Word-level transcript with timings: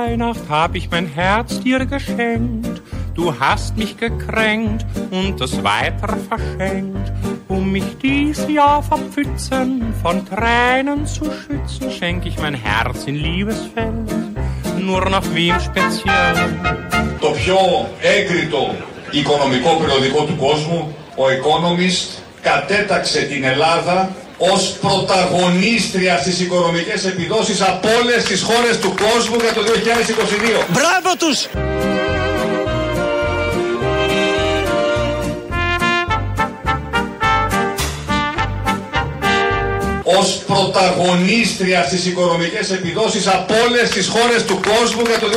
Weihnacht 0.00 0.48
hab 0.48 0.74
ich 0.74 0.90
mein 0.90 1.06
Herz 1.06 1.60
dir 1.60 1.84
geschenkt. 1.84 2.80
Du 3.14 3.24
hast 3.38 3.76
mich 3.76 3.92
gekränkt 3.98 4.86
und 5.10 5.38
es 5.46 5.52
weiter 5.62 6.16
verschenkt. 6.30 7.06
Um 7.46 7.72
mich 7.72 7.88
dies 8.02 8.40
Jahr 8.48 8.82
vor 8.82 9.00
Pfützen 9.12 9.68
von 10.02 10.16
Tränen 10.30 11.04
zu 11.06 11.24
schützen, 11.40 11.90
schenk 11.90 12.24
ich 12.24 12.38
mein 12.38 12.54
Herz 12.54 13.04
in 13.10 13.16
Liebesfällen, 13.16 14.34
nur 14.88 15.04
noch 15.14 15.26
wem 15.34 15.56
speziell. 15.60 16.38
Το 17.20 17.30
πιο 17.30 17.88
έγκριτο 18.00 18.74
οικονομικό 19.10 19.76
περιοδικό 19.76 20.24
του 20.24 20.36
κόσμου, 20.36 20.94
ο 21.16 21.24
Economist, 21.38 22.18
κατέταξε 22.42 23.22
την 23.22 23.44
Ελλάδα 23.44 24.10
ως 24.41 24.77
πρωταγωνίστρια 24.81 26.17
στις 26.17 26.39
οικονομικές 26.39 27.05
επιδόσεις 27.05 27.61
από 27.61 27.87
όλες 28.01 28.23
τις 28.23 28.41
χώρες 28.41 28.79
του 28.79 28.93
κόσμου 29.05 29.35
για 29.41 29.53
το 29.53 29.61
2022. 29.61 30.65
Μπράβο 30.69 31.15
τους! 31.17 31.47
ως 40.19 40.43
πρωταγωνίστρια 40.47 41.83
στις 41.83 42.05
οικονομικές 42.05 42.71
επιδόσεις 42.71 43.27
από 43.27 43.53
όλες 43.67 43.89
τις 43.89 44.07
χώρες 44.07 44.45
του 44.45 44.59
κόσμου 44.67 45.01
για 45.05 45.19
το 45.19 45.27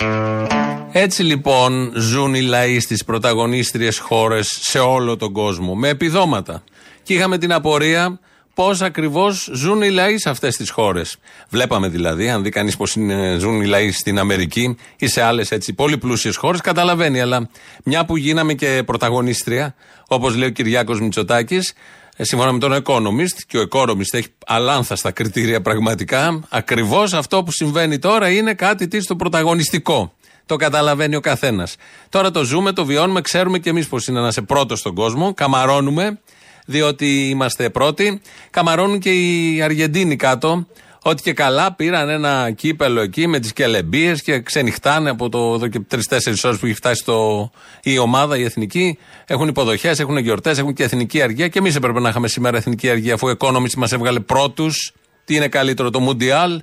2022. 0.00 0.80
Έτσι 0.92 1.22
λοιπόν 1.22 1.92
ζουν 1.96 2.34
οι 2.34 2.40
λαοί 2.40 2.80
στις 2.80 3.04
πρωταγωνίστριες 3.04 3.98
χώρες 3.98 4.58
σε 4.60 4.78
όλο 4.78 5.16
τον 5.16 5.32
κόσμο 5.32 5.74
με 5.74 5.88
επιδόματα. 5.88 6.62
Και 7.02 7.14
είχαμε 7.14 7.38
την 7.38 7.52
απορία 7.52 8.18
πώς 8.54 8.80
ακριβώς 8.80 9.50
ζουν 9.52 9.82
οι 9.82 9.90
λαοί 9.90 10.18
σε 10.18 10.30
αυτές 10.30 10.56
τις 10.56 10.70
χώρες. 10.70 11.16
Βλέπαμε 11.48 11.88
δηλαδή, 11.88 12.30
αν 12.30 12.42
δει 12.42 12.50
κανείς 12.50 12.76
πώς 12.76 12.96
ζουν 13.38 13.60
οι 13.60 13.66
λαοί 13.66 13.90
στην 13.90 14.18
Αμερική 14.18 14.76
ή 14.96 15.06
σε 15.06 15.22
άλλες 15.22 15.50
έτσι 15.50 15.72
πολύ 15.72 15.98
πλούσιες 15.98 16.36
χώρες, 16.36 16.60
καταλαβαίνει. 16.60 17.20
Αλλά 17.20 17.48
μια 17.84 18.04
που 18.04 18.16
γίναμε 18.16 18.54
και 18.54 18.82
πρωταγωνίστρια, 18.86 19.74
όπως 20.08 20.36
λέει 20.36 20.48
ο 20.48 20.50
Κυριάκος 20.50 21.00
Μητσοτάκης, 21.00 21.72
ε, 22.16 22.24
σύμφωνα 22.24 22.52
με 22.52 22.58
τον 22.58 22.82
Economist, 22.84 23.38
και 23.46 23.58
ο 23.58 23.68
Economist 23.72 24.12
έχει 24.12 24.28
αλάνθαστα 24.46 25.10
κριτήρια 25.10 25.60
πραγματικά, 25.60 26.40
ακριβώς 26.48 27.12
αυτό 27.12 27.42
που 27.42 27.52
συμβαίνει 27.52 27.98
τώρα 27.98 28.30
είναι 28.30 28.54
κάτι 28.54 28.88
τι 28.88 29.00
στο 29.00 29.16
πρωταγωνιστικό. 29.16 30.12
Το 30.46 30.56
καταλαβαίνει 30.56 31.16
ο 31.16 31.20
καθένας. 31.20 31.76
Τώρα 32.08 32.30
το 32.30 32.44
ζούμε, 32.44 32.72
το 32.72 32.84
βιώνουμε, 32.84 33.20
ξέρουμε 33.20 33.58
κι 33.58 33.68
εμείς 33.68 33.88
πώς 33.88 34.06
είναι 34.06 34.20
να 34.20 34.28
είσαι 34.28 34.42
πρώτος 34.42 34.78
στον 34.78 34.94
κόσμο. 34.94 35.34
Καμαρώνουμε, 35.34 36.20
διότι 36.66 37.28
είμαστε 37.28 37.70
πρώτοι. 37.70 38.20
Καμαρώνουν 38.50 38.98
και 38.98 39.10
οι 39.10 39.62
Αργεντίνοι 39.62 40.16
κάτω. 40.16 40.66
Ότι 41.02 41.22
και 41.22 41.32
καλά 41.32 41.74
πήραν 41.74 42.08
ένα 42.08 42.50
κύπελο 42.50 43.00
εκεί 43.00 43.26
με 43.26 43.38
τις 43.38 43.52
κελεμπίες 43.52 44.22
και 44.22 44.40
ξενυχτάνε 44.40 45.10
από 45.10 45.28
το 45.28 45.52
εδώ 45.54 45.68
και 45.68 45.80
τρει-τέσσερι 45.80 46.36
ώρες 46.44 46.58
που 46.58 46.66
έχει 46.66 46.74
φτάσει 46.74 47.04
το, 47.04 47.50
η 47.82 47.98
ομάδα, 47.98 48.38
η 48.38 48.44
εθνική. 48.44 48.98
Έχουν 49.26 49.48
υποδοχές, 49.48 49.98
έχουν 49.98 50.16
γιορτές, 50.16 50.58
έχουν 50.58 50.72
και 50.72 50.82
εθνική 50.82 51.22
αργία. 51.22 51.48
Και 51.48 51.58
εμείς 51.58 51.74
έπρεπε 51.74 52.00
να 52.00 52.08
είχαμε 52.08 52.28
σήμερα 52.28 52.56
εθνική 52.56 52.90
αργία, 52.90 53.14
αφού 53.14 53.28
ο 53.28 53.32
Economist 53.38 53.74
μας 53.76 53.92
έβγαλε 53.92 54.20
πρώτους. 54.20 54.92
Τι 55.24 55.34
είναι 55.34 55.48
καλύτερο, 55.48 55.90
το 55.90 56.08
Mundial 56.08 56.58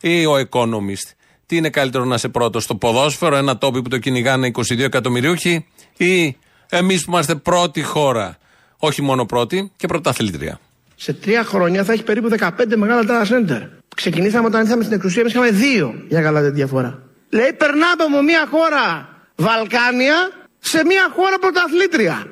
ή 0.00 0.26
ο 0.26 0.34
Economist; 0.50 1.14
Τι 1.46 1.56
είναι 1.56 1.70
καλύτερο 1.70 2.04
να 2.04 2.14
είσαι 2.14 2.28
πρώτος 2.28 2.62
στο 2.62 2.74
ποδόσφαιρο, 2.74 3.36
ένα 3.36 3.58
τόπι 3.58 3.82
που 3.82 3.88
το 3.88 3.98
κυνηγάνε 3.98 4.50
22 4.54 4.78
εκατομμυρίουχοι, 4.78 5.66
ή 5.96 6.36
εμείς 6.68 7.04
που 7.04 7.10
είμαστε 7.10 7.34
πρώτη 7.34 7.82
χώρα, 7.82 8.38
όχι 8.80 9.02
μόνο 9.02 9.24
πρώτη 9.24 9.72
και 9.76 9.86
πρωταθλήτρια. 9.86 10.60
Σε 10.96 11.12
τρία 11.12 11.44
χρόνια 11.44 11.84
θα 11.84 11.92
έχει 11.92 12.02
περίπου 12.02 12.28
15 12.38 12.48
μεγάλα 12.76 13.02
data 13.08 13.32
center. 13.32 13.68
Ξεκινήσαμε 13.96 14.46
όταν 14.46 14.60
ήρθαμε 14.60 14.82
στην 14.82 14.94
εξουσία, 14.94 15.20
εμείς 15.20 15.32
είχαμε 15.32 15.50
δύο 15.50 15.94
για 16.08 16.20
καλά 16.22 16.40
τη 16.40 16.50
διαφορά. 16.50 17.02
Λέει, 17.30 17.52
περνάμε 17.52 18.02
από 18.08 18.22
μια 18.22 18.46
χώρα 18.50 19.08
Βαλκάνια 19.34 20.14
σε 20.58 20.84
μια 20.84 21.12
χώρα 21.16 21.38
πρωταθλήτρια. 21.38 22.26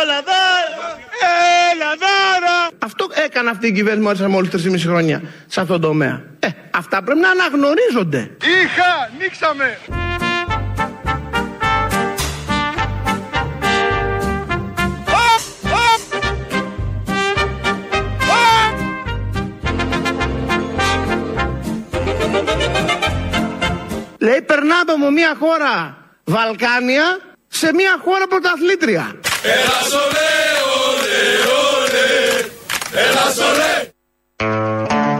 Όλα 0.00 0.18
δώρα! 0.28 0.98
Έλα 1.72 1.90
δώρα! 2.04 2.56
Αυτό 2.78 3.06
έκανε 3.24 3.50
αυτή 3.50 3.66
η 3.66 3.72
κυβέρνηση 3.72 4.26
μόλις 4.26 4.50
3,5 4.66 4.78
χρόνια 4.78 5.22
σε 5.46 5.60
αυτόν 5.60 5.80
τον 5.80 5.90
τομέα. 5.90 6.22
Ε, 6.38 6.48
αυτά 6.70 7.02
πρέπει 7.02 7.20
να 7.20 7.30
αναγνωρίζονται. 7.30 8.30
Είχα, 8.62 9.10
νίξαμε. 9.18 9.78
Λέει 24.22 24.42
περνάμε 24.42 24.92
από 24.96 25.10
μια 25.10 25.36
χώρα 25.40 25.96
Βαλκάνια 26.24 27.04
σε 27.48 27.74
μια 27.74 28.00
χώρα 28.04 28.26
πρωταθλήτρια. 28.26 29.14
Έλα 29.42 29.78
σολέ, 29.90 30.42
ολέ, 30.86 31.22
ολέ. 31.74 32.10
Έλα 33.08 33.30
σολέ. 33.36 33.90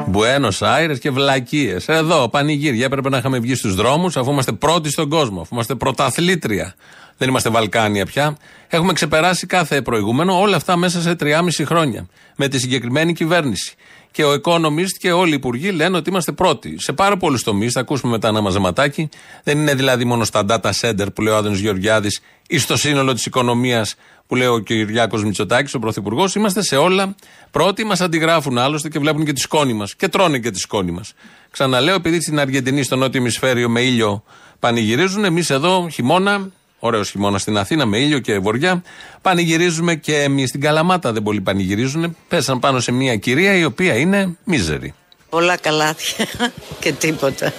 Μπουένος 0.06 0.62
Άιρες 0.62 0.98
και 0.98 1.10
βλακίες. 1.10 1.88
Εδώ, 1.88 2.28
πανηγύρια. 2.28 2.84
Έπρεπε 2.84 3.08
να 3.08 3.16
είχαμε 3.16 3.38
βγει 3.38 3.54
στους 3.54 3.74
δρόμους 3.74 4.16
αφού 4.16 4.30
είμαστε 4.30 4.52
πρώτοι 4.52 4.90
στον 4.90 5.08
κόσμο, 5.08 5.40
αφού 5.40 5.54
είμαστε 5.54 5.74
πρωταθλήτρια. 5.74 6.74
Δεν 7.16 7.28
είμαστε 7.28 7.50
Βαλκάνια 7.50 8.06
πια. 8.06 8.36
Έχουμε 8.69 8.92
ξεπεράσει 8.92 9.46
κάθε 9.46 9.82
προηγούμενο, 9.82 10.40
όλα 10.40 10.56
αυτά 10.56 10.76
μέσα 10.76 11.00
σε 11.00 11.16
3,5 11.20 11.64
χρόνια. 11.64 12.06
Με 12.36 12.48
τη 12.48 12.58
συγκεκριμένη 12.58 13.12
κυβέρνηση. 13.12 13.74
Και 14.12 14.25
ο 14.25 14.33
Economist 14.45 14.93
και 14.99 15.12
όλοι 15.12 15.31
οι 15.31 15.34
υπουργοί 15.34 15.71
λένε 15.71 15.97
ότι 15.97 16.11
είμαστε 16.11 16.33
πρώτοι. 16.33 16.77
Σε 16.78 16.93
πάρα 16.93 17.17
πολλούς 17.17 17.43
τομείς, 17.43 17.73
θα 17.73 17.81
ακούσουμε 17.81 18.12
μετά 18.12 18.28
ένα 18.28 18.41
μαζεματάκι. 18.41 19.09
Δεν 19.43 19.59
είναι 19.59 19.75
δηλαδή 19.75 20.05
μόνο 20.05 20.25
στα 20.25 20.45
data 20.49 20.71
center 20.81 21.06
που 21.15 21.23
λέει 21.23 21.33
ο 21.33 21.37
Άδενο 21.37 21.55
Γεωργιάδης 21.55 22.21
ή 22.49 22.59
στο 22.59 22.77
σύνολο 22.77 23.12
της 23.12 23.27
οικονομίας 23.27 23.95
που 24.27 24.34
λέει 24.34 24.47
ο 24.47 24.59
Κυριάκος 24.59 25.25
Μητσοτάκης, 25.25 25.75
ο 25.75 25.78
Πρωθυπουργός. 25.78 26.34
Είμαστε 26.34 26.62
σε 26.62 26.77
όλα 26.77 27.15
πρώτοι, 27.50 27.84
μας 27.84 28.00
αντιγράφουν 28.00 28.59
άλλωστε 28.59 28.89
και 28.89 28.99
βλέπουν 28.99 29.25
και 29.25 29.33
τη 29.33 29.41
σκόνη 29.41 29.73
μας. 29.73 29.95
Και 29.95 30.09
τρώνε 30.09 30.39
και 30.39 30.50
τη 30.50 30.59
σκόνη 30.59 30.91
μας. 30.91 31.12
Ξαναλέω, 31.50 31.94
επειδή 31.94 32.21
στην 32.21 32.41
Αργεντινή, 32.41 32.83
στο 32.83 32.97
νότιο 32.97 33.21
ημισφαίριο 33.21 33.69
με 33.69 33.81
ήλιο 33.81 34.25
πανηγυρίζουν, 34.59 35.25
εμείς 35.25 35.50
εδώ 35.50 35.89
χειμώνα 35.93 36.50
Ωραίος 36.84 37.10
χειμώνας 37.10 37.41
στην 37.41 37.59
Αθήνα 37.59 37.87
με 37.87 37.98
ήλιο 37.98 38.19
και 38.19 38.38
βοριά. 38.38 38.82
Πανηγυρίζουμε 39.22 39.94
και 39.94 40.22
εμείς 40.22 40.48
στην 40.48 40.60
Καλαμάτα 40.60 41.12
δεν 41.12 41.22
πολύ 41.22 41.41
πανηγυρίζουν. 41.41 42.16
Πέσαν 42.28 42.59
πάνω 42.59 42.81
σε 42.81 42.93
μια 42.93 43.16
κυρία 43.16 43.56
η 43.56 43.65
οποία 43.65 43.97
είναι 43.97 44.37
μίζερη. 44.44 44.94
Πολλά 45.28 45.56
καλάθια 45.56 46.26
και 46.81 46.93
τίποτα. 46.93 47.53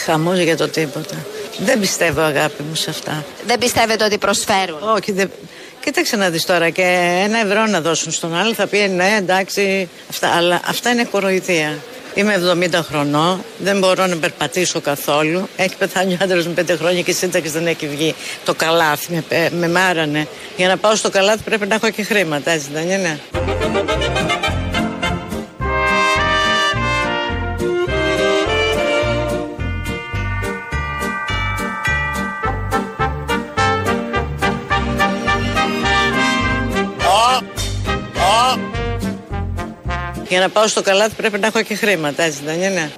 Χαμός 0.00 0.38
για 0.38 0.56
το 0.56 0.68
τίποτα. 0.68 1.16
Δεν 1.58 1.80
πιστεύω 1.80 2.20
αγάπη 2.20 2.62
μου 2.62 2.74
σε 2.74 2.90
αυτά. 2.90 3.24
Δεν 3.46 3.58
πιστεύετε 3.58 4.04
ότι 4.04 4.18
προσφέρουν; 4.18 4.78
Όχι, 4.96 5.12
δεν... 5.12 5.30
Κοίταξε 5.84 6.16
να 6.16 6.30
δεις 6.30 6.44
τώρα 6.44 6.70
και 6.70 6.82
ένα 7.24 7.38
ευρώ 7.38 7.66
να 7.66 7.80
δώσουν 7.80 8.12
στον 8.12 8.34
άλλο 8.34 8.54
θα 8.54 8.66
πει 8.66 8.78
ναι 8.78 9.14
εντάξει 9.18 9.88
αυτά, 10.10 10.28
αλλά 10.28 10.60
αυτά 10.66 10.90
είναι 10.90 11.04
κοροϊδία. 11.04 11.78
Είμαι 12.14 12.58
70 12.74 12.80
χρονών, 12.82 13.44
δεν 13.58 13.78
μπορώ 13.78 14.06
να 14.06 14.16
περπατήσω 14.16 14.80
καθόλου. 14.80 15.48
Έχει 15.56 15.76
πεθάνει 15.76 16.12
ο 16.12 16.16
άντρας 16.20 16.46
μου 16.46 16.54
5 16.58 16.76
χρόνια 16.78 17.02
και 17.02 17.10
η 17.10 17.14
σύνταξη 17.14 17.50
δεν 17.50 17.66
έχει 17.66 17.88
βγει. 17.88 18.14
Το 18.44 18.54
καλάθι 18.54 19.24
με, 19.28 19.48
με 19.50 19.68
μάρανε. 19.68 20.26
Για 20.56 20.68
να 20.68 20.76
πάω 20.76 20.94
στο 20.94 21.10
καλάθι 21.10 21.42
πρέπει 21.44 21.66
να 21.66 21.74
έχω 21.74 21.90
και 21.90 22.02
χρήματα, 22.02 22.50
έτσι 22.50 22.68
δεν 22.72 22.90
είναι; 22.90 23.20
Για 40.34 40.42
να 40.42 40.48
πάω 40.48 40.66
στο 40.66 40.82
καλάθι 40.82 41.14
πρέπει 41.14 41.38
να 41.38 41.46
έχω 41.46 41.62
και 41.62 41.74
χρήματα, 41.74 42.22
έτσι 42.22 42.40
δεν 42.44 42.62
είναι; 42.62 42.92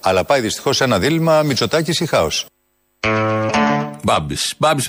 Αλλά 0.00 0.24
πάει 0.24 0.40
δυστυχώς 0.40 0.76
σε 0.76 0.84
ένα 0.84 0.98
δίλημα 0.98 1.42
Μητσοτάκης 1.42 2.00
ή 2.00 2.06
χάος. 2.06 2.46
Μπάμπης. 4.02 4.54
Μπάμπης 4.58 4.88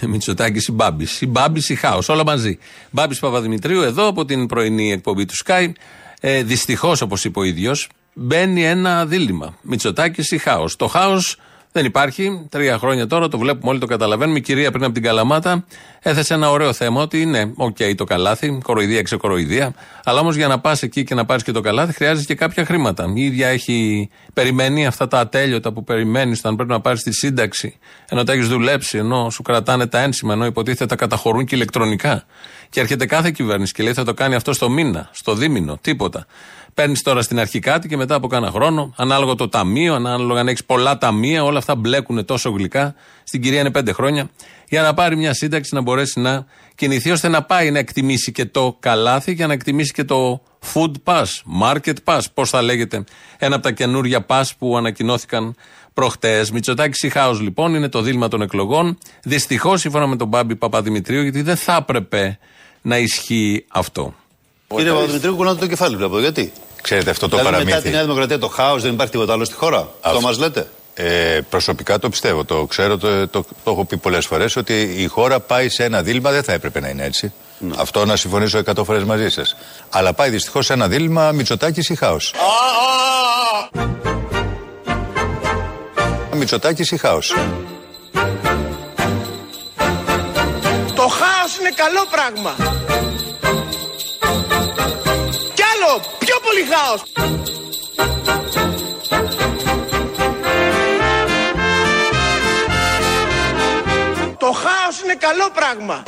Μητσοτάκης 0.00 0.66
ή 0.66 0.72
Μπάμπης. 0.72 1.20
Ή 1.20 1.26
Μπάμπης 1.26 1.68
ή 1.68 1.74
Χάος. 1.74 2.08
Όλα 2.08 2.24
μαζί. 2.24 2.58
Μπάμπης 2.90 3.18
Παπαδημητρίου 3.18 3.82
εδώ 3.82 4.06
από 4.06 4.24
την 4.24 4.46
πρωινή 4.46 4.92
εκπομπή 4.92 5.24
του 5.24 5.34
Sky. 5.44 5.72
Ε, 6.20 6.42
Δυστυχώς, 6.42 7.00
όπως 7.00 7.24
είπε 7.24 7.38
ο 7.38 7.42
ίδιος, 7.42 7.88
μπαίνει 8.12 8.64
ένα 8.64 9.06
δίλημα. 9.06 9.54
Μητσοτάκης 9.62 10.30
ή 10.30 10.38
χάος. 10.38 10.76
Το 10.76 10.86
χάος 10.86 11.36
Δεν 11.74 11.84
υπάρχει. 11.84 12.46
Τρία 12.50 12.78
χρόνια 12.78 13.06
τώρα 13.06 13.28
το 13.28 13.38
βλέπουμε 13.38 13.70
όλοι, 13.70 13.80
το 13.80 13.86
καταλαβαίνουμε. 13.86 14.38
Η 14.38 14.40
κυρία 14.40 14.70
πριν 14.70 14.84
από 14.84 14.92
την 14.92 15.02
Καλαμάτα 15.02 15.64
έθεσε 16.02 16.34
ένα 16.34 16.50
ωραίο 16.50 16.72
θέμα 16.72 17.02
ότι 17.02 17.26
ναι, 17.26 17.42
οκ, 17.56 17.76
το 17.96 18.04
καλάθι, 18.04 18.58
κοροϊδία, 18.62 19.02
ξεκοροϊδία. 19.02 19.74
Αλλά 20.04 20.20
όμως 20.20 20.36
για 20.36 20.48
να 20.48 20.60
πας 20.60 20.82
εκεί 20.82 21.04
και 21.04 21.14
να 21.14 21.24
πάρεις 21.24 21.42
και 21.42 21.52
το 21.52 21.60
καλάθι 21.60 21.92
χρειάζεται 21.92 22.26
και 22.26 22.34
κάποια 22.34 22.64
χρήματα. 22.64 23.12
Η 23.14 23.24
ίδια 23.24 23.48
έχει 23.48 24.08
περιμένει 24.32 24.86
αυτά 24.86 25.08
τα 25.08 25.18
ατέλειωτα 25.18 25.72
που 25.72 25.84
περιμένεις 25.84 26.38
όταν 26.38 26.56
πρέπει 26.56 26.70
να 26.70 26.80
πάρεις 26.80 27.02
τη 27.02 27.12
σύνταξη, 27.12 27.78
ενώ 28.08 28.24
τα 28.24 28.32
έχεις 28.32 28.48
δουλέψει, 28.48 28.98
ενώ 28.98 29.30
σου 29.30 29.42
κρατάνε 29.42 29.86
τα 29.86 29.98
ένσημα, 29.98 30.32
ενώ 30.32 30.44
υποτίθεται 30.44 30.86
τα 30.86 30.96
καταχωρούν 30.96 31.44
και 31.44 31.54
ηλεκτρονικά. 31.54 32.24
Και 32.70 32.80
έρχεται 32.80 33.06
κάθε 33.06 33.30
κυβέρνηση 33.30 33.72
και 33.72 33.82
λέει 33.82 33.92
θα 33.92 34.04
το 34.04 34.14
κάνει 34.14 34.34
αυτό 34.34 34.52
στο 34.52 34.68
μήνα, 34.68 35.08
στο 35.12 35.34
δίμηνο, 35.34 35.78
τίποτα. 35.80 36.26
Παίρνεις 36.74 37.02
τώρα 37.02 37.22
στην 37.22 37.38
αρχή 37.38 37.58
κάτι 37.58 37.88
και 37.88 37.96
μετά 37.96 38.14
από 38.14 38.26
κάνα 38.26 38.50
χρόνο, 38.50 38.94
ανάλογα 38.96 39.34
το 39.34 39.48
ταμείο, 39.48 39.94
ανάλογα 39.94 40.40
αν 40.40 40.48
έχεις 40.48 40.64
πολλά 40.64 40.98
ταμεία, 40.98 41.44
όλα 41.44 41.58
αυτά 41.58 41.74
μπλέκουν 41.74 42.24
τόσο 42.24 42.50
γλυκά. 42.50 42.94
Στην 43.24 43.42
κυρία 43.42 43.60
είναι 43.60 43.70
πέντε 43.70 43.92
χρόνια, 43.92 44.30
για 44.68 44.82
να 44.82 44.94
πάρει 44.94 45.16
μια 45.16 45.34
σύνταξη 45.34 45.74
να 45.74 45.80
μπορέσει 45.80 46.20
να 46.20 46.46
κινηθεί 46.74 47.10
ώστε 47.10 47.28
να 47.28 47.42
πάει 47.42 47.70
να 47.70 47.78
εκτιμήσει 47.78 48.32
και 48.32 48.44
το 48.44 48.76
καλάθι 48.80 49.32
για 49.32 49.46
να 49.46 49.52
εκτιμήσει 49.52 49.92
και 49.92 50.04
το 50.04 50.42
food 50.74 50.92
pass, 51.04 51.24
market 51.62 51.94
pass, 52.04 52.20
πώς 52.34 52.50
θα 52.50 52.62
λέγεται, 52.62 53.04
ένα 53.38 53.54
από 53.54 53.64
τα 53.64 53.70
καινούργια 53.72 54.26
pass 54.28 54.44
που 54.58 54.76
ανακοινώθηκαν 54.76 55.54
προχτές. 55.94 56.50
Μητσοτάκη 56.50 57.08
Χάο 57.08 57.32
λοιπόν 57.32 57.74
είναι 57.74 57.88
το 57.88 58.00
δίλημα 58.00 58.28
των 58.28 58.42
εκλογών. 58.42 58.98
Δυστυχώς 59.22 59.80
σύμφωνα 59.80 60.06
με 60.06 60.16
τον 60.16 60.28
Μπάμπη 60.28 60.56
Παπαδημητρίου, 60.56 61.22
γιατί 61.22 61.42
δεν 61.42 61.56
θα 61.56 61.76
έπρεπε 61.76 62.38
να 62.82 62.98
ισχύει 62.98 63.64
αυτό. 63.68 64.14
Κύριε 64.76 64.92
Παπαδημητρίου, 64.92 65.36
κουνάτε 65.36 65.58
το 65.58 65.66
κεφάλι, 65.66 65.96
βλέπω. 65.96 66.18
Γιατί; 66.20 66.52
Ξέρετε 66.82 67.10
αυτό 67.10 67.28
το 67.28 67.36
δηλαδή, 67.36 67.54
παραμύθι. 67.54 67.74
μετά 67.76 67.88
τη 67.88 67.94
Νέα 67.94 68.02
Δημοκρατία 68.02 68.38
το 68.38 68.48
χάος 68.48 68.82
δεν 68.82 68.92
υπάρχει 68.92 69.12
τίποτα 69.12 69.32
άλλο 69.32 69.44
στη 69.44 69.54
χώρα; 69.54 69.88
Αυτό 70.00 70.20
μας 70.20 70.38
λέτε; 70.38 70.68
Ε, 70.94 71.40
προσωπικά 71.50 71.98
το 71.98 72.08
πιστεύω. 72.08 72.44
Το 72.44 72.64
ξέρω, 72.66 72.98
το, 72.98 73.28
το, 73.28 73.44
το 73.64 73.70
έχω 73.70 73.84
πει 73.84 73.96
πολλές 73.96 74.26
φορές 74.26 74.56
ότι 74.56 74.80
η 74.96 75.06
χώρα 75.06 75.40
πάει 75.40 75.68
σε 75.68 75.84
ένα 75.84 76.02
δίλημα. 76.02 76.30
Δεν 76.30 76.42
θα 76.42 76.52
έπρεπε 76.52 76.80
να 76.80 76.88
είναι 76.88 77.04
έτσι. 77.04 77.32
Ναι. 77.58 77.74
Αυτό 77.78 78.04
να 78.04 78.16
συμφωνήσω 78.16 78.58
εκατό 78.58 78.84
φορές 78.84 79.04
μαζί 79.04 79.28
σας. 79.28 79.56
Αλλά 79.90 80.12
πάει 80.12 80.30
δυστυχώς 80.30 80.66
σε 80.66 80.72
ένα 80.72 80.88
δίλημα 80.88 81.32
Μητσοτάκης 81.32 81.88
ή 81.88 81.94
χάος. 81.94 82.34
Μητσοτάκης 86.34 86.90
ή 86.90 86.96
χάος. 86.96 87.34
Το 90.94 91.08
χάος 91.08 91.58
είναι 91.60 91.72
καλό 91.74 92.06
πράγμα. 92.10 92.54
Πιο 96.32 96.40
πολύ 96.48 96.64
χάος. 96.72 97.02
Το 104.38 104.46
χάος 104.52 105.02
είναι 105.04 105.14
καλό 105.18 105.50
πράγμα. 105.54 106.02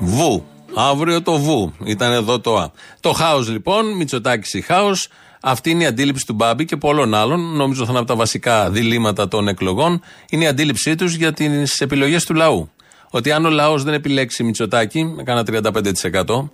Βου. 0.00 0.44
Αύριο 0.74 1.22
το 1.22 1.38
Βου. 1.38 1.72
Ήταν 1.84 2.12
εδώ 2.12 2.40
το 2.40 2.56
Α. 2.56 2.70
Το 3.00 3.12
χάος 3.12 3.48
λοιπόν, 3.48 3.96
Μητσοτάκης 3.96 4.54
ή 4.54 4.60
χάος. 4.60 5.08
Αυτή 5.42 5.70
είναι 5.70 5.82
η 5.82 5.86
αντίληψη 5.86 6.26
του 6.26 6.34
Μπάμπη 6.34 6.64
και 6.64 6.76
πολλών 6.76 7.14
άλλων. 7.14 7.56
Νομίζω 7.56 7.84
θα 7.84 7.90
είναι 7.90 7.98
από 7.98 8.08
τα 8.08 8.16
βασικά 8.16 8.70
διλήμματα 8.70 9.28
των 9.28 9.48
εκλογών. 9.48 10.02
Είναι 10.30 10.44
η 10.44 10.46
αντίληψή 10.46 10.94
τους 10.94 11.14
για 11.14 11.32
τις 11.32 11.80
επιλογές 11.80 12.24
του 12.24 12.34
λαού. 12.34 12.70
Ότι 13.10 13.32
αν 13.32 13.46
ο 13.46 13.50
λαός 13.50 13.82
δεν 13.82 13.94
επιλέξει 13.94 14.42
Μητσοτάκη, 14.42 15.04
με 15.04 15.22
κάνα 15.22 15.42
35%, 15.42 16.50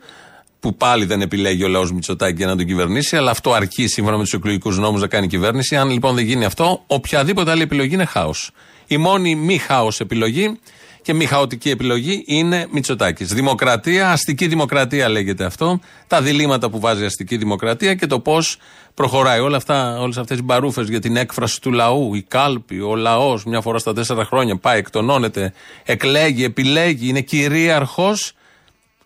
που 0.61 0.75
πάλι 0.75 1.05
δεν 1.05 1.21
επιλέγει 1.21 1.65
ο 1.65 1.69
λαός 1.69 1.93
Μητσοτάκη 1.93 2.37
για 2.37 2.47
να 2.47 2.57
τον 2.57 2.67
κυβερνήσει, 2.67 3.17
αλλά 3.17 3.31
αυτό 3.31 3.53
αρκεί 3.53 3.87
σύμφωνα 3.87 4.17
με 4.17 4.23
τους 4.23 4.33
εκλογικούς 4.33 4.79
νόμους 4.79 5.01
να 5.01 5.07
κάνει 5.07 5.27
κυβέρνηση. 5.27 5.77
Αν 5.77 5.91
λοιπόν 5.91 6.15
δεν 6.15 6.25
γίνει 6.25 6.45
αυτό, 6.45 6.83
οποιαδήποτε 6.87 7.51
άλλη 7.51 7.63
επιλογή 7.63 7.95
είναι 7.95 8.05
χάος. 8.05 8.51
Η 8.87 8.97
μόνη 8.97 9.35
μη 9.35 9.59
χάος 9.59 10.01
επιλογή 10.01 10.59
και 11.03 11.15
μη 11.15 11.25
χαοτική 11.25 11.71
επιλογή 11.71 12.23
είναι 12.27 12.67
Μητσοτάκης. 12.73 13.33
Δημοκρατία, 13.33 14.11
αστική 14.11 14.47
δημοκρατία 14.47 15.09
λέγεται 15.09 15.45
αυτό. 15.45 15.81
Τα 16.07 16.23
διλήμματα 16.23 16.71
που 16.71 16.81
βάζει 16.81 17.03
η 17.03 17.07
αστική 17.07 17.37
δημοκρατία 17.37 17.95
και 17.95 18.07
το 18.07 18.21
πώς 18.21 18.57
προχωράει. 18.95 19.41
Όλα 19.41 19.57
αυτά, 19.57 19.99
όλες 20.01 20.17
αυτές 20.19 20.39
οι 20.39 20.43
μπαρούφες 20.43 20.89
για 20.89 21.01
την 21.01 21.17
έκφραση 21.17 21.61
του 21.61 21.73
λαού, 21.73 22.15
η 22.15 22.23
κάλπη, 22.23 22.81
ο 22.81 22.97
λαός, 22.97 23.45
μια 23.45 23.61
φορά 23.61 23.79
στα 23.79 23.95
τέσσερα 23.95 24.25
χρόνια 24.25 24.57
πάει, 24.57 24.79
εκτονώνεται, 24.79 25.53
εκλέγει, 25.85 26.45
επιλέγει, 26.45 27.09
είναι 27.09 27.21
κυρίαρχος. 27.21 28.33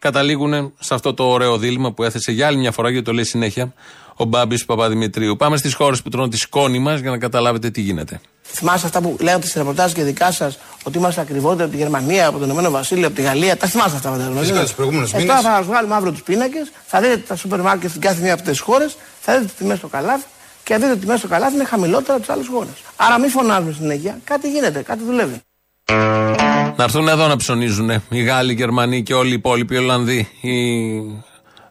Καταλήγουν 0.02 0.72
σε 0.78 0.94
αυτό 0.94 1.14
το 1.14 1.24
ωραίο 1.24 1.56
δίλημα 1.58 1.92
που 1.92 2.02
έθεσε 2.02 2.32
για 2.32 2.46
άλλη 2.46 2.56
μια 2.56 2.72
φορά, 2.72 2.90
γιατί 2.90 3.04
το 3.04 3.12
λέει 3.12 3.24
συνέχεια 3.24 3.72
ο 4.16 4.24
Μπάμπης 4.24 4.64
Παπαδημητρίου. 4.64 5.36
Πάμε 5.36 5.56
στις 5.56 5.74
χώρες 5.74 6.02
που 6.02 6.08
τρώνε 6.08 6.28
τη 6.28 6.36
σκόνη 6.36 6.78
μας 6.78 7.00
για 7.00 7.10
να 7.10 7.18
καταλάβετε 7.18 7.70
τι 7.70 7.80
γίνεται. 7.80 8.20
Θυμάστε 8.42 8.86
αυτά 8.86 9.00
που 9.00 9.16
λέγατε 9.20 9.46
σε 9.46 9.58
ρεπορτάζ 9.58 9.92
και 9.92 10.02
δικά 10.02 10.32
σας 10.32 10.58
ότι 10.82 10.98
είμαστε 10.98 11.20
ακριβότεροι 11.20 11.62
από 11.62 11.70
τη 11.70 11.76
Γερμανία, 11.76 12.26
από 12.26 12.38
το 12.38 12.44
Ηνωμένο 12.44 12.70
Βασίλειο, 12.70 13.06
από 13.06 13.16
τη 13.16 13.22
Γαλλία. 13.22 13.56
Τα 13.56 13.66
θυμάστε 13.66 13.96
αυτά 13.96 14.10
φαντάζομαι. 14.10 14.38
Φυσικά, 14.38 14.56
δεν 14.56 14.64
τους 14.64 14.74
προηγούμενους 14.74 15.10
είναι; 15.12 15.20
Ε, 15.20 15.24
μήνες. 15.24 15.42
Τώρα 15.42 15.54
θα 15.54 15.62
σα 15.62 15.68
βγάλουμε 15.68 15.94
αύριο 15.94 16.12
τους 16.12 16.22
πίνακες, 16.22 16.72
θα 16.86 17.00
δείτε 17.00 17.16
τα 17.16 17.36
σούπερ 17.36 17.60
μάρκετ 17.60 17.88
στην 17.90 18.00
κάθε 18.00 18.22
μία 18.22 18.32
από 18.32 18.40
αυτέ 18.40 18.50
τις 18.50 18.60
χώρες, 18.60 18.96
θα 19.20 19.32
δείτε 19.32 19.44
τις 19.44 19.54
τιμές 19.54 19.78
στο 19.78 19.88
καλάθι 19.88 20.24
και 20.64 20.72
θα 20.72 20.78
δείτε 20.78 20.90
ότι 20.90 20.98
οι 20.98 21.02
τιμές 21.02 21.18
στο 21.18 21.28
καλάθι 21.28 21.54
είναι 21.54 21.64
χαμηλότερα 21.64 22.12
από 22.12 22.20
τις 22.20 22.30
άλλες 22.30 22.46
χώρες. 22.46 22.74
Άρα 22.96 23.18
μην 23.18 23.30
φωνάζουμε 23.30 23.72
συνέχεια, 23.72 24.18
κάτι 24.24 24.50
γίνεται, 24.50 24.82
κάτι 24.82 25.04
δουλεύει. 25.04 25.40
Να 26.82 26.88
έρθουν 26.88 27.08
εδώ 27.08 27.26
να 27.26 27.36
ψωνίζουν 27.36 27.90
οι 28.08 28.22
Γάλλοι, 28.22 28.52
οι 28.52 28.54
Γερμανοί 28.54 29.02
και 29.02 29.14
όλοι 29.14 29.30
οι 29.30 29.32
υπόλοιποι 29.32 29.76
Ολλανδοί. 29.76 30.28
Οι, 30.40 30.52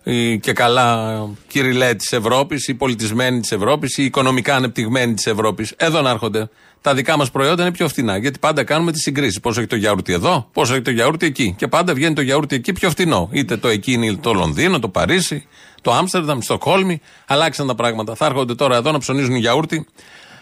οι 0.04 0.40
και 0.40 0.54
καλά 0.54 1.19
κυριλέ 1.48 1.94
της 1.94 2.12
Ευρώπης, 2.12 2.68
οι 2.68 2.74
πολιτισμένοι 2.74 3.40
της 3.40 3.52
Ευρώπης, 3.52 3.98
οι 3.98 4.04
οικονομικά 4.04 4.56
ανεπτυγμένοι 4.56 5.13
της 5.13 5.25
Ευρώπης. 5.28 5.74
Εδώ 5.78 6.02
να 6.02 6.10
έρχονται. 6.10 6.50
Τα 6.81 6.94
δικά 6.94 7.18
μας 7.18 7.31
προϊόντα 7.31 7.62
είναι 7.62 7.72
πιο 7.72 7.88
φθηνά. 7.88 8.18
Γιατί 8.18 8.40
πάντα 8.40 8.63
κάνουμε 8.63 8.92
τις 8.92 9.02
συγκρίσεις. 9.02 9.40
Πόσο 9.40 9.60
έχει 9.60 9.69
το 9.69 9.75
γιαούρτι 9.75 10.13
εδώ, 10.13 10.50
πόσο 10.54 10.74
έχει 10.74 10.81
το 10.81 10.92
γιαούρτι 10.92 11.25
εκεί. 11.25 11.56
Και 11.58 11.68
πάντα 11.68 11.94
βγαίνει 11.94 12.16
το 12.16 12.22
γιαούρτι 12.22 12.56
εκεί 12.56 12.74
πιο 12.74 12.90
φθηνό. 12.90 13.30
Είτε 13.31 13.58
το 13.58 13.68
εκεί 13.68 13.92
είναι 13.92 14.13
το 14.13 14.34
Λονδίνο, 14.34 14.80
το 14.80 14.90
Παρίσι, 14.90 15.48
το 15.81 15.92
Άμστερνταμ, 15.92 16.38
το 16.38 16.44
Στοκχόλμη. 16.44 17.02
Αλλάξαν 17.28 17.68
τα 17.68 17.75
πράγματα. 17.75 18.16
Θα 18.16 18.25
έρχονται 18.25 18.56
τώρα 18.56 18.75
εδώ 18.75 18.92
να 18.92 18.98
ψωνίζουν 18.98 19.36
γιαούρτι. 19.36 19.86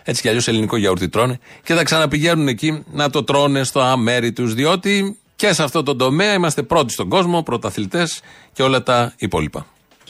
Έτσι 0.10 0.22
κι 0.22 0.28
αλλιώς 0.28 0.48
ελληνικό 0.48 0.78
γιαούρτι 0.78 1.10
τρώνε. 1.10 1.40
Και 1.64 1.74
θα 1.74 1.84
ξαναπηγαίνουν 1.84 2.48
εκεί 2.48 2.84
να 2.92 3.10
το 3.10 3.24
τρώνε 3.24 3.64
στο 3.64 3.80
αμέρι 3.80 4.32
τους. 4.32 4.54
Διότι 4.54 5.20
και 5.36 5.54
σε 5.54 5.64
αυτό 5.64 5.84
το 5.84 5.96
τομέα 5.96 6.34
είμαστε 6.34 6.64
πρώτοι 6.64 6.94
στον 6.94 7.10
κόσμο, 7.10 7.44
πρωταθλητές 7.44 8.22
και 8.54 8.64
όλα 8.64 8.84
τα 8.84 9.14
υπόλοιπα. 9.18 9.66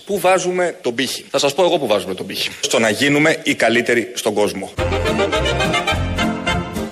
Πού 0.06 0.20
βάζουμε 0.20 0.78
τον 0.82 0.96
πύχη; 0.96 1.26
Θα 1.30 1.38
σας 1.38 1.54
πω 1.54 1.64
εγώ 1.64 1.78
πού 1.78 1.88
βάζουμε 1.88 2.14
τον 2.14 2.26
πύχη. 2.26 2.50
Στο 2.60 2.80
να 2.80 2.90
γίνουμε 2.90 3.42
οι 3.44 3.56
καλύτεροι 3.56 4.12
στον 4.14 4.34
κόσμο. 4.34 4.74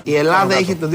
Η 0.03 0.15
Ελλάδα 0.15 0.59
είχε 0.59 0.75
το 0.75 0.89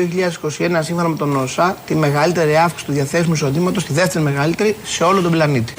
2021 0.59 0.79
σύμφωνα 0.81 1.09
με 1.09 1.17
τον 1.17 1.37
ΩΣΑ 1.37 1.77
τη 1.87 1.95
μεγαλύτερη 1.95 2.57
αύξηση 2.57 2.85
του 2.85 2.93
διαθέσιμου 2.93 3.35
εισοδήματος, 3.35 3.85
τη 3.85 3.93
δεύτερη 3.93 4.25
μεγαλύτερη 4.25 4.77
σε 4.85 5.05
όλο 5.05 5.21
τον 5.21 5.31
πλανήτη. 5.31 5.75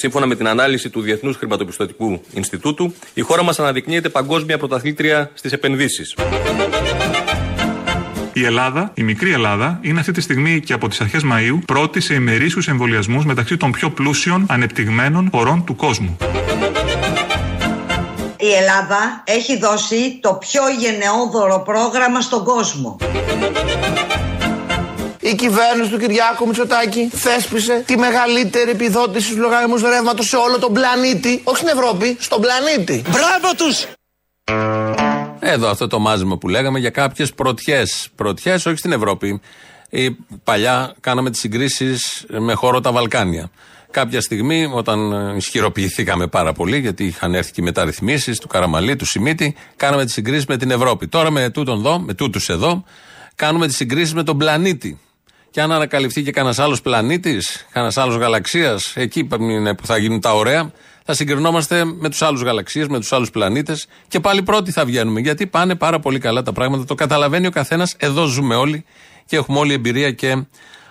Σύμφωνα 0.00 0.26
με 0.26 0.34
την 0.34 0.48
ανάλυση 0.48 0.90
του 0.90 1.00
Διεθνούς 1.00 1.36
Χρηματοπιστωτικού 1.36 2.20
Ινστιτούτου, 2.32 2.94
η 3.14 3.20
χώρα 3.20 3.42
μας 3.42 3.58
αναδεικνύεται 3.58 4.08
παγκόσμια 4.08 4.58
πρωταθλήτρια 4.58 5.30
στις 5.34 5.52
επενδύσεις. 5.52 6.14
Η 8.32 8.44
Ελλάδα, 8.44 8.92
η 8.94 9.02
μικρή 9.02 9.32
Ελλάδα, 9.32 9.78
είναι 9.82 10.00
αυτή 10.00 10.12
τη 10.12 10.20
στιγμή 10.20 10.60
και 10.60 10.72
από 10.72 10.88
τις 10.88 11.00
αρχές 11.00 11.22
Μαΐου 11.24 11.58
πρώτη 11.66 12.00
σε 12.00 12.14
ημερήσιους 12.14 12.68
εμβολιασμούς 12.68 13.24
μεταξύ 13.24 13.56
των 13.56 13.70
πιο 13.70 13.90
πλούσιων 13.90 14.46
ανεπτυγμένων 14.48 15.28
χωρών 15.32 15.64
του 15.64 15.76
κόσμου. 15.76 16.16
Η 18.36 18.52
Ελλάδα 18.52 19.22
έχει 19.24 19.58
δώσει 19.58 20.18
το 20.20 20.34
πιο 20.34 20.62
γενναιόδωρο 20.78 21.62
πρόγραμμα 21.62 22.20
στον 22.20 22.44
κόσμο. 22.44 22.96
Η 25.30 25.34
κυβέρνηση 25.34 25.90
του 25.90 25.98
Κυριάκου 25.98 26.46
Μητσοτάκη 26.46 27.08
θέσπισε 27.12 27.82
τη 27.86 27.98
μεγαλύτερη 27.98 28.70
επιδότηση 28.70 29.26
στους 29.26 29.38
λογαριασμούς 29.38 29.82
ρεύματος 29.82 30.26
σε 30.26 30.36
όλο 30.36 30.58
τον 30.58 30.72
πλανήτη. 30.72 31.40
Όχι 31.44 31.56
στην 31.56 31.68
Ευρώπη, 31.68 32.16
στον 32.20 32.40
πλανήτη. 32.40 33.02
Μπράβο 33.10 33.54
τους! 33.56 33.86
Εδώ 35.40 35.68
αυτό 35.68 35.86
το 35.86 35.98
μάζεμα 35.98 36.38
που 36.38 36.48
λέγαμε 36.48 36.78
για 36.78 36.90
κάποιες 36.90 37.34
πρωτιές. 37.34 38.08
Πρωτιές, 38.14 38.66
όχι 38.66 38.76
στην 38.76 38.92
Ευρώπη. 38.92 39.40
Η, 39.90 40.10
παλιά 40.44 40.94
κάναμε 41.00 41.30
τις 41.30 41.40
συγκρίσεις 41.40 42.24
με 42.28 42.54
χώρο 42.54 42.80
τα 42.80 42.92
Βαλκάνια. 42.92 43.50
Κάποια 43.90 44.20
στιγμή, 44.20 44.70
όταν 44.74 45.12
ε, 45.12 45.36
ισχυροποιηθήκαμε 45.36 46.26
πάρα 46.26 46.52
πολύ, 46.52 46.78
γιατί 46.78 47.04
είχαν 47.04 47.34
έρθει 47.34 47.52
και 47.52 47.60
οι 47.60 47.64
μεταρρυθμίσεις 47.64 48.38
του 48.38 48.48
Καραμαλή, 48.48 48.96
του 48.96 49.06
Σιμίτη, 49.06 49.54
κάναμε 49.76 50.04
τις 50.04 50.12
συγκρίσεις 50.12 50.46
με 50.46 50.56
την 50.56 50.70
Ευρώπη. 50.70 51.08
Τώρα 51.08 51.30
με 51.30 51.50
τούτον 51.50 51.78
εδώ, 51.78 51.98
με 51.98 52.14
τούτους 52.14 52.48
εδώ, 52.48 52.84
κάνουμε 53.34 53.66
τις 53.66 53.76
συγκρίσεις 53.76 54.14
με 54.14 54.22
τον 54.22 54.38
πλανήτη. 54.38 54.98
Και 55.50 55.60
αν 55.60 55.72
ανακαλυφθεί 55.72 56.22
και 56.22 56.30
κανένας 56.30 56.58
άλλος 56.58 56.80
πλανήτης, 56.82 57.66
κανένας 57.72 57.96
άλλος 57.96 58.16
γαλαξίας, 58.16 58.92
εκεί 58.96 59.28
είναι 59.40 59.74
που 59.74 59.86
θα 59.86 59.96
γίνουν 59.96 60.20
τα 60.20 60.34
ωραία, 60.34 60.72
θα 61.04 61.14
συγκρινόμαστε 61.14 61.84
με 61.84 62.08
τους 62.08 62.22
άλλους 62.22 62.42
γαλαξίες, 62.42 62.88
με 62.88 62.98
τους 62.98 63.12
άλλους 63.12 63.30
πλανήτες 63.30 63.86
και 64.08 64.20
πάλι 64.20 64.42
πρώτοι 64.42 64.70
θα 64.70 64.84
βγαίνουμε. 64.84 65.20
Γιατί 65.20 65.46
πάνε 65.46 65.74
πάρα 65.74 66.00
πολύ 66.00 66.18
καλά 66.18 66.42
τα 66.42 66.52
πράγματα. 66.52 66.84
Το 66.84 66.94
καταλαβαίνει 66.94 67.46
ο 67.46 67.50
καθένας. 67.50 67.94
Εδώ 67.98 68.24
ζούμε 68.24 68.54
όλοι 68.54 68.84
και 69.26 69.36
έχουμε 69.36 69.58
όλη 69.58 69.72
εμπειρία 69.72 70.10
και 70.10 70.44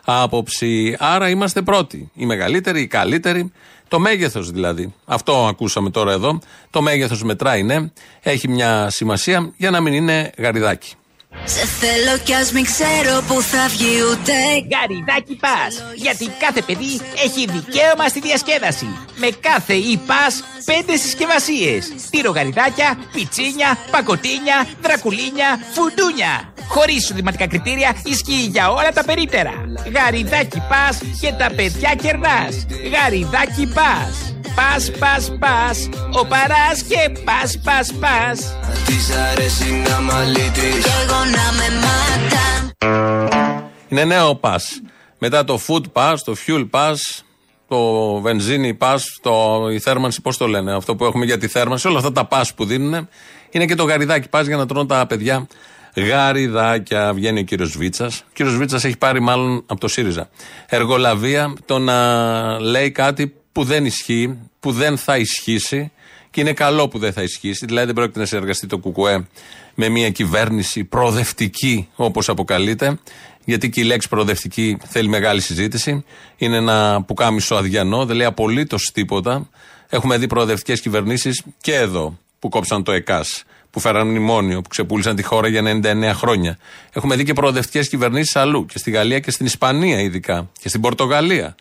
άποψη. 0.05 0.95
Άρα 0.99 1.29
είμαστε 1.29 1.61
πρώτοι. 1.61 2.11
Οι 2.13 2.25
μεγαλύτεροι, 2.25 2.81
οι 2.81 2.87
καλύτεροι. 2.87 3.51
Το 3.87 3.99
μέγεθος 3.99 4.51
δηλαδή. 4.51 4.93
Αυτό 5.05 5.47
ακούσαμε 5.47 5.89
τώρα 5.89 6.11
εδώ. 6.11 6.39
Το 6.69 6.81
μέγεθος 6.81 7.23
μετράει, 7.23 7.63
ναι. 7.63 7.91
Έχει 8.21 8.47
μια 8.47 8.89
σημασία 8.89 9.53
για 9.57 9.69
να 9.69 9.81
μην 9.81 9.93
είναι 9.93 10.31
γαριδάκι. 10.37 10.93
Σε 11.43 11.65
θέλω 11.65 12.17
κι 12.23 12.33
ας 12.33 12.51
μην 12.51 12.63
ξέρω 12.63 13.21
που 13.27 13.41
θα 13.41 13.67
βγει 13.67 13.95
ούτε 14.11 14.33
Γαριδάκι 14.71 15.35
πας 15.35 15.83
Γιατί 15.95 16.31
κάθε 16.39 16.61
παιδί 16.61 17.01
έχει 17.25 17.45
δικαίωμα 17.45 18.07
στη 18.07 18.19
διασκέδαση. 18.19 18.87
Με 19.15 19.29
κάθε 19.39 19.73
ή 19.73 19.97
πας 19.97 20.43
πέντε 20.65 20.97
συσκευασίες. 20.97 21.91
Τυρογαριδάκια, 22.09 22.97
πιτσίνια, 23.13 23.77
πακοτίνια, 23.91 24.67
δρακουλίνια, 24.81 25.59
φουντούνια. 25.73 26.53
Χωρίς 26.67 26.97
εισοδηματικά 26.97 27.47
κριτήρια 27.47 27.95
ισχύει 28.03 28.45
για 28.51 28.71
όλα 28.71 28.91
τα 28.93 29.03
περίπτερα. 29.03 29.53
Γαριδάκι 29.95 30.61
πας 30.69 30.97
και 31.21 31.31
τα 31.31 31.51
παιδιά 31.55 31.95
κερνάς. 32.01 32.65
Γαριδάκι 32.93 33.71
πας. 33.73 34.33
Πας, 34.55 34.91
πας, 34.99 35.31
πας, 35.39 35.89
ο 36.19 36.25
παράς 36.25 36.81
και 36.89 37.09
πας, 37.23 37.59
πας, 37.63 37.93
πας. 37.99 38.39
Της 38.85 39.09
αρέσει 39.09 39.83
να 39.87 39.99
μαλίτης 40.01 40.83
Κι 40.83 40.91
εγώ 41.03 41.18
να 41.19 41.51
με 41.57 41.75
μάτα 41.75 42.73
Είναι 43.87 44.03
νέο 44.03 44.39
pass. 44.43 44.59
Μετά 45.17 45.43
το 45.43 45.59
food 45.67 45.83
pass, 45.93 46.15
το 46.25 46.35
fuel 46.47 46.69
pass, 46.69 46.95
το 47.67 48.11
βενζίνη 48.19 48.77
pass, 48.81 48.97
το, 49.21 49.67
η 49.71 49.79
θέρμανση, 49.79 50.21
πώς 50.21 50.37
το 50.37 50.47
λένε, 50.47 50.75
αυτό 50.75 50.95
που 50.95 51.05
έχουμε 51.05 51.25
για 51.25 51.37
τη 51.37 51.47
θέρμανση, 51.47 51.87
όλα 51.87 51.97
αυτά 51.97 52.11
τα 52.11 52.27
pass 52.31 52.49
που 52.55 52.65
δίνουν, 52.65 53.07
είναι 53.49 53.65
και 53.65 53.75
το 53.75 53.83
γαριδάκι 53.83 54.27
pass 54.31 54.43
για 54.45 54.57
να 54.57 54.65
τρώνε 54.65 54.87
τα 54.87 55.05
παιδιά 55.05 55.47
γαριδάκια. 55.95 57.13
Βγαίνει 57.13 57.39
ο 57.39 57.43
κύριος 57.43 57.77
Βίτσας. 57.77 58.19
Ο 58.19 58.31
κύριος 58.33 58.57
Βίτσας 58.57 58.83
έχει 58.83 58.97
πάρει 58.97 59.19
μάλλον 59.19 59.63
από 59.65 59.79
το 59.79 59.87
ΣΥΡΙΖΑ 59.87 60.29
εργολαβία 60.67 61.53
το 61.65 61.79
να 61.79 62.59
λέει 62.59 62.91
κάτι 62.91 63.33
που 63.51 63.63
δεν 63.63 63.85
ισχύει, 63.85 64.37
που 64.59 64.71
δεν 64.71 64.97
θα 64.97 65.17
ισχύσει 65.17 65.91
και 66.31 66.41
είναι 66.41 66.53
καλό 66.53 66.87
που 66.87 66.99
δεν 66.99 67.13
θα 67.13 67.21
ισχύσει. 67.21 67.65
Δηλαδή 67.65 67.85
δεν 67.85 67.95
πρόκειται 67.95 68.19
να 68.19 68.25
συνεργαστεί 68.25 68.67
το 68.67 68.77
ΚΚΕ 68.77 69.27
με 69.75 69.89
μια 69.89 70.09
κυβέρνηση 70.09 70.83
προοδευτική 70.83 71.87
όπως 71.95 72.29
αποκαλείται. 72.29 72.99
Γιατί 73.45 73.69
και 73.69 73.79
η 73.79 73.83
λέξη 73.83 74.07
προοδευτική 74.09 74.77
θέλει 74.87 75.07
μεγάλη 75.07 75.41
συζήτηση. 75.41 76.03
Είναι 76.37 76.57
ένα 76.57 77.03
πουκάμισο 77.07 77.55
αδιανό, 77.55 78.05
δεν 78.05 78.15
λέει 78.15 78.25
απολύτως 78.27 78.91
τίποτα. 78.93 79.49
Έχουμε 79.89 80.17
δει 80.17 80.27
προοδευτικές 80.27 80.81
κυβερνήσεις 80.81 81.43
και 81.61 81.75
εδώ 81.75 82.17
που 82.39 82.49
κόψαν 82.49 82.83
το 82.83 82.91
ΕΚΑΣ, 82.91 83.43
που 83.71 83.79
φέραν 83.79 84.07
μνημόνιο, 84.07 84.61
που 84.61 84.69
ξεπούλησαν 84.69 85.15
τη 85.15 85.23
χώρα 85.23 85.47
για 85.47 85.61
99 85.61 86.11
χρόνια. 86.13 86.57
Έχουμε 86.93 87.15
δει 87.15 87.23
και 87.23 87.33
προοδευτικές 87.33 87.89
κυβερνήσεις 87.89 88.35
αλλού, 88.35 88.65
και 88.65 88.77
στη 88.77 88.91
Γαλλία 88.91 89.19
και 89.19 89.31
στην 89.31 89.45
Ισπανία 89.45 89.99
ειδικά, 90.01 90.49
και 90.61 90.69
στην 90.69 90.81
Πορτογαλία 90.81 91.55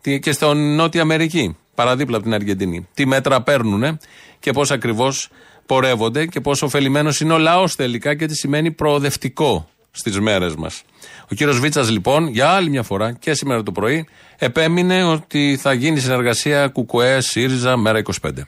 τι- 0.00 0.18
και 0.20 0.32
στην 0.32 0.74
Νότια 0.74 1.02
Αμερική, 1.02 1.56
παραδίπλα 1.74 2.16
από 2.16 2.24
την 2.24 2.34
Αργεντινή. 2.34 2.88
Τι 2.94 3.06
μέτρα 3.06 3.42
παίρνουν 3.42 3.98
και 4.40 4.52
πώς 4.52 4.70
ακριβώς 4.70 5.28
πορεύονται 5.66 6.26
και 6.26 6.40
πόσο 6.40 6.66
ωφελημένος 6.66 7.20
είναι 7.20 7.32
ο 7.32 7.38
λαός 7.38 7.76
τελικά 7.76 8.14
και 8.14 8.26
τι 8.26 8.34
σημαίνει 8.36 8.70
προοδευτικό 8.70 9.68
στις 9.90 10.20
μέρες 10.20 10.54
μας. 10.54 10.82
Ο 11.30 11.34
κύριος 11.34 11.60
Βίτσας, 11.60 11.90
λοιπόν, 11.90 12.28
για 12.28 12.48
άλλη 12.48 12.70
μια 12.70 12.82
φορά 12.82 13.12
και 13.12 13.34
σήμερα 13.34 13.62
το 13.62 13.72
πρωί, 13.72 14.06
επέμεινε 14.38 15.04
ότι 15.04 15.58
θα 15.60 15.72
γίνει 15.72 16.00
συνεργασία 16.00 16.68
ΚΚΕ, 16.68 17.20
ΣΥΡΙΖΑ, 17.20 17.76
μέρα 17.76 17.98
25. 17.98 18.46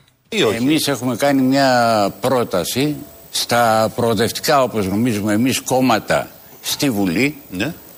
Εμείς 0.56 0.88
έχουμε 0.88 1.16
κάνει 1.16 1.42
μια 1.42 2.14
πρόταση 2.20 2.96
στα 3.30 3.92
προοδευτικά 3.96 4.62
όπως 4.62 4.86
νομίζουμε 4.86 5.32
εμείς 5.32 5.60
κόμματα 5.60 6.28
στη 6.60 6.90
Βουλή 6.90 7.36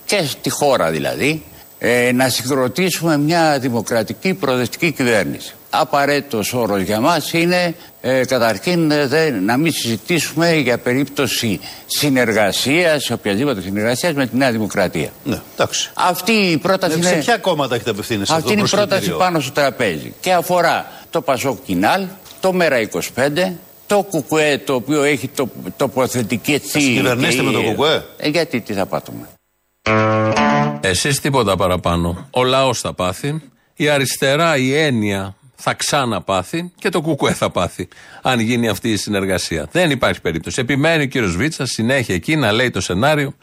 και 0.04 0.23
στη 0.23 0.50
χώρα 0.50 0.90
δηλαδή 0.90 1.42
ε, 1.78 2.12
να 2.12 2.28
συγκροτήσουμε 2.28 3.18
μια 3.18 3.58
δημοκρατική 3.58 4.35
προοδευτική 4.35 4.92
κυβέρνηση. 4.92 5.52
Απαραίτητος 5.70 6.52
όρος 6.52 6.80
για 6.82 7.00
μας 7.00 7.32
είναι 7.32 7.75
ε, 8.00 8.25
καταρχήν 8.25 8.90
ε, 8.90 9.06
δεν- 9.06 9.44
να 9.44 9.56
μην 9.56 9.73
συζητήσουμε 9.73 10.54
για 10.54 10.78
περίπτωση 10.78 11.61
συνεργασίας, 11.87 13.11
οποιαδήποτε 13.11 13.61
συνεργασίας 13.61 14.12
με 14.12 14.26
τη 14.26 14.37
Νέα 14.37 14.50
Δημοκρατία. 14.52 15.08
Ναι, 15.25 15.38
εντάξει. 15.54 15.90
Αυτή 15.94 16.32
η 16.32 16.56
πρόταση 16.58 16.99
Ναι, 16.99 17.04
σε 17.04 17.12
είναι... 17.12 17.23
ποια 17.23 17.37
κόμματα 17.38 17.75
έχετε 17.75 17.90
απευθύνει 17.90 18.26
σε 18.26 18.32
Αυτή 18.32 18.42
αυτό 18.42 18.52
είναι 18.52 18.61
το 18.61 18.66
η 18.66 18.70
πρόταση 18.70 18.88
προσκλητήριο; 18.90 19.18
πάνω 19.18 19.40
στο 19.40 19.52
τραπέζι 19.52 20.14
και 20.20 20.32
αφορά 20.32 20.87
το 21.11 21.20
Πασόκ 21.20 21.58
Κινάλ, 21.64 22.04
το 22.40 22.52
Μέρα 22.52 22.76
25, 23.14 23.52
το 23.87 24.02
Κουκουέ 24.11 24.58
το 24.58 24.75
οποίο 24.75 25.02
έχει 25.02 25.28
το, 25.28 25.49
τοποθετική 25.76 26.58
Θα 26.58 26.78
συγκυβερνήσετε 26.80 27.42
με 27.42 27.52
το 27.52 27.61
ΚΚΕ; 27.61 28.04
Ε, 28.16 28.28
γιατί 28.28 28.61
τι 28.61 28.73
θα 28.73 28.87
πάτουμε. 28.87 29.28
Εσείς 30.80 31.20
τίποτα 31.20 31.56
παραπάνω. 31.56 32.28
Ο 32.30 32.44
λαός 32.44 32.80
θα 32.80 32.94
πάθει. 32.94 33.42
Η 33.75 33.88
αριστερά, 33.88 34.56
η 34.56 34.75
έννοια 34.75 35.37
θα 35.54 35.75
ξαναπάθει 35.75 36.73
και 36.78 36.88
το 36.88 37.00
κουκουέ 37.00 37.32
θα 37.32 37.50
πάθει. 37.50 37.88
Αν 38.23 38.40
γίνει 38.40 38.68
αυτή 38.68 38.90
η 38.90 38.97
συνεργασία. 38.97 39.68
Δεν 39.73 39.90
υπάρχει 39.90 40.20
περίπτωση. 40.20 40.61
Επιμένει 40.61 41.02
ο 41.02 41.06
κύριος 41.06 41.37
Βίτσας 41.37 41.70
συνέχεια 41.70 42.14
εκεί 42.14 42.37
να 42.37 42.52
λέει 42.52 42.70
το 42.70 42.80
σενάριο. 42.80 43.35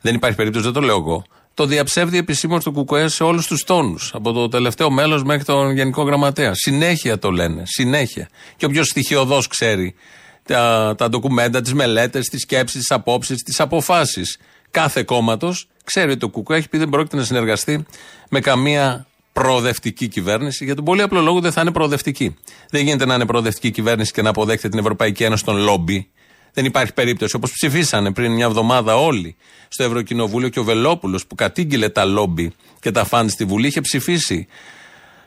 Δεν 0.00 0.14
υπάρχει 0.14 0.36
περίπτωση, 0.36 0.64
δεν 0.64 0.74
το 0.74 0.80
λέω 0.80 0.96
εγώ. 0.96 1.24
Το 1.54 1.66
διαψεύδει 1.66 2.18
επισήμως 2.18 2.64
το 2.64 2.70
κουκουέ 2.70 3.08
σε 3.08 3.22
όλους 3.22 3.46
τους 3.46 3.64
τόνους. 3.64 4.10
Από 4.14 4.32
το 4.32 4.48
τελευταίο 4.48 4.90
μέλος 4.90 5.22
μέχρι 5.22 5.44
τον 5.44 5.70
Γενικό 5.70 6.02
Γραμματέα. 6.02 6.54
Συνέχεια 6.54 7.18
το 7.18 7.30
λένε. 7.30 7.62
Συνέχεια. 7.64 8.28
Και 8.56 8.64
όποιος 8.64 8.86
στοιχειοδός 8.86 9.46
ξέρει 9.46 9.94
τα, 10.42 10.94
τα 10.98 11.08
ντοκουμέντα, 11.08 11.60
τις 11.60 11.74
μελέτες, 11.74 12.26
τις 12.28 12.40
σκέψεις, 12.40 12.78
τις 12.78 12.90
απόψεις, 12.90 13.42
τις 13.42 13.60
αποφάσεις 13.60 14.38
κάθε 14.70 15.02
κόμματος, 15.02 15.68
ξέρει 15.84 16.10
ότι 16.10 16.18
το 16.18 16.28
ΚΚΕ 16.28 16.54
έχει 16.54 16.68
πει 16.68 16.78
δεν 16.78 16.88
πρόκειται 16.88 17.16
να 17.16 17.24
συνεργαστεί 17.24 17.86
με 18.30 18.40
καμία 18.40 19.06
προοδευτική 19.32 20.08
κυβέρνηση. 20.08 20.64
Για 20.64 20.74
τον 20.74 20.84
πολύ 20.84 21.02
απλό 21.02 21.20
λόγο 21.20 21.40
δεν 21.40 21.52
θα 21.52 21.60
είναι 21.60 21.72
προοδευτική. 21.72 22.36
Δεν 22.70 22.82
γίνεται 22.82 23.06
να 23.06 23.14
είναι 23.14 23.26
προοδευτική 23.26 23.70
κυβέρνηση 23.70 24.12
και 24.12 24.22
να 24.22 24.28
αποδέχεται 24.28 24.68
την 24.68 24.78
Ευρωπαϊκή 24.78 25.24
Ένωση 25.24 25.44
των 25.44 25.56
λόμπι. 25.56 26.08
Δεν 26.52 26.64
υπάρχει 26.64 26.92
περίπτωση. 26.92 27.36
Όπως 27.36 27.52
ψηφίσανε 27.52 28.12
πριν 28.12 28.32
μια 28.32 28.44
εβδομάδα 28.44 28.96
όλοι 28.96 29.36
στο 29.68 29.82
Ευρωκοινοβούλιο 29.82 30.48
και 30.48 30.58
ο 30.58 30.64
Βελόπουλος 30.64 31.26
που 31.26 31.34
κατήγγειλε 31.34 31.88
τα 31.88 32.04
λόμπι 32.04 32.52
και 32.80 32.90
τα 32.90 33.04
φαν 33.04 33.28
στη 33.28 33.44
Βουλή 33.44 33.66
είχε 33.66 33.80
ψηφίσει 33.80 34.46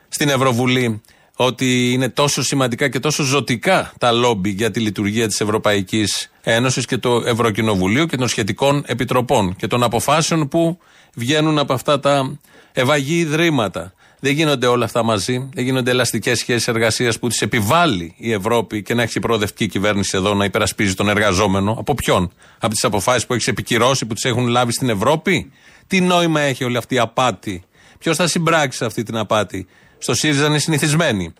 στην 0.08 0.30
Ευρωβουλή 0.30 1.02
ότι 1.36 1.92
είναι 1.94 2.10
τόσο 2.10 2.44
σημαντικά 2.44 2.90
και 2.90 3.00
τόσο 3.00 3.24
ζωτικά 3.24 3.94
τα 4.00 4.12
λόμπι 4.12 4.50
για 4.50 4.72
τη 4.72 4.80
λειτουργία 4.80 5.28
της 5.28 5.42
Ευρωπαϊκής 5.42 6.32
Ένωσης 6.42 6.86
και 6.86 6.98
του 6.98 7.24
Ευρωκοινοβουλίου 7.26 8.06
και 8.06 8.18
των 8.18 8.28
σχετικών 8.28 8.84
επιτροπών 8.86 9.56
και 9.56 9.68
των 9.68 9.84
αποφάσεων 9.84 10.48
που 10.48 10.78
βγαίνουν 11.16 11.60
από 11.60 11.74
αυτά 11.74 12.00
τα 12.00 12.38
ευαγή 12.72 13.18
ιδρύματα. 13.18 13.94
Δεν 14.20 14.34
γίνονται 14.34 14.68
όλα 14.68 14.86
αυτά 14.86 15.04
μαζί. 15.04 15.50
Δεν 15.54 15.64
γίνονται 15.64 15.92
ελαστικές 15.92 16.40
σχέσεις 16.40 16.68
εργασίας 16.68 17.20
που 17.20 17.28
τις 17.28 17.42
επιβάλλει 17.42 18.14
η 18.18 18.32
Ευρώπη 18.32 18.84
και 18.84 18.94
να 18.94 19.02
έχει 19.02 19.20
προοδευτική 19.20 19.68
κυβέρνηση 19.68 20.18
εδώ 20.18 20.34
να 20.34 20.46
υπερασπίζει 20.46 20.94
τον 20.94 21.10
εργαζόμενο. 21.10 21.76
Από 21.80 21.94
ποιον; 21.94 22.32
Από 22.60 22.74
τις 22.74 22.84
αποφάσεις 22.84 23.26
που 23.26 23.34
έχεις 23.34 23.48
επικυρώσει, 23.48 24.06
που 24.06 24.14
τις 24.14 24.24
έχουν 24.24 24.48
λάβει 24.48 24.72
στην 24.72 24.90
Ευρώπη; 24.90 25.52
Τι 25.88 26.02
νόημα 26.02 26.40
έχει 26.40 26.64
όλη 26.64 26.78
αυτή 26.78 26.96
η 26.96 27.00
απάτη; 27.00 27.64
Ποιος 28.00 28.18
θα 28.18 28.28
συμπράξει 28.28 28.78
σε 28.78 28.86
αυτή 28.86 29.04
την 29.04 29.18
απάτη; 29.18 29.68
Στο 29.98 30.14
ΣΥΡΙΖΑ 30.14 30.46
είναι 30.46 30.60
συνηθισμένοι. 30.60 31.34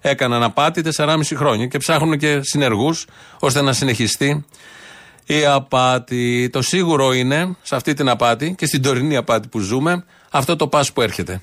Έκαναν 0.00 0.42
απάτη 0.42 0.82
4,5 0.96 1.20
χρόνια 1.34 1.66
και 1.66 1.78
ψάχνουν 1.78 2.18
και 2.18 2.40
συνεργούς 2.42 3.06
ώστε 3.38 3.62
να 3.62 3.72
συνεχιστεί 3.72 4.44
η 5.26 5.44
απάτη. 5.44 6.48
Το 6.52 6.62
σίγουρο 6.62 7.12
είναι 7.12 7.56
σε 7.62 7.76
αυτή 7.76 7.94
την 7.94 8.08
απάτη 8.08 8.54
και 8.58 8.66
στην 8.66 8.82
τωρινή 8.82 9.16
απάτη 9.16 9.48
που 9.48 9.58
ζούμε 9.58 10.04
αυτό 10.30 10.56
το 10.56 10.68
πας 10.68 10.92
που 10.92 11.00
έρχεται. 11.02 11.40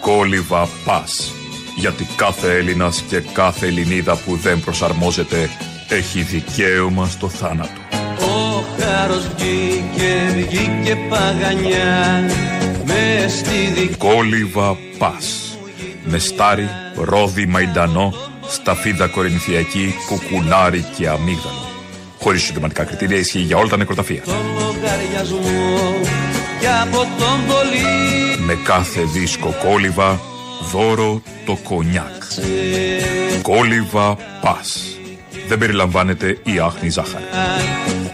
Κόλυβα 0.00 0.68
πας. 0.84 1.32
Γιατί 1.76 2.06
κάθε 2.16 2.56
Έλληνας 2.56 3.00
και 3.08 3.20
κάθε 3.20 3.66
Ελληνίδα 3.66 4.16
που 4.16 4.36
δεν 4.36 4.60
προσαρμόζεται 4.60 5.50
έχει 5.88 6.22
δικαίωμα 6.22 7.08
στο 7.08 7.28
θάνατο. 7.28 7.80
Ο 8.20 8.64
χάρος 8.78 9.28
βγήκε, 9.28 10.32
βγήκε 10.34 10.96
παγανιά 11.08 12.30
μες 12.88 13.32
στη 13.32 13.72
δική 13.74 13.96
Κόλυβα 13.96 14.76
πας. 14.98 15.58
Μεστάρι, 16.04 16.68
ρόδι 16.94 17.46
μαϊντανό, 17.46 18.14
σταφίδα 18.48 19.06
κορινθιακή, 19.06 19.94
κουκουνάρι 20.06 20.84
και 20.96 21.08
αμύγδαλο. 21.08 21.68
Χωρίς 22.20 22.42
συντοματικά 22.42 22.84
κριτήρια 22.84 23.18
ισχύει 23.18 23.38
για 23.38 23.56
όλα 23.56 23.68
τα 23.68 23.76
νεκροταφεία. 23.76 24.22
λογαριασμό 24.26 26.00
και 26.60 26.68
από 26.82 26.96
τον 26.96 27.38
πολύ 27.46 28.44
Με 28.46 28.58
κάθε 28.64 29.00
δίσκο 29.00 29.54
κόλυβα, 29.64 30.20
δώρο 30.72 31.22
το 31.46 31.58
κονιάκ. 31.62 32.22
Κόλυβα 33.42 34.16
πας. 34.40 34.82
Δεν 35.48 35.58
περιλαμβάνεται 35.58 36.38
η 36.42 36.58
άχνη 36.58 36.88
ζάχαρη. 36.88 37.24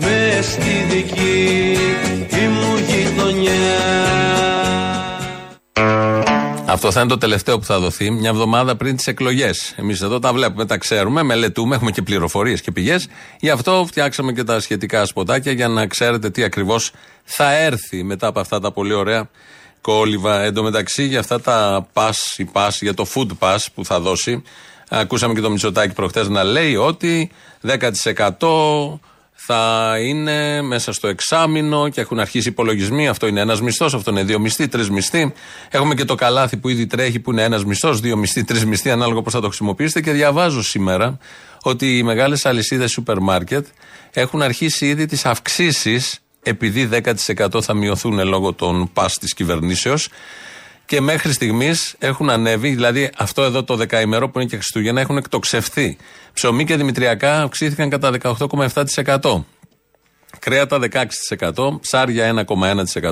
μες 0.01 0.45
στη 0.45 0.87
δική 0.91 1.79
μου 2.49 2.79
γειτονιά 2.89 4.34
Αυτό 6.67 6.93
θα 6.93 7.01
είναι 7.01 7.09
το 7.09 7.19
τελευταίο 7.19 7.59
που 7.59 7.65
θα 7.65 7.79
δοθεί 7.79 8.11
μια 8.11 8.29
εβδομάδα 8.29 8.77
πριν 8.77 8.97
τις 8.97 9.07
εκλογές. 9.07 9.75
Εμείς 9.77 10.01
εδώ 10.01 10.19
τα 10.19 10.33
βλέπουμε, 10.33 10.67
τα 10.67 10.79
ξέρουμε, 10.79 11.23
μελετούμε, 11.23 11.75
έχουμε 11.75 11.91
και 11.91 12.03
πληροφορίες 12.03 12.61
και 12.61 12.71
πηγές. 12.71 13.09
Γι' 13.41 13.51
αυτό 13.51 13.85
φτιάξαμε 13.89 14.33
και 14.33 14.45
τα 14.45 14.61
σχετικά 14.61 15.05
σποτάκια 15.07 15.53
για 15.53 15.69
να 15.69 15.87
ξέρετε 15.87 16.31
τι 16.31 16.43
ακριβώς 16.43 16.93
θα 17.25 17.53
έρθει 17.55 18.03
μετά 18.03 18.27
από 18.27 18.41
αυτά 18.41 18.61
τα 18.61 18.73
πολύ 18.73 18.93
ωραία 18.93 19.29
κόλληβα. 19.81 20.43
Εν 20.43 20.55
τω 20.55 20.63
μεταξύ, 20.63 21.05
για 21.05 21.21
αυτά 21.21 21.41
τα 21.41 21.87
pass, 21.93 22.13
η 22.37 22.49
pass, 22.53 22.71
για 22.81 22.95
το 22.95 23.07
food 23.15 23.29
pass 23.39 23.59
που 23.75 23.85
θα 23.85 24.01
δώσει, 24.01 24.43
ακούσαμε 24.89 25.35
και 25.35 25.41
το 25.41 25.51
Μητσοτάκη 25.51 25.95
προχτές 25.95 26.29
να 26.29 26.45
λέει 26.45 26.77
ότι 26.77 27.31
10% 27.63 28.99
θα 29.35 29.95
είναι 30.01 30.63
μέσα 30.63 30.93
στο 30.93 31.09
εξάμεινο 31.09 31.89
και 31.89 32.01
έχουν 32.01 32.21
αρχίσει 32.21 32.49
υπολογισμοί. 32.49 33.09
Αυτό 33.09 33.27
είναι 33.27 33.41
ένας 33.41 33.61
μισθός, 33.61 33.95
αυτό 33.95 34.11
είναι 34.11 34.23
δύο 34.23 34.39
μισθοί, 34.39 34.69
τρεις 34.69 34.91
μισθοί. 34.91 35.33
Έχουμε 35.71 35.95
και 35.95 36.05
το 36.05 36.15
καλάθι 36.15 36.57
που 36.57 36.69
ήδη 36.69 36.87
τρέχει 36.87 37.21
που 37.21 37.33
είναι 37.33 37.43
ένας 37.43 37.65
μισθός, 37.65 38.01
δύο 38.01 38.17
μισθοί, 38.17 38.45
τρεις 38.45 38.65
μισθοί, 38.67 38.91
ανάλογα 38.91 39.23
πώς 39.23 39.33
θα 39.33 39.41
το 39.41 39.47
χρησιμοποιήσετε. 39.47 40.01
Και 40.01 40.13
διαβάζω 40.13 40.63
σήμερα 40.63 41.19
ότι 41.63 41.99
οι 41.99 42.03
μεγάλες 42.03 42.47
αλυσίδες 42.47 42.91
σούπερ 42.91 43.19
μάρκετ 43.19 43.67
έχουν 44.11 44.43
αρχίσει 44.43 44.87
ήδη 44.87 45.07
τις 45.07 45.25
αυξήσεις 45.27 46.19
επειδή 46.43 46.87
10% 46.87 47.63
θα 47.63 47.75
μειωθούν 47.75 48.27
λόγω 48.27 48.53
των 48.53 48.91
πας 48.93 49.19
της 49.19 49.35
κυβερνήσεως. 49.35 50.09
Και 50.87 51.01
μέχρι 51.01 51.33
στιγμής 51.33 51.95
έχουν 51.99 52.31
ανέβει, 52.31 52.69
δηλαδή 52.69 53.11
αυτό 53.17 53.43
εδώ 53.43 53.65
το 53.65 53.77
δεκαημερό 53.77 54.29
που 54.29 54.39
είναι 54.39 54.49
και 54.49 54.57
Χριστούγεννα 54.57 55.01
έχουν 55.01 55.17
εκτοξευθεί. 55.17 55.97
Ψωμί 56.33 56.65
και 56.65 56.77
δημητριακά 56.77 57.43
αυξήθηκαν 57.43 57.91
κατά 57.91 58.13
18,7%. 58.23 59.45
Κρέατα 60.39 60.79
16%, 61.39 61.81
ψάρια 61.81 62.47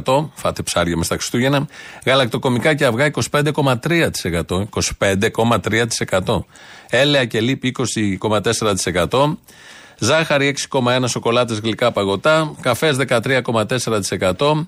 1,1%, 0.05 0.29
φάτε 0.35 0.63
ψάρια 0.63 0.97
μες 0.97 1.07
στα 1.07 1.15
Χριστούγεννα, 1.15 1.67
γαλακτοκομικά 2.05 2.75
και 2.75 2.85
αυγά 2.85 3.11
25,3%, 3.31 4.11
25,3%, 4.99 6.45
έλαια 6.91 7.25
και 7.25 7.41
λίπη 7.41 7.75
20,4%, 8.31 9.37
ζάχαρη 9.99 10.55
6,1% 10.71 11.05
σοκολάτες 11.07 11.59
γλυκά 11.59 11.93
παγωτά, 11.93 12.55
καφές 12.61 12.97
13,4%, 13.09 14.67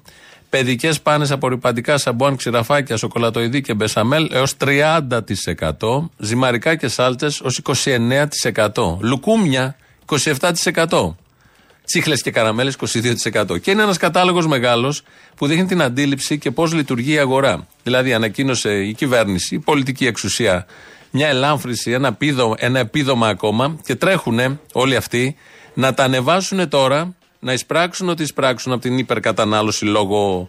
Παιδικές 0.55 1.01
πάνες 1.01 1.31
απορριπαντικά 1.31 1.99
σαμπουάν, 1.99 2.37
ξηραφάκια, 2.37 2.97
σοκολατοειδή 2.97 3.61
και 3.61 3.75
μπεσαμέλ 3.75 4.29
έως 4.33 4.57
30%. 4.57 6.11
Ζυμαρικά 6.19 6.77
και 6.77 6.89
σάλτσε 6.89 7.27
ως 7.27 7.59
29%. 7.59 8.99
Λουκούμια 9.01 9.77
27%. 10.07 11.17
Τσίχλες 11.85 12.23
και 12.23 12.31
καραμέλες 12.31 12.75
22%. 12.75 13.59
Και 13.61 13.71
είναι 13.71 13.83
ένας 13.83 13.97
κατάλογος 13.97 14.47
μεγάλος 14.47 15.03
που 15.37 15.47
δείχνει 15.47 15.67
την 15.67 15.83
αντίληψη 15.83 16.39
και 16.39 16.51
πώς 16.51 16.73
λειτουργεί 16.73 17.13
η 17.13 17.19
αγορά. 17.19 17.67
Δηλαδή, 17.83 18.13
ανακοίνωσε 18.13 18.71
η 18.71 18.95
κυβέρνηση, 18.95 19.55
η 19.55 19.59
πολιτική 19.59 20.07
εξουσία, 20.07 20.67
μια 21.11 21.29
ελάμφρυση, 21.29 21.91
ένα, 21.91 22.13
πίδο, 22.13 22.55
ένα 22.59 22.79
επίδομα 22.79 23.29
ακόμα 23.29 23.79
και 23.85 23.95
τρέχουν 23.95 24.61
όλοι 24.73 24.97
αυτοί 24.97 25.37
να 25.75 25.95
τα 25.95 26.05
ανεβάσουν 26.05 26.69
τώρα 26.69 27.15
να 27.45 27.53
εισπράξουν 27.53 28.09
ό,τι 28.09 28.23
εισπράξουν 28.23 28.73
από 28.73 28.83
την 28.83 28.99
υπερκατανάλωση 28.99 29.85
λόγω 29.85 30.49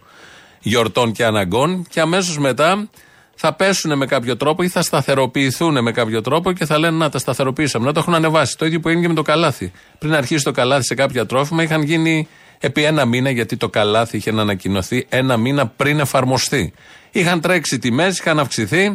γιορτών 0.60 1.12
και 1.12 1.25
αναγκών 1.25 1.86
και 1.90 2.00
αμέσως 2.00 2.38
μετά 2.38 2.90
θα 3.36 3.54
πέσουν 3.54 3.98
με 3.98 4.06
κάποιο 4.06 4.38
τρόπο 4.38 4.64
ή 4.64 4.68
θα 4.68 4.82
σταθεροποιηθούν 4.82 5.84
με 5.84 5.92
κάποιο 5.92 6.22
τρόπο 6.22 6.52
και 6.52 6.66
θα 6.66 6.80
λένε 6.80 6.98
Να 6.98 7.10
τα 7.10 7.18
σταθεροποιήσαμε, 7.18 7.86
να 7.86 7.94
το 7.94 8.00
έχουν 8.00 8.16
ανεβάσει. 8.16 8.58
Το 8.58 8.66
ίδιο 8.66 8.80
που 8.80 8.88
έγινε 8.88 9.04
και 9.04 9.10
με 9.10 9.16
το 9.16 9.22
καλάθι. 9.22 9.72
Πριν 10.00 10.14
αρχίσει 10.14 10.44
το 10.44 10.52
καλάθι 10.52 10.84
σε 10.84 10.96
κάποια 10.96 11.25
τρόφιμα, 11.25 11.64
είχαν 11.64 11.82
γίνει 11.82 12.28
επί 12.60 12.84
ένα 12.84 13.06
μήνα, 13.06 13.30
γιατί 13.30 13.58
το 13.58 13.70
καλάθι 13.70 14.18
είχε 14.18 14.30
ανακοινωθεί 14.30 15.06
ένα 15.10 15.38
μήνα 15.38 15.68
πριν 15.68 16.00
εφαρμοστεί. 16.00 16.74
Είχαν 17.12 17.42
τρέξει 17.42 17.80
τιμές, 17.80 18.20
είχαν 18.20 18.40
αυξηθεί 18.40 18.94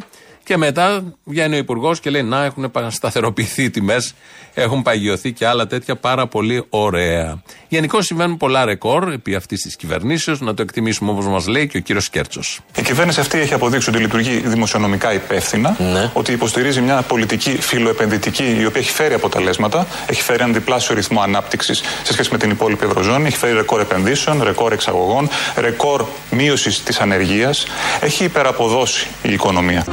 και 0.50 0.56
μετά 0.56 1.02
βγαίνει 1.24 1.54
ο 1.54 1.58
Υπουργός 1.58 2.00
και 2.00 2.10
λέει: 2.10 2.22
Να, 2.22 2.44
έχουν 2.44 2.70
σταθεροποιηθεί 2.88 3.62
οι 3.62 3.70
τιμές, 3.70 4.14
έχουν 4.54 4.82
παγιωθεί 4.82 5.32
και 5.32 5.46
άλλα 5.46 5.66
τέτοια 5.66 5.96
πάρα 5.96 6.26
πολύ 6.26 6.64
ωραία. 6.68 7.42
Γενικώ 7.68 8.02
συμβαίνουν 8.02 8.36
πολλά 8.36 8.64
ρεκόρ 8.64 9.12
επί 9.12 9.34
αυτής 9.34 9.60
της 9.60 9.76
κυβερνήσεως, 9.76 10.40
να 10.40 10.54
το 10.54 10.62
εκτιμήσουμε 10.62 11.10
όπως 11.10 11.26
μας 11.26 11.46
λέει 11.46 11.68
και 11.68 11.76
ο 11.76 11.80
κύριος 11.80 12.08
Κέρτσος. 12.10 12.60
Η 12.76 12.82
κυβέρνηση 12.82 13.20
αυτή 13.20 13.38
έχει 13.38 13.54
αποδείξει 13.54 13.90
ότι 13.90 13.98
λειτουργεί 13.98 14.30
δημοσιονομικά 14.44 15.12
υπεύθυνα, 15.12 15.76
Ναι. 15.92 16.10
ότι 16.12 16.32
υποστηρίζει 16.32 16.80
μια 16.80 17.02
πολιτική 17.02 17.50
φιλοεπενδυτική 17.50 18.56
η 18.60 18.66
οποία 18.66 18.80
έχει 18.80 18.90
φέρει 18.90 19.14
αποτελέσματα, 19.14 19.86
έχει 20.06 20.22
φέρει 20.22 20.38
έναν 20.42 20.52
διπλάσιο 20.54 20.94
ρυθμό 20.94 21.20
ανάπτυξης 21.20 21.82
σε 22.02 22.12
σχέση 22.12 22.28
με 22.32 22.38
την 22.38 22.50
υπόλοιπη 22.50 22.84
Ευρωζώνη, 22.84 23.26
έχει 23.26 23.36
φέρει 23.36 23.52
ρεκόρ 23.52 23.80
επενδύσεων, 23.80 24.42
ρεκόρ 24.42 24.72
εξαγωγών, 24.72 25.28
ρεκόρ 25.56 26.04
μείωσης 26.30 26.82
της 26.82 27.00
ανεργίας, 27.00 27.66
έχει 28.00 28.24
υπεραποδώσει 28.24 29.06
η 29.22 29.32
οικονομία. 29.32 29.84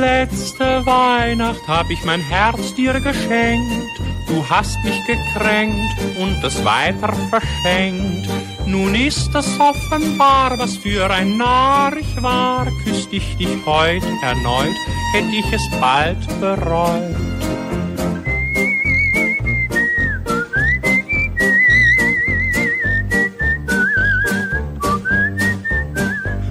Letzte 0.00 0.84
Weihnacht 0.84 1.66
hab 1.66 1.88
ich 1.90 2.04
mein 2.04 2.20
Herz 2.20 2.74
dir 2.74 3.00
geschenkt. 3.00 4.00
Du 4.28 4.44
hast 4.48 4.76
mich 4.84 5.00
gekränkt 5.06 5.96
und 6.18 6.44
es 6.44 6.62
weiter 6.64 7.12
verschenkt. 7.30 8.28
Nun 8.66 8.94
ist 8.94 9.34
es 9.34 9.58
offenbar, 9.58 10.58
was 10.58 10.76
für 10.76 11.10
ein 11.10 11.38
Narr 11.38 11.96
ich 11.96 12.22
war. 12.22 12.66
Küsst 12.84 13.08
ich 13.10 13.36
dich 13.38 13.64
heut 13.64 14.02
erneut, 14.22 14.76
hätt 15.14 15.32
ich 15.32 15.50
es 15.52 15.80
bald 15.80 16.18
bereut. 16.40 17.16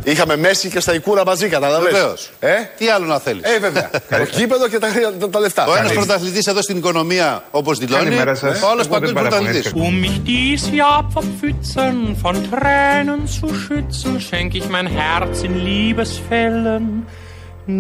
Είχαμε 0.06 0.38
Μέση 0.38 0.70
και 0.70 0.80
στα 0.80 0.94
Ικούρα 0.94 1.26
μαζί, 1.26 1.48
καταλαβαίνεις. 1.48 1.98
Βεβαίως. 1.98 2.32
Ε; 2.40 2.54
Τι 2.78 2.90
άλλο 2.90 3.06
να 3.06 3.20
θέλεις; 3.20 3.44
Ε, 3.44 3.60
βέβαια. 3.60 3.90
το 4.20 4.26
κήπεδο 4.26 4.68
και 4.68 4.80
τα, 4.80 4.88
τα, 5.20 5.30
τα 5.30 5.40
λεφτά. 5.40 5.66
Ο 5.68 5.76
ένας 5.76 5.94
πρωταθλητής 5.94 6.48
εδώ 6.48 6.62
στην 6.62 6.78
οικονομία, 6.78 7.44
όπως 7.52 7.78
δηλώνει. 7.78 8.04
Καλημέρα 8.04 8.36
σας. 8.36 8.62
Ο 8.62 8.70
άλλος 8.70 8.86
Εγώ 8.86 9.00
δεν 9.00 9.14
παγκόσμιο 9.14 9.22
παραπονήθηκα. 9.24 9.70
πρωταθλητής. 9.70 9.74
Um 9.74 9.96
mich 10.04 10.18
dies 10.30 10.64
Jahr 10.80 11.04
vor 11.14 11.24
Pfützen 11.24 11.96
von 12.24 12.36
Tränen 12.52 13.22
zu 13.40 13.48
schützen, 13.64 14.14
schenk 14.28 14.50
ich 14.60 14.68
mein 14.76 14.88
Herz 15.00 15.44
in 15.48 15.54
Liebesfällen 15.68 16.84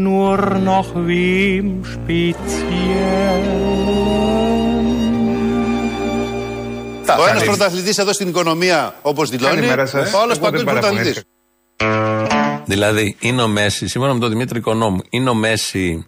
nur 0.07 0.37
noch 0.69 0.87
wem 0.95 1.67
speziell. 1.93 3.45
Ο 7.19 7.27
ένας 7.29 7.43
πρωταθλητής 7.43 7.97
εδώ 7.97 8.13
στην 8.13 8.27
οικονομία, 8.27 8.95
όπως 9.01 9.29
δηλώνει. 9.29 9.55
Καλημέρα 9.55 9.85
σας. 9.85 10.13
Ο 10.13 10.19
άλλος 10.19 10.37
Εγώ 10.37 10.49
δεν 10.49 10.63
παγκόσμιο 10.63 10.73
πρωταθλητής. 10.73 11.23
Δηλαδή, 12.65 13.15
είναι 13.19 13.41
ο 13.41 13.47
Μέση, 13.47 13.87
σύμφωνα 13.87 14.13
με 14.13 14.19
τον 14.19 14.29
Δημήτρη 14.29 14.57
Οικονόμου, 14.57 15.01
είναι 15.09 15.29
ο 15.29 15.33
Μέση 15.33 16.05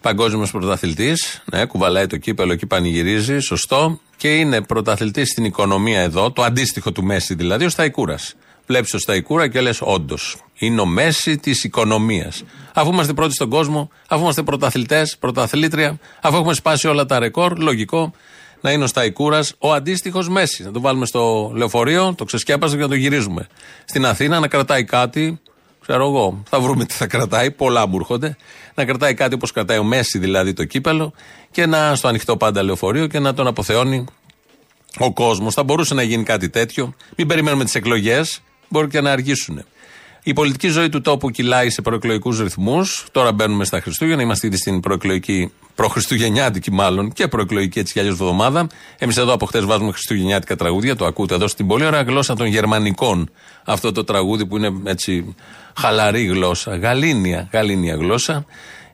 παγκόσμιος 0.00 0.50
πρωταθλητής. 0.50 1.42
Ναι, 1.52 1.64
κουβαλάει 1.64 2.06
το 2.06 2.16
κύπελο 2.16 2.54
και 2.54 2.66
πανηγυρίζει, 2.66 3.38
σωστό. 3.38 4.00
Και 4.16 4.36
είναι 4.36 4.62
πρωταθλητής 4.62 5.28
στην 5.28 5.44
οικονομία 5.44 6.00
εδώ, 6.00 6.30
το 6.30 6.42
αντίστοιχο 6.42 6.92
του 6.92 7.04
Μέση 7.04 7.34
δηλαδή, 7.34 7.64
ο 7.64 7.68
Σταϊκούρας. 7.68 8.34
Βλέπεις 8.66 8.90
το 8.90 8.98
Σταϊκούρα 8.98 9.48
και 9.48 9.60
λες, 9.60 9.78
όντως, 9.82 10.36
είναι 10.58 10.80
ο 10.80 10.86
Μέση 10.86 11.36
της 11.36 11.64
οικονομίας. 11.64 12.42
Αφού 12.74 12.92
είμαστε 12.92 13.12
πρώτοι 13.12 13.34
στον 13.34 13.48
κόσμο, 13.48 13.90
αφού 14.08 14.22
είμαστε 14.22 14.42
πρωταθλητές, 14.42 15.16
πρωταθλήτρια, 15.18 15.98
αφού 16.20 16.36
έχουμε 16.36 16.54
σπάσει 16.54 16.88
όλα 16.88 17.06
τα 17.06 17.18
ρεκόρ, 17.18 17.58
λογικό 17.58 18.12
να 18.60 18.72
είναι 18.72 18.84
ο 18.84 18.86
Σταϊκούρας 18.86 19.54
ο 19.58 19.72
αντίστοιχος 19.72 20.28
Μέσης. 20.28 20.66
Να 20.66 20.72
το 20.72 20.80
βάλουμε 20.80 21.06
στο 21.06 21.52
λεωφορείο, 21.54 22.14
το 22.16 22.24
ξεσκέπασε 22.24 22.76
και 22.76 22.82
να 22.82 22.88
το 22.88 22.94
γυρίζουμε. 22.94 23.46
Στην 23.84 24.06
Αθήνα 24.06 24.40
να 24.40 24.48
κρατάει 24.48 24.84
κάτι, 24.84 25.40
ξέρω 25.88 26.06
εγώ, 26.06 26.42
θα 26.48 26.60
βρούμε 26.60 26.84
τι 26.84 26.94
θα 26.94 27.06
κρατάει, 27.06 27.50
πολλά 27.50 27.86
μου 27.86 27.96
έρχονται. 27.96 28.36
Να 28.74 28.84
κρατάει 28.84 29.14
κάτι 29.14 29.34
όπως 29.34 29.52
κρατάει 29.52 29.78
ο 29.78 29.82
Μέση 29.82 30.18
δηλαδή 30.18 30.52
το 30.52 30.64
κύπελο 30.64 31.12
και 31.50 31.66
να 31.66 31.94
στο 31.94 32.08
ανοιχτό 32.08 32.36
πάντα 32.36 32.62
λεωφορείο 32.62 33.06
και 33.06 33.18
να 33.18 33.34
τον 33.34 33.46
αποθεώνει 33.46 34.04
ο 34.98 35.12
κόσμος. 35.12 35.54
Θα 35.54 35.62
μπορούσε 35.62 35.94
να 35.94 36.02
γίνει 36.02 36.22
κάτι 36.22 36.48
τέτοιο. 36.48 36.94
Μην 37.16 37.26
περιμένουμε 37.26 37.64
τις 37.64 37.74
εκλογές, 37.74 38.42
μπορεί 38.68 38.88
και 38.88 39.00
να 39.00 39.10
αργήσουν. 39.10 39.64
Η 40.28 40.32
πολιτική 40.32 40.68
ζωή 40.68 40.88
του 40.88 41.00
τόπου 41.00 41.30
κυλάει 41.30 41.70
σε 41.70 41.82
προεκλογικούς 41.82 42.40
ρυθμούς. 42.40 43.06
Τώρα 43.12 43.32
μπαίνουμε 43.32 43.64
στα 43.64 43.80
Χριστούγεννα, 43.80 44.22
είμαστε 44.22 44.46
ήδη 44.46 44.56
στην 44.56 44.80
προεκλογική, 44.80 45.52
προχριστουγεννιάτικη 45.74 46.72
μάλλον 46.72 47.12
και 47.12 47.28
προεκλογική 47.28 47.78
έτσι 47.78 47.92
κι 47.92 47.98
αλλιώς 47.98 48.14
εβδομάδα. 48.14 48.66
Εμείς 48.98 49.16
εδώ 49.16 49.32
από 49.32 49.46
χτες 49.46 49.64
βάζουμε 49.64 49.92
χριστουγεννιάτικα 49.92 50.56
τραγούδια, 50.56 50.96
το 50.96 51.06
ακούτε 51.06 51.34
εδώ 51.34 51.46
στην 51.46 51.66
πολύ 51.66 51.84
ωραία 51.84 52.02
γλώσσα 52.02 52.34
των 52.34 52.46
Γερμανικών. 52.46 53.30
Αυτό 53.64 53.92
το 53.92 54.04
τραγούδι 54.04 54.46
που 54.46 54.56
είναι 54.56 54.72
έτσι 54.84 55.34
χαλαρή 55.76 56.24
γλώσσα, 56.24 56.76
γαλήνια, 56.76 57.48
γαλήνια 57.52 57.94
γλώσσα. 57.94 58.44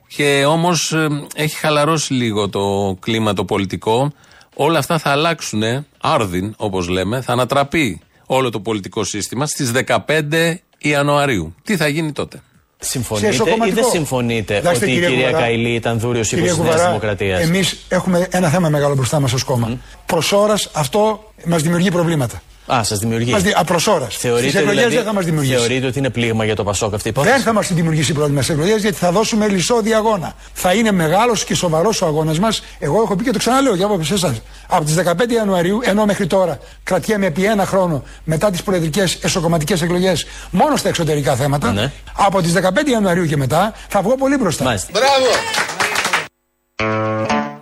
Και 0.07 0.45
όμως 0.47 0.95
έχει 1.35 1.55
χαλαρώσει 1.55 2.13
λίγο 2.13 2.49
το 2.49 2.97
κλίμα 2.99 3.33
το 3.33 3.45
πολιτικό. 3.45 4.13
Όλα 4.53 4.79
αυτά 4.79 4.97
θα 4.97 5.09
αλλάξουν, 5.09 5.63
άρδιν 6.01 6.53
όπως 6.57 6.87
λέμε, 6.87 7.21
θα 7.21 7.31
ανατραπεί 7.31 7.99
όλο 8.25 8.49
το 8.49 8.59
πολιτικό 8.59 9.03
σύστημα 9.03 9.45
στις 9.45 9.71
15 9.71 10.55
Ιανουαρίου. 10.89 11.55
Τι 11.63 11.77
θα 11.77 11.87
γίνει 11.87 12.11
τότε; 12.11 12.41
Συμφωνείτε 12.79 13.27
ή 13.27 13.29
εσωκομματικό. 13.29 13.81
δεν 13.81 13.89
συμφωνείτε 13.89 14.55
Κοιτάξτε, 14.55 14.85
ότι 14.85 14.93
η 14.93 14.93
κύριε 14.93 15.09
κυρία 15.09 15.25
Κουβαρά, 15.25 15.45
Καηλή 15.45 15.73
ήταν 15.73 15.99
δούριο 15.99 16.19
ύπο 16.21 16.29
Κύριε 16.29 16.43
της 16.45 16.57
Νέας 16.57 16.71
Κουβαρά, 16.71 16.87
Δημοκρατίας; 16.87 17.41
Εμείς 17.41 17.85
έχουμε 17.89 18.27
ένα 18.31 18.49
θέμα 18.49 18.69
μεγάλο 18.69 18.95
μπροστά 18.95 19.19
μας 19.19 19.33
ως 19.33 19.43
κόμμα. 19.43 19.67
Προς 19.67 19.79
Προς 20.05 20.31
ώρας 20.31 20.69
αυτό 20.73 21.31
μας 21.45 21.61
δημιουργεί 21.61 21.91
προβλήματα. 21.91 22.41
Α, 22.73 22.83
σας 22.83 22.99
δημιουργεί. 22.99 23.31
Μας 23.31 23.41
δι... 23.41 23.55
Προς 23.65 23.87
ώρας. 23.87 24.07
Στις 24.13 24.21
Θεωρείτε, 24.21 24.57
εκλογές 24.57 24.75
δηλαδή, 24.75 24.95
δεν 24.95 25.05
θα 25.05 25.13
μας 25.13 25.25
δημιουργήσει. 25.25 25.57
θεωρείτε 25.57 25.87
ότι 25.87 25.99
είναι 25.99 26.09
πλήγμα 26.09 26.45
για 26.45 26.55
το 26.55 26.63
Πασόκ 26.63 26.93
αυτή 26.93 27.07
η 27.07 27.11
υπόθεση; 27.11 27.33
Δεν 27.33 27.43
θα 27.43 27.53
μας 27.53 27.73
δημιουργήσει 27.73 28.13
πρόβλημα 28.13 28.41
στις 28.41 28.55
εκλογές 28.55 28.81
γιατί 28.81 28.97
θα 28.97 29.11
δώσουμε 29.11 29.47
λυσόδη 29.47 29.93
αγώνα. 29.93 30.33
Θα 30.53 30.73
είναι 30.73 30.91
μεγάλος 30.91 31.43
και 31.43 31.55
σοβαρός 31.55 32.01
ο 32.01 32.05
αγώνας 32.05 32.39
μας. 32.39 32.63
Εγώ 32.79 33.01
έχω 33.01 33.15
πει 33.15 33.23
και 33.23 33.31
το 33.31 33.37
ξαναλέω 33.37 33.75
για 33.75 33.85
άποψη 33.85 34.13
εσάς. 34.13 34.41
Από 34.67 34.85
τις 34.85 34.95
15 34.95 35.33
Ιανουαρίου, 35.33 35.79
ενώ 35.83 36.05
μέχρι 36.05 36.27
τώρα 36.27 36.59
κρατιέμαι 36.83 37.25
επί 37.25 37.43
ένα 37.43 37.65
χρόνο 37.65 38.03
μετά 38.23 38.51
τις 38.51 38.63
προεδρικές 38.63 39.17
εσωκομματικές 39.21 39.81
εκλογές 39.81 40.25
μόνο 40.51 40.75
στα 40.75 40.89
εξωτερικά 40.89 41.35
θέματα. 41.35 41.71
Ναι. 41.71 41.91
Από 42.13 42.41
τις 42.41 42.53
15 42.53 42.89
Ιανουαρίου 42.91 43.25
και 43.25 43.37
μετά 43.37 43.73
θα 43.87 44.01
βγω 44.01 44.15
πολύ 44.17 44.37
μπροστά. 44.37 44.63
Μπράβο! 44.91 45.27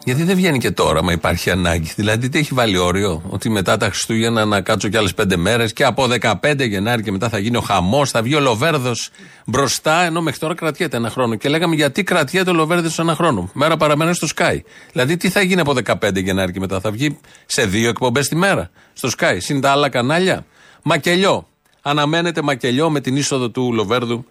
Γιατί 0.06 0.24
δεν 0.24 0.36
βγαίνει 0.36 0.58
και 0.58 0.72
τώρα, 0.72 1.04
μα 1.04 1.12
υπάρχει 1.12 1.50
ανάγκη. 1.50 1.92
Δηλαδή, 1.96 2.30
τι 2.30 2.40
έχει 2.40 2.54
βάλει 2.54 2.78
όριο, 2.78 3.22
ότι 3.30 3.50
μετά 3.50 3.78
τα 3.78 3.86
Χριστούγεννα 3.86 4.46
να 4.46 4.62
κάτσω 4.62 4.90
κι 4.90 4.98
άλλες 4.98 5.14
πέντε 5.14 5.38
μέρες 5.38 5.74
και 5.74 5.84
από 5.84 6.08
15 6.42 6.68
Γενάρη 6.68 7.04
και 7.04 7.12
μετά 7.12 7.30
θα 7.30 7.38
γίνει 7.38 7.58
ο 7.58 7.62
χαμός, 7.62 8.12
θα 8.12 8.22
βγει 8.22 8.36
ο 8.36 8.40
Λοβέρδος 8.40 9.10
μπροστά, 9.46 10.04
ενώ 10.04 10.22
μέχρι 10.22 10.40
τώρα 10.40 10.56
κρατιέται 10.56 10.98
ένα 10.98 11.10
χρόνο. 11.10 11.36
Και 11.36 11.50
λέγαμε 11.50 11.76
γιατί 11.76 12.04
κρατιέται 12.04 12.50
ο 12.50 12.54
Λοβέρδο 12.54 13.02
ένα 13.02 13.16
χρόνο. 13.16 13.50
Μέρα 13.54 13.78
παραμένει 13.78 14.14
στο 14.14 14.28
Sky. 14.36 14.58
Δηλαδή, 14.92 15.18
τι 15.18 15.30
θα 15.30 15.42
γίνει 15.42 15.62
από 15.62 15.74
15 15.86 16.24
Γενάρη 16.24 16.52
και 16.52 16.60
μετά, 16.60 16.80
θα 16.80 16.92
βγει 16.92 17.20
σε 17.46 17.66
δύο 17.66 17.90
εκπομπές 17.90 18.28
τη 18.28 18.36
μέρα 18.36 18.70
στο 18.94 19.10
Sky. 19.18 19.38
Συν 19.38 19.62
τα 19.62 19.72
άλλα 19.72 19.90
κανάλια. 19.90 20.46
Μακελιό. 20.84 21.48
Αναμένεται 21.82 22.42
μακελιό 22.42 22.90
με 22.90 23.00
την 23.00 23.16
είσοδο 23.16 23.50
του 23.50 23.74
Λοβέρδου 23.74 24.26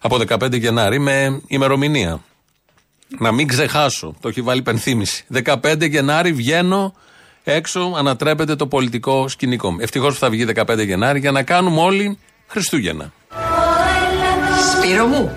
από 0.00 0.18
15 0.28 0.58
Γενάρη 0.58 0.98
με 0.98 1.40
ημερομηνία. 1.46 2.20
Να 3.18 3.32
μην 3.32 3.48
ξεχάσω, 3.48 4.14
το 4.20 4.28
έχει 4.28 4.40
βάλει 4.40 4.58
υπενθύμηση. 4.58 5.24
15 5.44 5.88
Γενάρη 5.90 6.32
βγαίνω 6.32 6.94
έξω, 7.44 7.94
ανατρέπεται 7.96 8.56
το 8.56 8.66
πολιτικό 8.66 9.28
σκηνικό. 9.28 9.76
Ευτυχώς 9.80 10.12
που 10.14 10.18
θα 10.18 10.30
βγει 10.30 10.46
15 10.54 10.86
Γενάρη 10.86 11.18
για 11.18 11.30
να 11.30 11.42
κάνουμε 11.42 11.80
όλοι 11.80 12.18
Χριστούγεννα. 12.46 13.12
Σπύρο 14.72 15.06
μου, 15.06 15.32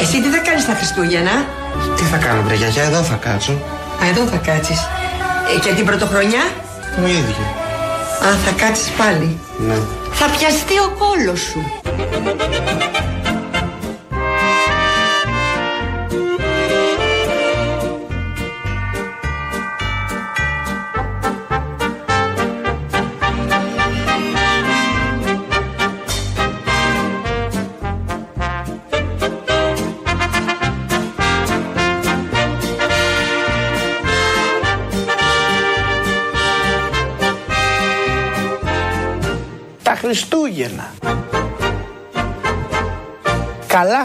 εσύ 0.00 0.22
τι 0.22 0.28
θα 0.28 0.38
κάνεις 0.38 0.66
τα 0.66 0.74
Χριστούγεννα; 0.74 1.46
Τι 1.96 2.02
θα 2.02 2.16
κάνω, 2.16 2.42
βρε 2.42 2.54
γιαγιά, 2.54 2.82
εδώ 2.82 3.02
θα 3.02 3.14
κάτσω. 3.14 3.52
Α, 4.02 4.06
εδώ 4.08 4.24
θα 4.24 4.36
κάτσεις. 4.36 4.80
Ε, 5.56 5.58
και 5.60 5.74
την 5.74 5.84
πρωτοχρονιά; 5.84 6.42
Το 6.96 7.06
ίδιο. 7.06 7.44
Α, 8.26 8.36
θα 8.36 8.50
κάτσεις 8.50 8.90
πάλι. 8.90 9.38
Ναι. 9.58 9.74
Θα 10.12 10.26
πιαστεί 10.30 10.74
ο 10.78 10.96
κόλος 10.98 11.40
σου. 11.40 11.80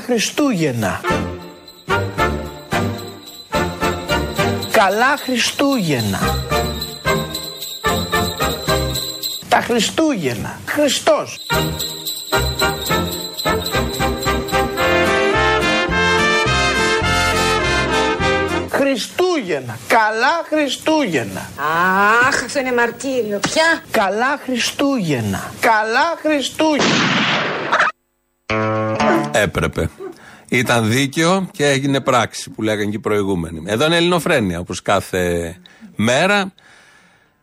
Χριστούγεννα. 0.06 1.02
Καλά 4.72 5.18
Χριστούγεννα. 5.24 6.20
Τα 9.50 9.62
Χριστούγεννα. 9.62 10.60
Χριστός. 10.66 11.40
Χριστούγεννα. 18.70 19.78
Καλά 19.88 20.46
Χριστούγεννα. 20.50 21.50
Αχ, 22.28 22.44
αυτό 22.44 22.60
είναι 22.60 22.74
μαρτύριο. 22.74 23.40
Ποια; 23.40 23.82
Καλά 23.92 24.40
Χριστούγεννα. 24.44 25.52
Καλά 25.60 26.18
Χριστούγεννα. 26.22 27.15
Έπρεπε. 29.42 29.90
Ήταν 30.50 30.90
δίκαιο 30.90 31.50
και 31.52 31.66
έγινε 31.66 32.02
πράξη 32.02 32.50
που 32.50 32.62
λέγανε 32.62 32.90
και 32.90 32.96
οι 32.96 33.00
προηγούμενοι. 33.00 33.64
Εδώ 33.66 33.86
είναι 33.86 33.96
Ελληνοφρένια 33.96 34.60
όπως 34.60 34.82
κάθε 34.82 35.56
μέρα. 35.96 36.54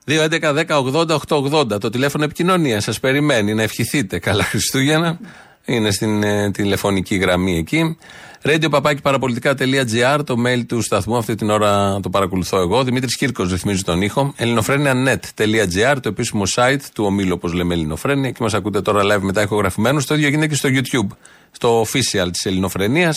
2.11.10.80.880 0.07 1.81
το 1.81 1.91
τηλέφωνο 1.91 2.25
επικοινωνία 2.25 2.81
σας 2.81 3.01
περιμένει 3.01 3.55
να 3.55 3.63
ευχηθείτε. 3.63 4.19
Καλά 4.19 4.45
Χριστούγεννα. 4.45 5.19
Είναι 5.65 5.91
στην 5.91 6.23
ε, 6.23 6.51
τηλεφωνική 6.51 7.17
γραμμή 7.17 7.59
εκεί. 7.59 7.97
radiopapakiparapolitica.gr 8.45 10.21
το 10.27 10.35
mail 10.47 10.63
του 10.67 10.83
σταθμού. 10.83 11.17
Αυτή 11.17 11.35
την 11.35 11.51
ώρα 11.51 12.01
το 12.01 12.11
παρακολουθώ 12.11 12.59
εγώ. 12.59 12.85
Δημήτρης 12.85 13.17
Κύρκος 13.17 13.51
ρυθμίζει 13.51 13.83
τον 13.83 14.03
ήχο. 14.03 14.35
ελληνοφρένια.net.gr 14.37 15.97
το 16.03 16.09
επίσημο 16.09 16.43
site 16.55 16.81
του 16.95 17.05
ομίλου, 17.05 17.33
όπως 17.33 17.53
λέμε 17.53 17.75
Ελληνοφρένια. 17.75 18.31
Και 18.31 18.39
μας 18.43 18.55
ακούτε 18.55 18.81
τώρα 18.81 19.03
live 19.03 19.21
μετά 19.21 19.43
ηχογραφημένους. 19.43 20.07
Το 20.07 20.15
ίδιο 20.15 20.29
γίνεται 20.29 20.47
και 20.47 20.55
στο 20.55 20.69
YouTube. 20.73 21.17
Στο 21.51 21.83
official 21.83 22.29
της 22.33 22.45
Ελληνοφρενία. 22.45 23.15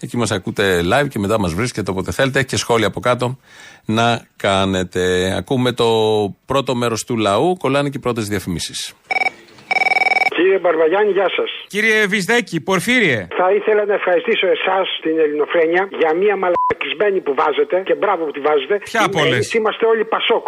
Εκεί 0.00 0.16
μας 0.16 0.30
ακούτε 0.30 0.82
live 0.92 1.08
και 1.08 1.18
μετά 1.18 1.40
μας 1.40 1.54
βρίσκετε 1.54 1.90
όποτε 1.90 2.12
θέλετε. 2.12 2.38
Έχει 2.38 2.48
και 2.48 2.56
σχόλια 2.56 2.86
από 2.86 3.00
κάτω 3.00 3.38
να 3.84 4.26
κάνετε. 4.36 5.34
Ακούμε 5.36 5.72
το 5.72 5.86
πρώτο 6.46 6.74
μέρος 6.74 7.04
του 7.04 7.16
λαού. 7.16 7.56
Κολλάνε 7.56 7.88
και 7.88 7.96
οι 7.96 8.00
πρώτες 8.00 8.28
διαφημίσεις. 8.28 8.92
Κύριε 10.48 10.64
Μπαρβαγιάννη, 10.66 11.12
γεια 11.18 11.30
σας. 11.36 11.50
Κύριε 11.74 12.06
Βυσδέκη, 12.12 12.56
Πορφύριε. 12.60 13.18
Θα 13.40 13.48
ήθελα 13.58 13.82
να 13.90 13.94
ευχαριστήσω 14.00 14.46
εσάς 14.56 14.86
την 15.04 15.14
Ελληνοφρένια 15.24 15.82
για 16.00 16.10
μια 16.22 16.34
μαλακισμένη 16.42 17.18
που 17.26 17.32
βάζετε 17.40 17.76
και 17.88 17.94
μπράβο 18.00 18.20
που 18.26 18.32
τη 18.36 18.40
βάζετε. 18.48 18.74
Ποια 18.90 19.02
από 19.08 19.18
όλες; 19.20 19.34
Εμείς 19.34 19.54
είμαστε 19.58 19.84
όλοι 19.92 20.04
Πασόκ. 20.14 20.46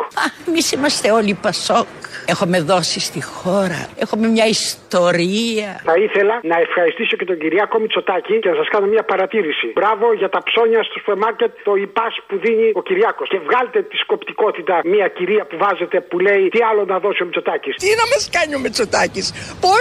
Εμείς 0.49 0.67
είμαστε 0.73 1.07
όλοι 1.19 1.35
Πασόκ. 1.47 1.89
Έχουμε 2.35 2.59
δώσει 2.73 2.99
στη 3.09 3.21
χώρα. 3.35 3.81
Έχουμε 4.05 4.27
μια 4.37 4.47
ιστορία. 4.59 5.71
Θα 5.91 5.97
ήθελα 6.07 6.35
να 6.53 6.57
ευχαριστήσω 6.67 7.15
και 7.21 7.27
τον 7.31 7.39
Κυριάκο 7.43 7.77
Μητσοτάκη 7.83 8.35
και 8.43 8.51
να 8.53 8.57
σας 8.61 8.69
κάνω 8.75 8.87
μια 8.95 9.05
παρατήρηση. 9.13 9.67
Μπράβο 9.79 10.07
για 10.21 10.29
τα 10.35 10.41
ψώνια 10.49 10.81
στο 10.87 10.95
σούπερ 10.99 11.17
μάρκετ, 11.25 11.51
το 11.69 11.73
υπάς 11.87 12.15
που 12.27 12.35
δίνει 12.45 12.67
ο 12.81 12.83
Κυριάκος. 12.89 13.27
Και 13.33 13.41
βγάλτε 13.47 13.79
τη 13.91 13.97
σκοπτικότητα 14.05 14.75
μια 14.95 15.07
κυρία 15.17 15.43
που 15.49 15.57
βάζετε 15.65 15.97
που 16.09 16.17
λέει 16.27 16.43
τι 16.55 16.61
άλλο 16.69 16.83
να 16.93 16.97
δώσει 17.05 17.21
ο 17.23 17.27
Μητσοτάκης. 17.29 17.75
Τι 17.85 17.91
να 18.01 18.07
μας 18.13 18.23
κάνει 18.37 18.53
ο 18.59 18.61
Μητσοτάκης; 18.65 19.27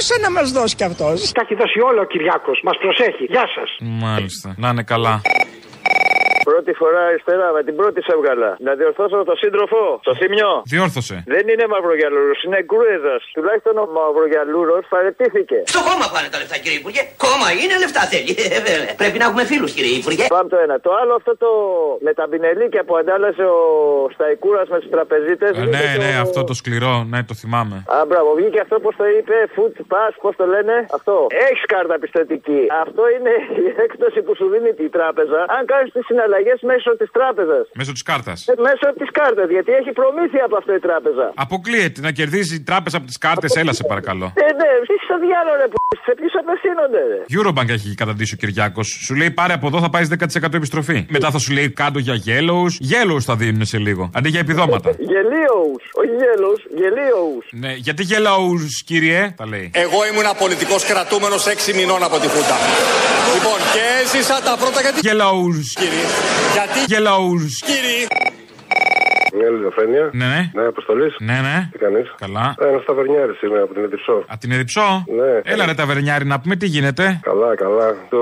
Πόσα 0.09 0.21
να 0.21 0.31
μας 0.31 0.51
δώσει 0.51 0.75
κι 0.75 0.83
αυτός. 0.83 1.31
Τα 1.31 1.41
έχει 1.43 1.55
δώσει 1.55 1.79
όλα 1.79 2.01
ο 2.01 2.05
Κυριάκος. 2.05 2.59
Μας 2.63 2.77
προσέχει. 2.77 3.23
Γεια 3.23 3.45
σας. 3.55 3.77
Μάλιστα. 3.79 4.55
Να 4.57 4.69
είναι 4.69 4.83
καλά. 4.83 5.21
Πρώτη 6.51 6.71
φορά 6.81 7.01
αριστερά, 7.09 7.47
με 7.57 7.61
την 7.67 7.75
πρώτη 7.79 7.99
σε 8.05 8.11
έβγαλα. 8.17 8.49
Να 8.67 8.71
διορθώσω 8.79 9.17
το 9.29 9.35
σύντροφο, 9.43 9.81
το 10.07 10.11
θύμιο; 10.19 10.49
Διόρθωσε. 10.73 11.15
Δεν 11.35 11.45
είναι 11.51 11.65
μαυρογιαλούρος, 11.73 12.39
είναι 12.45 12.59
κρούεδα. 12.71 13.15
Τουλάχιστον 13.37 13.73
ο 13.83 13.85
μαυρογιαλούρος 13.97 14.83
παρετήθηκε. 14.93 15.57
Στο 15.73 15.81
κόμμα 15.87 16.05
πάνε 16.13 16.27
τα 16.33 16.37
λεφτά, 16.41 16.57
κύριε 16.63 16.79
Υπουργέ. 16.83 17.01
Κόμμα 17.25 17.47
είναι, 17.59 17.75
λεφτά 17.83 18.03
θέλει. 18.11 18.31
Ε, 18.55 18.59
βέβαια. 18.67 18.95
Πρέπει 19.01 19.17
να 19.21 19.25
έχουμε 19.29 19.43
φίλους, 19.51 19.71
κύριε 19.77 19.93
Υπουργέ. 20.01 20.23
Πάμε 20.37 20.49
το 20.53 20.57
ένα. 20.65 20.75
Το 20.85 20.91
άλλο 20.99 21.13
αυτό 21.19 21.31
το 21.43 21.49
με 22.07 22.11
τα 22.19 22.25
μπινελίκια 22.29 22.81
που 22.87 22.93
αντάλλασε 23.01 23.43
ο 23.59 23.59
Σταϊκούρας 24.15 24.67
με 24.73 24.77
τους 24.81 24.89
τραπεζίτες. 24.95 25.51
Ε, 25.61 25.63
ναι, 25.75 25.85
ναι, 26.03 26.11
αυτό 26.25 26.39
το 26.49 26.53
σκληρό, 26.59 26.93
ναι, 27.11 27.19
το 27.29 27.33
θυμάμαι. 27.41 27.77
Α, 27.95 27.97
μπράβο, 28.09 28.29
βγήκε 28.39 28.59
αυτό 28.65 28.75
πώ 28.85 28.91
το 29.01 29.05
είπε, 29.17 29.35
food 29.55 29.75
pass, 29.91 30.13
πώ 30.23 30.29
το 30.39 30.45
λένε. 30.53 30.75
Αυτό. 30.97 31.15
Έχεις 31.47 31.65
κάρτα 31.73 31.95
πιστοτική. 32.03 32.61
Αυτό 32.83 33.03
είναι 33.15 33.33
η 33.65 33.67
έκπτωση 33.85 34.19
που 34.25 34.33
σου 34.39 34.45
δίνει 34.53 34.71
η 34.89 34.89
τράπεζα 34.97 35.39
αν 35.57 35.63
κάνει 35.71 35.87
τις 35.95 36.05
συναλλαγές 36.09 36.59
μέσω 36.71 36.89
της 36.99 37.09
τράπεζας. 37.17 37.63
Μέσω 37.79 37.91
της 37.95 38.03
κάρτας. 38.09 38.39
Μέσω 38.67 38.87
της 38.99 39.09
κάρτας, 39.19 39.47
γιατί 39.55 39.71
έχει 39.79 39.91
προμήθεια 40.01 40.41
από 40.47 40.55
αυτό 40.59 40.71
η 40.79 40.81
τράπεζα. 40.87 41.25
Αποκλείεται 41.45 41.99
να 42.07 42.11
κερδίζει 42.19 42.55
η 42.61 42.63
τράπεζα 42.69 42.95
από 42.99 43.05
τις 43.11 43.17
κάρτες, 43.25 43.51
έλα 43.61 43.73
σε 43.79 43.83
παρακαλώ. 43.91 44.27
Ε, 44.45 44.49
ναι, 44.59 44.69
τι 44.89 44.95
στο 45.07 45.15
διάλογο, 45.25 45.55
ρε, 45.61 45.67
που 45.71 45.77
σε 46.05 46.11
ποιους 46.19 46.33
απευθύνονται, 46.41 47.01
ρε; 47.11 47.19
Eurobank 47.35 47.69
έχει 47.77 47.89
καταντήσει 48.03 48.33
ο 48.33 48.37
Κυριάκος. 48.41 48.87
Σου 49.05 49.13
λέει 49.19 49.31
πάρε 49.39 49.53
από 49.53 49.67
εδώ 49.67 49.79
θα 49.85 49.89
πάει 49.93 50.03
10% 50.09 50.53
επιστροφή. 50.61 50.97
Μετά 51.15 51.27
θα 51.33 51.39
σου 51.43 51.51
λέει 51.57 51.69
κάτω 51.81 51.99
για 52.07 52.15
yellows. 52.29 52.73
Yellows 52.91 53.23
θα 53.29 53.35
δίνουν 53.41 53.65
σε 53.65 53.77
λίγο. 53.77 54.03
Αντί 54.17 54.29
για 54.29 54.39
επιδόματα. 54.39 54.89
Γελίοου, 55.11 55.71
όχι 55.99 56.13
γέλους, 56.21 56.59
γελίοου. 56.79 57.33
ναι, 57.63 57.71
γιατί 57.73 58.01
yellows, 58.11 58.63
κύριε, 58.85 59.33
τα 59.37 59.45
λέει. 59.47 59.71
Εγώ 59.73 59.99
ήμουν 60.11 60.27
πολιτικός 60.43 60.81
κρατούμενος 60.85 61.41
6 61.47 61.73
μηνών 61.73 62.03
από 62.03 62.17
τη 62.21 62.27
Χούντα. 62.27 62.57
Λοιπόν, 63.35 63.59
και 63.73 63.81
έζησα 64.01 64.37
τα 64.47 64.53
πρώτα 64.61 64.79
γιατί. 64.81 64.99
Yellows. 65.09 65.58
Κύριε. 65.73 66.05
Γιατί. 66.53 66.93
Yellows. 66.93 67.51
Κύριε. 67.65 68.28
Ελευθερία. 69.63 70.09
Ναι, 70.19 70.25
ναι. 70.33 70.41
Ναι, 70.61 70.63
αποστολής. 70.73 71.13
Ναι, 71.19 71.37
ναι. 71.47 71.57
Τι 71.71 71.77
κάνεις; 71.77 72.07
Καλά. 72.23 72.55
Ένας 72.69 72.83
ταβερνιάρης 72.85 73.41
είμαι 73.41 73.59
από 73.65 73.73
την 73.73 73.83
Εδιψό. 73.83 74.17
Από 74.27 74.39
την 74.39 74.51
Εδιψό; 74.51 74.87
Ναι. 75.19 75.31
Έλα 75.53 75.65
ρε 75.65 75.73
ταβερνιάρη 75.73 76.25
να 76.25 76.39
πούμε 76.39 76.55
τι 76.55 76.65
γίνεται. 76.75 77.19
Καλά, 77.23 77.55
καλά. 77.55 77.87
Το 78.09 78.19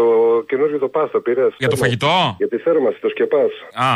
καινούργιο 0.47 0.79
το 0.79 0.87
πάστο 0.87 1.19
πήρες. 1.19 1.53
Για 1.57 1.67
το 1.67 1.75
φαγητό; 1.75 2.35
Για 2.37 2.47
τη 2.47 2.57
θέρμανση, 2.57 2.99
το 3.01 3.09
σκεπάς. 3.09 3.51
Α. 3.73 3.91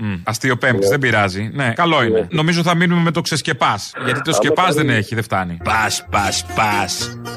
Μμ, 0.00 0.14
Αστείο 0.24 0.56
πέμπτης, 0.56 0.88
δεν 0.88 0.98
πειράζει. 0.98 1.50
Ναι, 1.54 1.72
καλό 1.82 2.02
είναι. 2.02 2.26
Νομίζω 2.30 2.62
θα 2.62 2.74
μείνουμε 2.76 3.00
με 3.02 3.10
το 3.10 3.20
ξεσκεπάς. 3.20 3.92
Γιατί 4.04 4.20
το 4.22 4.30
Άμα 4.34 4.36
σκεπάς 4.40 4.64
πάρει- 4.74 4.86
δεν 4.86 4.96
έχει, 4.98 5.14
δεν 5.14 5.24
φτάνει. 5.24 5.56
Πας, 5.64 6.06
πας, 6.10 6.46
πας. 6.58 6.92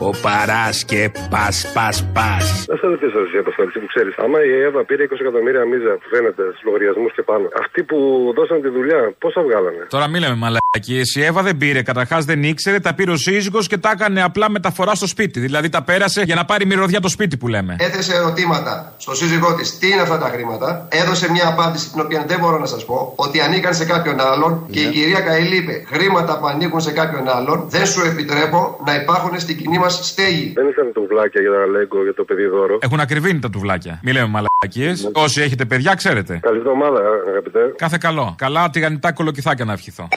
Ο 0.07 0.09
παράς 0.25 0.85
και 0.85 1.11
πας, 1.29 1.71
πας, 1.75 1.97
πας. 2.13 2.65
Να 2.69 2.75
σε 2.75 2.85
ρωτήσω 2.87 3.19
εσύ, 3.25 3.37
Αποστολή, 3.37 3.71
που 3.83 3.89
ξέρεις. 3.93 4.13
Άμα 4.23 4.37
η 4.45 4.51
ΕΒΑ 4.67 4.81
πήρε 4.89 5.03
20 5.03 5.21
εκατομμύρια 5.25 5.63
μίζα 5.71 5.91
που 5.99 6.07
φαίνεται 6.13 6.43
στους 6.51 6.63
λογαριασμούς 6.67 7.11
και 7.15 7.23
πάνω, 7.29 7.45
αυτοί 7.63 7.83
που 7.89 7.97
δώσαν 8.35 8.61
τη 8.61 8.69
δουλειά, 8.69 9.13
πόσα 9.19 9.41
βγάλανε; 9.41 9.83
Τώρα 9.89 10.07
μην 10.07 10.21
λέμε 10.21 10.35
μαλακίε. 10.35 11.01
Η 11.15 11.23
Εύα 11.23 11.41
δεν 11.41 11.57
πήρε. 11.57 11.81
Καταρχάς 11.81 12.25
δεν 12.25 12.43
ήξερε, 12.43 12.79
τα 12.79 12.93
πήρε 12.93 13.11
ο 13.11 13.17
σύζυγος 13.17 13.67
και 13.67 13.77
τα 13.77 13.91
έκανε 13.95 14.23
απλά 14.23 14.49
μεταφορά 14.49 14.95
στο 14.95 15.07
σπίτι. 15.07 15.39
Δηλαδή 15.39 15.69
τα 15.69 15.81
πέρασε 15.83 16.21
για 16.21 16.35
να 16.35 16.45
πάρει 16.45 16.65
μυρωδιά 16.65 16.99
το 16.99 17.07
σπίτι 17.07 17.37
που 17.37 17.47
λέμε. 17.47 17.75
Έθεσε 17.79 18.15
ερωτήματα 18.15 18.93
στο 18.97 19.15
σύζυγό 19.15 19.55
της 19.55 19.77
τι 19.77 19.87
είναι 19.87 20.01
αυτά 20.01 20.17
τα 20.17 20.29
χρήματα; 20.33 20.87
Έδωσε 20.89 21.31
μια 21.31 21.47
απάντηση 21.47 21.91
την 21.91 22.01
οποία 22.01 22.23
δεν 22.27 22.39
μπορώ 22.39 22.57
να 22.59 22.65
σας 22.65 22.85
πω 22.85 23.13
ότι 23.15 23.39
ανήκαν 23.39 23.73
σε 23.73 23.85
κάποιον 23.85 24.19
άλλον 24.19 24.65
και 24.69 24.79
η 24.79 24.89
κυρία 24.91 25.19
Καηλή 25.19 25.55
είπε 25.55 25.83
χρήματα 25.87 26.39
που 26.39 26.47
ανήκουν 26.47 26.81
σε 26.81 26.91
κάποιον 26.91 27.27
άλλον 27.27 27.65
δεν 27.69 27.85
σου 27.85 28.01
επιτρέπω 28.05 28.79
να 28.85 28.95
υπάρχουν 28.95 29.39
στην 29.39 29.57
κοινή 29.57 29.77
μας 29.77 29.99
στέγη. 30.07 30.53
Δεν 30.55 30.67
ήταν 30.67 30.91
τουβλάκια 30.93 31.41
για 31.41 31.51
τα 31.51 31.65
λέγκο 31.65 32.03
για 32.03 32.13
το 32.13 32.23
παιδί 32.23 32.45
δώρο. 32.45 32.77
Έχουν 32.81 32.99
ακριβήνει 32.99 33.39
τα 33.39 33.49
τουβλάκια. 33.49 33.99
Μην 34.03 34.13
λέμε 34.13 34.27
μαλακίες. 34.27 35.09
Όσοι 35.13 35.41
έχετε 35.41 35.65
παιδιά, 35.65 35.95
ξέρετε. 35.95 36.39
Καλή 36.41 36.57
εβδομάδα, 36.57 36.99
αγαπητέ. 37.29 37.73
Κάθε 37.77 37.97
καλό. 38.07 38.33
Καλά 38.37 38.69
τηγανιτά 38.69 39.11
κολοκυθάκια 39.11 39.65
να 39.65 39.73
ευχηθώ. 39.73 40.07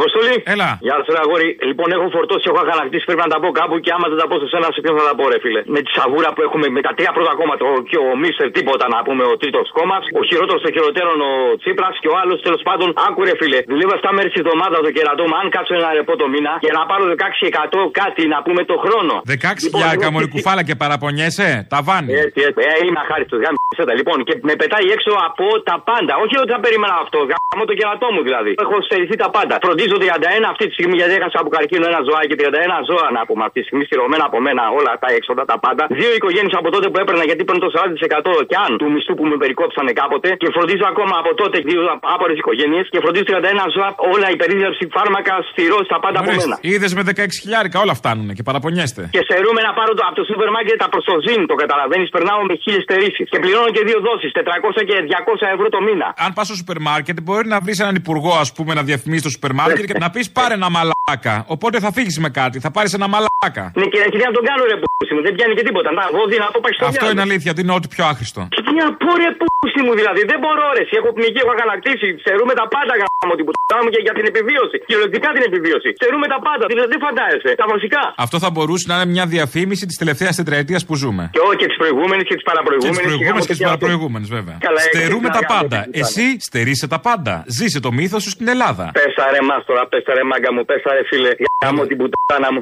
Αποστολή. 0.00 0.36
Έλα. 0.54 0.68
Γεια 0.86 0.96
σου, 1.04 1.10
ρε 1.16 1.20
αγόρι. 1.24 1.48
Λοιπόν, 1.70 1.88
έχω 1.96 2.06
φορτώσει, 2.16 2.44
έχω 2.50 2.60
αγανακτήσει. 2.66 3.04
Πρέπει 3.08 3.22
να 3.26 3.30
τα 3.34 3.38
πω 3.42 3.48
κάπου 3.60 3.74
και 3.84 3.90
άμα 3.96 4.06
δεν 4.12 4.18
τα 4.22 4.26
πω 4.30 4.34
σε 4.42 4.46
σένα, 4.52 4.66
σε 4.74 4.80
ποιον 4.84 4.94
θα 5.00 5.04
τα 5.08 5.14
πω, 5.18 5.24
ρε 5.32 5.38
φίλε. 5.44 5.60
Με 5.76 5.80
τη 5.84 5.90
σαβούρα 5.96 6.30
που 6.34 6.40
έχουμε 6.46 6.66
με 6.76 6.80
τα 6.86 6.92
τρία 6.96 7.12
πρώτα 7.16 7.32
κόμματα. 7.40 7.62
Ο, 7.70 7.72
και 7.90 7.98
ο 8.06 8.08
Μίστερ 8.22 8.48
τίποτα 8.58 8.84
να 8.94 8.98
πούμε, 9.06 9.22
ο 9.32 9.34
τρίτος 9.42 9.66
κόμμα. 9.78 9.96
Ο 10.20 10.22
χειρότερος 10.28 10.60
των 10.64 10.70
χειροτέρων 10.74 11.16
ο 11.28 11.32
Τσίπρας 11.60 11.94
και 12.02 12.08
ο 12.12 12.14
άλλος 12.22 12.38
τέλος 12.46 12.62
πάντων. 12.68 12.88
Άκου, 13.06 13.20
ρε 13.28 13.34
φίλε. 13.40 13.58
Δουλεύω 13.72 13.92
7 14.02 14.10
μέρες 14.16 14.30
τη 14.34 14.38
εβδομάδα 14.44 14.74
το 14.86 14.90
κερατό 14.96 15.22
μου. 15.28 15.36
Αν 15.40 15.46
κάτσω 15.54 15.72
ένα 15.80 15.90
ρεπό 15.98 16.12
το 16.22 16.26
μήνα 16.32 16.52
και 16.64 16.70
να 16.78 16.82
πάρω 16.90 17.02
16% 17.14 17.90
κάτι 18.00 18.22
να 18.34 18.38
πούμε 18.44 18.60
το 18.70 18.76
χρόνο. 18.84 19.14
16 19.26 19.34
χιλιάρικα 19.72 20.08
μόλι 20.14 20.28
κουφάλα 20.34 20.62
και 20.68 20.74
παραπονιέσαι. 20.82 21.48
Τα 21.74 21.78
βάνει. 21.86 22.10
Έτσι, 22.24 22.40
έτσι. 22.48 22.60
Ε, 22.70 22.72
είμαι 22.86 23.00
αχάριστος. 23.04 23.38
Γάμισε 23.44 23.94
Λοιπόν, 24.00 24.16
και 24.28 24.34
με 24.48 24.54
πετάει 24.60 24.86
έξω 24.96 25.12
από 25.28 25.46
τα 25.68 25.76
πάντα. 25.90 26.12
Όχι 26.24 26.34
ότι 26.42 26.50
θα 26.54 26.60
περίμενα 26.64 26.94
αυτό. 27.04 27.18
Γάμω 27.30 27.64
το 27.70 27.74
κερατό 27.78 28.08
μου 28.14 28.22
δηλαδή. 28.28 28.52
Έχω 28.64 28.76
στερηθεί 28.86 29.16
τα 29.24 29.28
πάντα. 29.36 29.54
Φροντίζω 29.64 29.87
31 29.96 30.52
αυτή 30.52 30.64
τη 30.68 30.72
στιγμή 30.76 30.96
γιατί 31.00 31.12
έχασα 31.18 31.38
από 31.42 31.50
καρκίνο 31.56 31.84
ένα 31.92 32.00
ζωάκι. 32.08 32.34
31 32.40 32.88
ζώα 32.90 33.06
να 33.16 33.22
πούμε 33.28 33.42
αυτή 33.48 33.58
τη 33.60 33.66
στιγμή 33.68 33.84
στηρωμένα 33.88 34.24
από 34.30 34.38
μένα 34.46 34.62
όλα 34.78 34.92
τα 35.02 35.08
έξοδα 35.18 35.42
τα 35.50 35.56
πάντα. 35.64 35.82
Δύο 36.00 36.10
οικογένειες 36.18 36.54
από 36.60 36.68
τότε 36.74 36.86
που 36.90 36.98
έπαιρνα 37.02 37.24
γιατί 37.30 37.42
παίρνω 37.46 37.60
το 37.66 37.70
40% 37.76 38.50
και 38.50 38.56
αν 38.64 38.70
του 38.80 38.86
μισθού 38.94 39.12
που 39.18 39.24
με 39.30 39.36
περικόψανε 39.42 39.92
κάποτε. 40.00 40.28
Και 40.40 40.48
φροντίζω 40.56 40.84
ακόμα 40.92 41.14
από 41.22 41.30
τότε 41.40 41.56
δύο 41.68 41.80
άπορες 42.14 42.36
οικογένειες. 42.42 42.84
Και 42.92 42.98
φροντίζω 43.04 43.24
31 43.30 43.74
ζώα 43.76 43.88
όλα 44.14 44.26
η 44.34 44.36
περίδευση 44.42 44.84
φάρμακα 44.96 45.34
στηρώ 45.50 45.78
στα 45.88 45.96
πάντα 46.04 46.18
από 46.22 46.32
μένα. 46.40 46.56
Είδες 46.72 46.92
με 46.98 47.02
16 47.10 47.12
χιλιάρικα 47.42 47.76
όλα 47.84 47.94
φτάνουν 48.00 48.28
και 48.36 48.44
παραπονιέστε. 48.48 49.02
Και 49.16 49.22
στερούμε 49.26 49.60
να 49.68 49.72
πάρω 49.78 49.92
το, 49.98 50.02
από 50.08 50.16
το 50.20 50.24
σούπερ 50.30 50.48
μάρκετ 50.56 50.76
τα 50.84 50.88
προστοζήν, 50.94 51.40
το 51.50 51.54
καταλαβαίνεις. 51.62 52.08
Περνάω 52.16 52.40
με 52.50 52.54
χίλιες 52.62 52.84
στερήσεις. 52.86 53.26
Και 53.32 53.38
πληρώνω 53.44 53.70
και 53.76 53.82
δύο 53.88 53.98
δόσεις, 54.08 54.30
400 54.38 54.80
και 54.88 54.94
200 55.12 55.54
ευρώ 55.56 55.66
το 55.76 55.80
μήνα. 55.86 56.08
Αν 56.24 56.30
πας 56.36 56.44
στο 56.48 56.54
σούπερ 56.60 56.78
μάρκετ, 56.88 57.16
μπορεί 57.26 57.46
να 57.54 57.58
βρεις 57.64 57.78
έναν 57.84 57.94
υπουργό, 58.02 58.32
ας 58.44 58.50
πούμε, 58.56 58.72
να 58.78 58.82
διαφημίσει 58.90 59.22
το 59.26 59.30
σούπερ 59.34 59.52
μάρκετ 59.60 59.77
και 59.86 59.96
να 60.04 60.08
πεις 60.14 60.26
πάρε 60.38 60.54
ένα 60.60 60.68
μαλάκα. 60.76 61.34
Οπότε 61.54 61.76
θα 61.84 61.90
φύγεις 61.96 62.16
με 62.24 62.28
κάτι, 62.40 62.56
θα 62.64 62.70
πάρεις 62.76 62.92
ένα 62.98 63.06
μαλάκα. 63.14 63.64
Ναι, 63.80 63.86
και 63.92 63.98
και 64.12 64.18
να 64.28 64.32
τον 64.36 64.44
κάνω 64.48 64.62
ρε 64.72 64.76
πούσι 64.82 65.12
μου, 65.14 65.22
δεν 65.26 65.32
πιάνει 65.36 65.54
και 65.58 65.64
τίποτα. 65.68 65.90
Να 65.98 66.02
βόδι 66.16 66.36
να 66.44 66.48
το 66.54 66.58
πάει 66.64 66.72
στο 66.78 66.84
Αυτό 66.92 67.06
είναι 67.12 67.24
αλήθεια, 67.28 67.50
ότι 67.54 67.60
είναι 67.64 67.74
ό,τι 67.78 67.88
πιο 67.94 68.02
άχρηστο. 68.10 68.40
Και 68.54 68.62
τι 68.66 68.72
να 68.80 68.86
πω 69.02 69.10
ρε 69.22 69.28
πούσι 69.40 69.80
μου 69.86 69.92
δηλαδή, 70.00 70.20
δεν 70.30 70.38
μπορώ 70.42 70.64
ρε. 70.76 70.82
εσύ, 70.84 70.94
Έχω 71.00 71.10
πνιγεί, 71.16 71.38
έχω 71.44 71.52
αγανακτήσει. 71.56 72.08
Στερούμε 72.22 72.52
τα 72.60 72.66
πάντα 72.74 72.92
γάμο 73.00 73.32
την 73.38 73.44
πουτά 73.48 73.76
μου 73.84 73.88
και 73.94 74.00
για 74.06 74.14
την 74.18 74.24
επιβίωση. 74.32 74.76
Κυριολεκτικά 74.88 75.28
την 75.36 75.42
επιβίωση. 75.50 75.88
Στερούμε 76.00 76.26
τα 76.34 76.38
πάντα, 76.46 76.64
δηλαδή 76.72 76.88
δεν 76.94 77.00
φαντάζεσαι. 77.06 77.50
Τα 77.62 77.66
βασικά. 77.74 78.02
Αυτό 78.24 78.36
θα 78.44 78.48
μπορούσε 78.54 78.84
να 78.90 78.94
είναι 78.96 79.08
μια 79.16 79.26
διαφήμιση 79.34 79.84
της 79.90 79.96
τελευταίας 80.02 80.32
τετραετίας 80.40 80.80
που 80.86 80.94
ζούμε. 81.02 81.24
Και 81.36 81.42
όχι 81.48 81.56
και 81.62 81.68
τι 81.70 81.76
προηγούμενε 81.82 82.22
και 82.28 82.34
τι 82.38 82.42
Και 82.42 82.42
τι 82.42 82.46
παραπροηγούμενε. 82.50 83.06
προηγούμενε 83.08 83.40
και 83.48 83.54
τι 83.58 83.62
παραπροηγούμενε, 83.68 84.24
βέβαια. 84.36 84.56
Καλά, 84.66 84.80
έκανες 84.86 84.96
Στερούμε 84.96 85.28
να 85.28 85.34
τα 85.38 85.42
κάνεις 85.44 85.54
πάντα. 85.56 85.78
έτσι, 85.90 86.00
Εσύ 86.02 86.26
στερείσαι 86.48 86.86
τα 86.94 86.98
πάντα. 87.08 87.34
Ζήσε 87.56 87.78
το 87.86 87.90
μύθος 87.98 88.20
σου 88.24 88.30
στην 88.36 88.48
Ελλάδα. 88.54 88.84
Πες 88.98 89.12
τα 89.18 89.24
ρε 89.34 89.42
μας 89.50 89.62
τώρα, 89.68 89.86
πες 89.86 90.02
τα 90.04 90.14
ρε 90.14 90.24
μάγκα 90.24 90.52
μου, 90.52 90.64
πες 90.64 90.82
τα 90.82 90.92
ρε 90.94 91.04
φίλε. 91.04 91.30
Γάμω 91.64 91.86
την 91.86 91.96
πουτάνα 91.96 92.52
μου. 92.52 92.60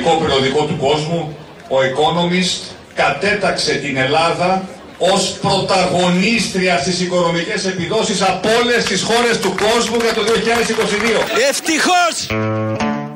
Οικονομικό 0.00 0.24
περιοδικό 0.24 0.64
του 0.64 0.76
κόσμου, 0.76 1.36
ο 1.68 1.76
Economist, 1.90 2.74
κατέταξε 2.94 3.74
την 3.74 3.96
Ελλάδα 3.96 4.68
ως 4.98 5.38
πρωταγωνίστρια 5.40 6.78
στις 6.78 7.00
οικονομικές 7.00 7.66
επιδόσεις 7.66 8.22
από 8.22 8.48
όλες 8.62 8.84
τις 8.84 9.02
χώρες 9.02 9.38
του 9.38 9.48
κόσμου 9.48 9.96
για 10.02 10.14
το 10.14 10.22
2022. 10.22 10.30
Ευτυχώς! 11.48 12.30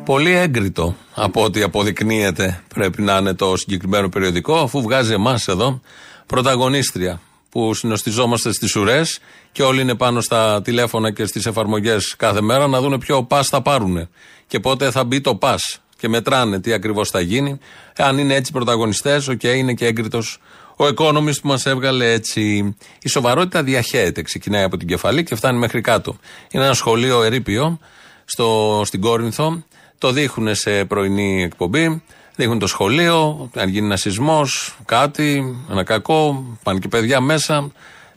Πολύ 0.04 0.32
έγκριτο 0.36 0.96
από 1.14 1.42
ό,τι 1.42 1.62
αποδεικνύεται 1.62 2.62
πρέπει 2.74 3.02
να 3.02 3.16
είναι 3.16 3.34
το 3.34 3.56
συγκεκριμένο 3.56 4.08
περιοδικό, 4.08 4.54
αφού 4.54 4.82
βγάζει 4.82 5.12
εμάς 5.12 5.48
εδώ 5.48 5.80
πρωταγωνίστρια 6.26 7.20
που 7.50 7.74
συνοστιζόμαστε 7.74 8.52
στις 8.52 8.76
ουρές 8.76 9.18
και 9.52 9.62
όλοι 9.62 9.80
είναι 9.80 9.94
πάνω 9.94 10.20
στα 10.20 10.62
τηλέφωνα 10.62 11.12
και 11.12 11.26
στις 11.26 11.46
εφαρμογές 11.46 12.14
κάθε 12.16 12.40
μέρα 12.40 12.66
να 12.66 12.80
δούνε 12.80 12.98
ποιο 12.98 13.24
πας 13.24 13.48
θα 13.48 13.62
πάρουν 13.62 14.08
και 14.46 14.60
πότε 14.60 14.90
θα 14.90 15.04
μπει 15.04 15.20
το 15.20 15.34
pass. 15.34 15.83
Και 15.96 16.08
μετράνε 16.08 16.60
τι 16.60 16.72
ακριβώς 16.72 17.10
θα 17.10 17.20
γίνει. 17.20 17.58
Αν 17.96 18.18
είναι 18.18 18.34
έτσι 18.34 18.52
πρωταγωνιστές, 18.52 19.28
οκ, 19.28 19.42
είναι 19.42 19.74
και 19.74 19.86
έγκριτος 19.86 20.40
ο 20.76 20.84
Economist 20.84 21.40
που 21.42 21.48
μας 21.48 21.66
έβγαλε 21.66 22.12
έτσι. 22.12 22.74
Η 23.02 23.08
σοβαρότητα 23.08 23.62
διαχέεται, 23.62 24.22
ξεκινάει 24.22 24.62
από 24.62 24.76
την 24.76 24.88
κεφαλή 24.88 25.24
και 25.24 25.34
φτάνει 25.34 25.58
μέχρι 25.58 25.80
κάτω. 25.80 26.16
Είναι 26.50 26.64
ένα 26.64 26.74
σχολείο 26.74 27.22
ερείπιο 27.22 27.78
στο, 28.24 28.82
στην 28.84 29.00
Κόρινθο. 29.00 29.62
Το 29.98 30.10
δείχνουν 30.10 30.54
σε 30.54 30.84
πρωινή 30.84 31.42
εκπομπή. 31.42 32.02
Δείχνουν 32.36 32.58
το 32.58 32.66
σχολείο. 32.66 33.50
Αν 33.54 33.68
γίνει 33.68 33.86
ένα 33.86 33.96
σεισμός, 33.96 34.76
κάτι, 34.84 35.56
ένα 35.70 35.82
κακό, 35.82 36.44
πάνε 36.62 36.78
και 36.78 36.88
παιδιά 36.88 37.20
μέσα. 37.20 37.72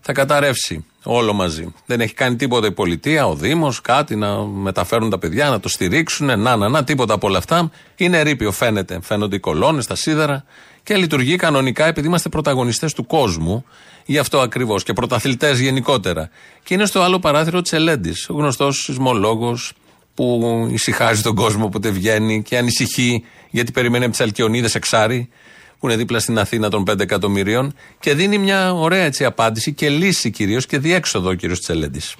Θα 0.09 0.15
καταρρεύσει 0.15 0.85
όλο 1.03 1.33
μαζί. 1.33 1.73
Δεν 1.85 2.01
έχει 2.01 2.13
κάνει 2.13 2.35
τίποτα 2.35 2.67
η 2.67 2.71
πολιτεία, 2.71 3.27
ο 3.27 3.35
Δήμος, 3.35 3.81
κάτι 3.81 4.15
να 4.15 4.45
μεταφέρουν 4.45 5.09
τα 5.09 5.17
παιδιά, 5.17 5.49
να 5.49 5.59
το 5.59 5.69
στηρίξουν. 5.69 6.25
Να, 6.25 6.55
να, 6.55 6.69
να, 6.69 6.83
τίποτα 6.83 7.13
από 7.13 7.27
όλα 7.27 7.37
αυτά. 7.37 7.71
Είναι 7.95 8.19
ερείπιο, 8.19 8.51
φαίνεται. 8.51 8.99
Φαίνονται 9.01 9.35
οι 9.35 9.39
κολόνες, 9.39 9.85
τα 9.85 9.95
σίδερα 9.95 10.43
και 10.83 10.95
λειτουργεί 10.95 11.35
κανονικά 11.35 11.85
επειδή 11.85 12.07
είμαστε 12.07 12.29
πρωταγωνιστές 12.29 12.93
του 12.93 13.05
κόσμου. 13.05 13.65
Γι' 14.05 14.17
αυτό 14.17 14.39
ακριβώς 14.39 14.83
και 14.83 14.93
πρωταθλητές 14.93 15.59
γενικότερα. 15.59 16.29
Και 16.63 16.73
είναι 16.73 16.85
στο 16.85 17.01
άλλο 17.01 17.19
παράθυρο 17.19 17.61
Τσελέντη, 17.61 18.13
ο 18.27 18.33
γνωστός 18.33 18.81
σεισμολόγος 18.83 19.73
που 20.13 20.67
ησυχάζει 20.71 21.21
τον 21.21 21.35
κόσμο 21.35 21.65
όποτε 21.65 21.89
βγαίνει 21.89 22.43
και 22.43 22.57
ανησυχεί 22.57 23.23
γιατί 23.49 23.71
περιμένει 23.71 24.03
από 24.03 24.11
τις 24.11 24.21
Αλκιονίδες 24.21 24.75
εξάρι 24.75 25.29
που 25.79 25.87
είναι 25.87 25.95
δίπλα 25.95 26.19
στην 26.19 26.39
Αθήνα 26.39 26.69
των 26.69 26.83
5 26.91 26.99
εκατομμυρίων 26.99 27.75
και 27.99 28.13
δίνει 28.13 28.37
μια 28.37 28.73
ωραία 28.73 29.03
έτσι 29.03 29.25
απάντηση 29.25 29.73
και 29.73 29.89
λύση 29.89 30.31
κυρίως 30.31 30.65
και 30.65 30.77
διέξοδο 30.79 31.29
ο 31.29 31.33
κύριος 31.33 31.59
Τσελέντης. 31.59 32.15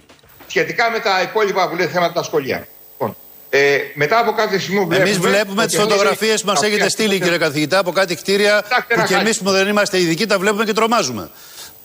σχετικά 0.48 0.92
με 0.92 1.00
τα 1.00 1.22
υπόλοιπα 1.22 1.70
που 1.70 1.76
λέει 1.76 1.88
θέματα 1.88 2.14
τα 2.14 2.24
σχολεία. 2.24 2.68
Λοιπόν, 2.92 3.16
ε, 3.50 3.78
μετά 3.94 4.20
από 4.20 4.32
κάθε 4.32 4.60
σημείο 4.60 4.86
βλέπουμε. 4.86 5.10
Εμείς 5.10 5.20
βλέπουμε 5.20 5.62
ότι 5.64 5.72
τι 5.72 5.78
φωτογραφίες 5.78 6.30
όλοι 6.30 6.40
που 6.40 6.46
μας 6.48 6.56
αυτοί 6.56 6.68
έχετε 6.68 6.86
ας 6.86 6.96
πούμε, 6.96 7.08
στείλει, 7.08 7.22
κύριε 7.22 7.38
καθηγητά, 7.38 7.80
από 7.80 7.92
κάτι 7.92 8.16
κτίρια 8.16 8.62
Κοιτάξτε 8.64 8.94
που 8.94 9.00
ένα 9.00 9.08
και 9.08 9.14
εμείς 9.14 9.26
χάρτη. 9.26 9.44
που 9.44 9.52
δεν 9.52 9.68
είμαστε 9.68 10.00
ειδικοί 10.00 10.26
τα 10.26 10.40
βλέπουμε 10.40 10.64
και 10.64 10.74
τρομάζουμε. 10.74 11.30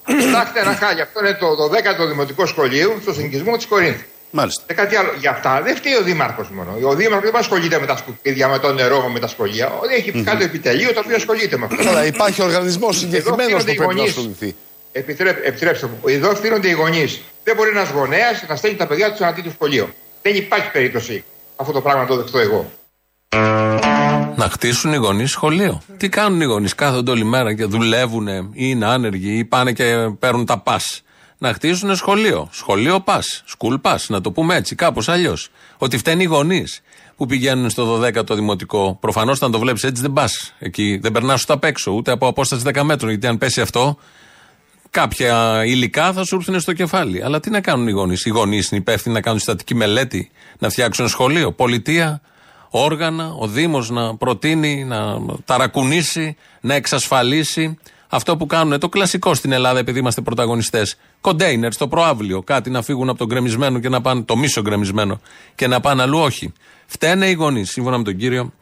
Κοιτάξτε 0.07 0.61
ένα 0.61 0.75
χάλια. 0.75 1.03
Αυτό 1.03 1.21
είναι 1.21 1.35
το 1.35 1.47
12ο 1.47 2.09
Δημοτικό 2.09 2.47
Σχολείο 2.47 2.99
στο 3.03 3.13
συνοικισμό 3.13 3.57
της 3.57 3.67
Κορίνθου. 3.67 4.05
Μάλιστα. 4.35 4.63
Και 4.67 4.75
κάτι 4.75 4.97
άλλο. 4.97 5.09
Για 5.21 5.31
αυτά 5.31 5.63
δεν 5.63 5.77
φταίει 5.77 5.95
ο 5.95 6.03
Δήμαρχος 6.03 6.49
μόνο. 6.51 6.71
Ο 6.83 6.95
Δήμαρχος 6.95 7.31
δεν 7.31 7.41
ασχολείται 7.41 7.81
με 7.81 7.87
τα 7.87 7.97
σκουπίδια, 7.97 8.49
με 8.49 8.59
το 8.59 8.73
νερό, 8.73 9.09
με 9.09 9.19
τα 9.19 9.27
σχολεία. 9.27 9.67
Ο- 9.71 9.81
Έχει 9.97 10.13
mm-hmm. 10.15 10.23
κάτω 10.25 10.45
επιτελείο 10.45 10.93
το 10.93 11.01
οποίο 11.05 11.17
ασχολείται 11.17 11.57
με 11.57 11.65
αυτό. 11.65 11.85
Καλά, 11.85 12.07
υπάρχει 12.07 12.43
οργανισμός 12.43 12.97
Εδώ 13.03 13.07
συγκεκριμένος 13.07 13.63
φτύνονται 13.63 13.65
που 13.65 13.73
οι 13.73 13.77
πρέπει 13.77 13.95
να 13.95 14.01
γονείς. 14.01 14.17
ασχοληθεί. 14.17 14.55
Επιτρέπ, 14.93 15.47
επιτρέψτε 15.47 15.87
μου. 15.87 15.99
Εδώ 16.07 16.35
στείλονται 16.35 16.69
οι 16.69 16.73
γονείς. 16.73 17.23
Δεν 17.45 17.57
μπορεί 17.57 17.71
ένας 17.71 17.91
γονέας 17.91 18.45
να 18.49 18.57
στέλνει 18.57 18.77
τα 18.77 18.87
παιδιά 18.87 19.09
τους 19.09 19.17
σε 19.17 19.23
ένα 19.25 19.33
τέτοιο 19.35 19.51
σχολείο. 19.51 19.89
Δεν 20.23 20.35
υπάρχει 20.35 20.71
περίπτωση 20.71 21.25
αυτό 21.57 21.73
το 21.73 21.81
πράγμα 21.81 22.01
να 22.01 22.07
το 22.07 22.17
δεχτώ 22.17 22.39
εγώ. 22.39 22.71
Να 24.37 24.49
χτίσουν 24.51 24.93
οι 24.93 24.97
γονείς 24.97 25.31
σχολείο. 25.31 25.83
Τι 25.97 26.09
κάνουν 26.09 26.41
οι 26.41 26.45
γονείς, 26.45 26.75
κάθονται 26.75 27.11
όλη 27.11 27.25
μέρα 27.25 27.55
και 27.55 27.65
δουλεύουν 27.65 28.27
ή 28.29 28.49
είναι 28.53 28.87
άνεργοι 28.87 29.39
ή 29.39 29.45
πάνε 29.45 29.73
και 29.73 29.85
παίρνουν 30.19 30.47
τα 30.47 30.59
πας. 30.59 31.03
Να 31.43 31.53
χτίσουν 31.53 31.97
σχολείο. 31.97 32.49
Σχολείο 32.53 33.01
πας. 33.01 33.45
School 33.59 33.81
pass, 33.83 33.97
να 34.09 34.21
το 34.21 34.31
πούμε 34.31 34.55
έτσι, 34.57 34.75
κάπως 34.75 35.09
αλλιώς. 35.09 35.49
Ότι 35.79 35.99
φταίνει 35.99 36.23
οι 36.23 36.27
γονείς 36.27 36.81
που 37.17 37.27
πηγαίνουν 37.27 37.71
στο 37.71 38.01
12ο 38.01 38.35
δημοτικό. 38.35 38.97
Προφανώς, 39.01 39.37
όταν 39.37 39.51
το 39.51 39.59
βλέπεις 39.59 39.83
έτσι, 39.83 40.03
δεν 40.03 40.13
πας 40.13 40.55
εκεί. 40.59 40.99
Δεν 41.03 41.13
περνάς 41.13 41.43
ούτε 41.43 41.53
απ' 41.53 41.65
έξω, 41.65 41.93
ούτε 41.93 42.11
από 42.11 42.27
απόσταση 42.27 42.63
10 42.63 42.83
μέτρων. 42.83 43.11
Γιατί 43.11 43.27
αν 43.27 43.39
πέσει 43.39 43.61
αυτό, 43.61 43.97
κάποια 44.91 45.65
υλικά 45.65 46.13
θα 46.13 46.25
σου 46.25 46.37
έρθουν 46.37 46.61
στο 46.61 46.73
κεφάλι. 46.73 47.23
Αλλά 47.23 47.41
τι 47.41 47.51
να 47.51 47.61
κάνουν 47.61 47.89
οι 47.89 47.93
γονείς; 47.93 48.25
Οι 48.25 48.31
γονείς 48.31 48.71
είναι 48.71 48.81
υπεύθυνοι 48.81 49.15
να 49.15 49.21
κάνουν 49.21 49.39
στατική 49.39 49.75
μελέτη, 49.75 50.31
να 50.59 50.69
φτιάξουν 50.69 51.09
σχολείο. 51.09 51.53
Πολιτεία, 51.53 52.21
όργανα, 52.71 53.33
ο 53.39 53.47
Δήμος 53.47 53.91
να 53.91 54.17
προτείνει, 54.17 54.85
να 54.85 55.19
ταρακουνήσει, 55.45 56.37
να 56.61 56.75
εξασφαλίσει. 56.75 57.79
Αυτό 58.15 58.37
που 58.37 58.47
κάνουν 58.47 58.79
το 58.79 58.89
κλασικό 58.89 59.35
στην 59.35 59.53
Ελλάδα, 59.53 59.79
επειδή 59.79 59.99
είμαστε 59.99 60.21
πρωταγωνιστές. 60.21 60.97
Κοντέινερ 61.21 61.73
στο 61.73 61.89
προάβλιο. 61.89 62.43
Κάτι 62.43 62.71
να 62.71 62.83
φύγουν 62.83 63.09
από 63.09 63.19
τον 63.19 63.27
γκρεμισμένο 63.27 63.79
και 63.79 63.89
να 63.89 64.01
πάνε. 64.01 64.23
το 64.23 64.37
μίσο 64.37 64.61
γκρεμισμένο 64.61 65.21
και 65.55 65.67
να 65.67 65.81
πάνε 65.81 66.03
αλλού. 66.03 66.19
Όχι. 66.19 66.53
Φταίνε 66.87 67.27
οι 67.27 67.33
γονείς, 67.33 67.71
σύμφωνα 67.71 67.99
με 67.99 68.05
τον 68.05 68.17
κύριο 68.17 68.53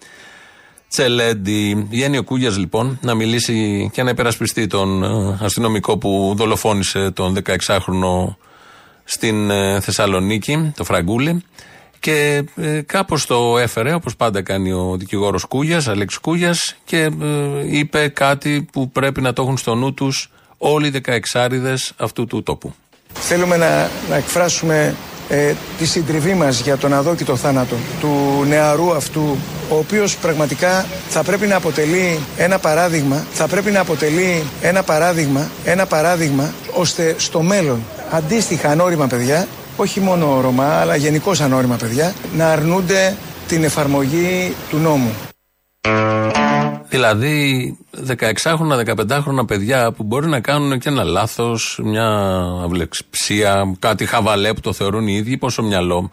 Τσελέντι. 0.88 1.86
Βγαίνει 1.90 2.18
ο 2.18 2.24
Κούγιας 2.24 2.58
λοιπόν 2.58 2.98
να 3.02 3.14
μιλήσει 3.14 3.90
και 3.92 4.02
να 4.02 4.10
υπερασπιστεί 4.10 4.66
τον 4.66 5.02
ε, 5.02 5.38
αστυνομικό 5.40 5.98
που 5.98 6.32
δολοφόνησε 6.36 7.10
τον 7.10 7.36
16χρονο 7.44 8.36
στην 9.04 9.50
ε, 9.50 9.80
Θεσσαλονίκη, 9.80 10.72
το 10.76 10.84
Φραγκούλη. 10.84 11.44
Και 12.00 12.44
ε, 12.56 12.80
κάπως 12.80 13.26
το 13.26 13.58
έφερε, 13.58 13.94
όπως 13.94 14.16
πάντα 14.16 14.42
κάνει 14.42 14.72
ο 14.72 14.96
δικηγόρος 14.98 15.44
Κούγιας, 15.44 15.88
Αλέξη 15.88 16.20
Κούγιας, 16.20 16.76
και 16.84 16.98
ε, 16.98 17.78
είπε 17.78 18.08
κάτι 18.08 18.68
που 18.72 18.90
πρέπει 18.90 19.20
να 19.20 19.32
το 19.32 19.42
έχουν 19.42 19.56
στο 19.56 19.74
νου 19.74 19.94
τους 19.94 20.30
όλοι 20.58 20.86
οι 20.86 21.00
16άριδε 21.32 21.74
αυτού 21.96 22.26
του 22.26 22.42
τόπου. 22.42 22.74
Θέλουμε 23.12 23.56
να, 23.56 23.90
να 24.08 24.16
εκφράσουμε 24.16 24.94
ε, 25.28 25.54
τη 25.78 25.86
συντριβή 25.86 26.34
μας 26.34 26.60
για 26.60 26.76
τον 26.76 26.92
αδόκητο 26.92 27.36
θάνατο 27.36 27.76
του 28.00 28.44
νεαρού 28.48 28.92
αυτού 28.94 29.36
ο 29.70 29.76
οποίος 29.76 30.16
πραγματικά 30.16 30.86
θα 31.08 31.22
πρέπει 31.22 31.46
να 31.46 31.56
αποτελεί 31.56 32.18
ένα 32.36 32.58
παράδειγμα 32.58 33.26
θα 33.32 33.46
πρέπει 33.46 33.70
να 33.70 33.80
αποτελεί 33.80 34.42
ένα 34.62 34.82
παράδειγμα 34.82 35.50
ένα 35.64 35.86
παράδειγμα 35.86 36.52
ώστε 36.72 37.14
στο 37.18 37.42
μέλλον 37.42 37.82
αντίστοιχα 38.10 38.68
ανώριμα 38.68 39.06
παιδιά 39.06 39.46
όχι 39.80 40.00
μόνο 40.00 40.40
Ρωμά 40.40 40.80
αλλά 40.80 40.96
γενικώς 40.96 41.40
ανώριμα 41.40 41.76
παιδιά 41.76 42.14
να 42.36 42.52
αρνούνται 42.52 43.16
την 43.48 43.64
εφαρμογή 43.64 44.54
του 44.70 44.76
νόμου. 44.76 45.14
Δηλαδή 46.88 47.76
16χρονα, 48.06 48.94
15χρονα 48.96 49.46
παιδιά 49.46 49.92
που 49.92 50.02
μπορεί 50.02 50.26
να 50.26 50.40
κάνουν 50.40 50.78
και 50.78 50.88
ένα 50.88 51.02
λάθος, 51.04 51.80
μια 51.82 52.08
αυλεξψία, 52.64 53.76
κάτι 53.78 54.06
χαβαλέ 54.06 54.54
που 54.54 54.60
το 54.60 54.72
θεωρούν 54.72 55.06
οι 55.06 55.14
ίδιοι, 55.14 55.36
πόσο 55.36 55.62
μυαλό, 55.62 56.10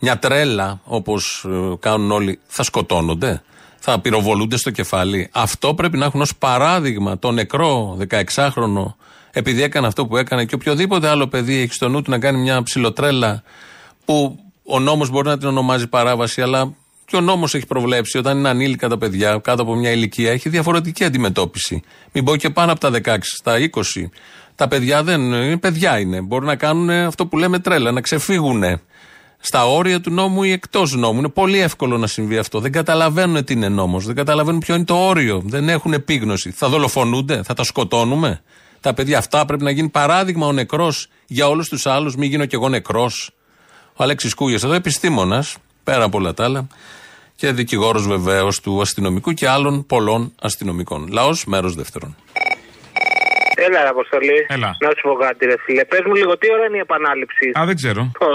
μια 0.00 0.18
τρέλα 0.18 0.80
όπως 0.84 1.46
κάνουν 1.80 2.10
όλοι, 2.10 2.38
θα 2.46 2.62
σκοτώνονται, 2.62 3.42
θα 3.78 4.00
πυροβολούνται 4.00 4.56
στο 4.56 4.70
κεφάλι. 4.70 5.28
Αυτό 5.32 5.74
πρέπει 5.74 5.98
να 5.98 6.04
έχουν 6.04 6.20
ως 6.20 6.36
παράδειγμα 6.36 7.18
το 7.18 7.30
νεκρό 7.30 7.98
16χρονο, 8.08 8.94
επειδή 9.32 9.62
έκανε 9.62 9.86
αυτό 9.86 10.06
που 10.06 10.16
έκανε 10.16 10.44
και 10.44 10.54
οποιοδήποτε 10.54 11.08
άλλο 11.08 11.28
παιδί 11.28 11.56
έχει 11.56 11.72
στο 11.72 11.88
νου 11.88 12.02
του 12.02 12.10
να 12.10 12.18
κάνει 12.18 12.38
μια 12.38 12.62
ψιλοτρέλα 12.62 13.42
που 14.04 14.38
ο 14.64 14.78
νόμος 14.78 15.10
μπορεί 15.10 15.28
να 15.28 15.38
την 15.38 15.48
ονομάζει 15.48 15.86
παράβαση, 15.86 16.42
αλλά 16.42 16.74
και 17.04 17.16
ο 17.16 17.20
νόμος 17.20 17.54
έχει 17.54 17.66
προβλέψει 17.66 18.18
όταν 18.18 18.38
είναι 18.38 18.48
ανήλικα 18.48 18.88
τα 18.88 18.98
παιδιά 18.98 19.38
κάτω 19.42 19.62
από 19.62 19.74
μια 19.74 19.90
ηλικία 19.90 20.30
έχει 20.30 20.48
διαφορετική 20.48 21.04
αντιμετώπιση. 21.04 21.82
Μην 22.12 22.24
πω 22.24 22.36
και 22.36 22.50
πάνω 22.50 22.72
από 22.72 22.80
τα 22.80 22.90
16, 23.04 23.16
στα 23.20 23.54
20. 23.58 23.80
Τα 24.54 24.68
παιδιά 24.68 25.02
δεν 25.02 25.20
είναι 25.20 25.56
παιδιά 25.56 25.98
είναι. 25.98 26.20
Μπορούν 26.20 26.46
να 26.46 26.56
κάνουν 26.56 26.90
αυτό 26.90 27.26
που 27.26 27.38
λέμε 27.38 27.58
τρέλα, 27.58 27.92
να 27.92 28.00
ξεφύγουν 28.00 28.62
στα 29.40 29.66
όρια 29.66 30.00
του 30.00 30.10
νόμου 30.10 30.42
ή 30.42 30.50
εκτός 30.50 30.94
νόμου. 30.94 31.18
Είναι 31.18 31.28
πολύ 31.28 31.58
εύκολο 31.58 31.98
να 31.98 32.06
συμβεί 32.06 32.38
αυτό. 32.38 32.60
Δεν 32.60 32.72
καταλαβαίνουν 32.72 33.44
τι 33.44 33.52
είναι 33.52 33.68
νόμος. 33.68 34.06
Δεν 34.06 34.14
καταλαβαίνουν 34.14 34.60
ποιο 34.60 34.74
είναι 34.74 34.84
το 34.84 34.94
όριο. 34.94 35.42
Δεν 35.44 35.68
έχουν 35.68 35.92
επίγνωση. 35.92 36.50
Θα 36.50 36.68
δολοφονούνται, 36.68 37.42
θα 37.42 37.54
τα 37.54 37.64
σκοτώνουμε. 37.64 38.42
Τα 38.80 38.94
παιδιά 38.94 39.18
αυτά 39.18 39.44
πρέπει 39.44 39.64
να 39.64 39.70
γίνει 39.70 39.88
παράδειγμα 39.88 40.46
ο 40.46 40.52
νεκρός 40.52 41.08
για 41.26 41.48
όλους 41.48 41.68
τους 41.68 41.86
άλλους. 41.86 42.16
Μην 42.16 42.30
γίνω 42.30 42.46
κι 42.46 42.54
εγώ 42.54 42.68
νεκρός. 42.68 43.30
Ο 43.94 44.02
Αλέξης 44.02 44.34
Κούγια 44.34 44.58
εδώ, 44.64 44.72
επιστήμονας, 44.72 45.56
πέρα 45.84 46.04
από 46.04 46.18
όλα 46.18 46.34
τα 46.34 46.44
άλλα 46.44 46.66
και 47.36 47.52
δικηγόρος 47.52 48.06
βεβαίως 48.06 48.60
του 48.60 48.80
αστυνομικού 48.80 49.32
και 49.32 49.48
άλλων 49.48 49.86
πολλών 49.86 50.32
αστυνομικών. 50.40 51.08
Λαός, 51.12 51.44
μέρος 51.44 51.74
δεύτερον. 51.74 52.16
Έλα, 53.70 53.80
ρε, 53.86 53.90
Αποστολή. 53.96 54.38
Έλα. 54.56 54.70
Να 54.84 54.90
σου 54.96 55.02
πω 55.08 55.14
κάτι, 55.24 55.40
ρε 55.50 55.56
φίλε. 55.64 55.84
Πες 55.92 56.02
μου 56.08 56.14
λίγο, 56.20 56.32
τι 56.40 56.46
ώρα 56.56 56.64
είναι 56.68 56.78
η 56.82 56.84
επανάληψη; 56.88 57.46
Α, 57.58 57.60
δεν 57.70 57.76
ξέρω. 57.80 58.02
Ω. 58.28 58.30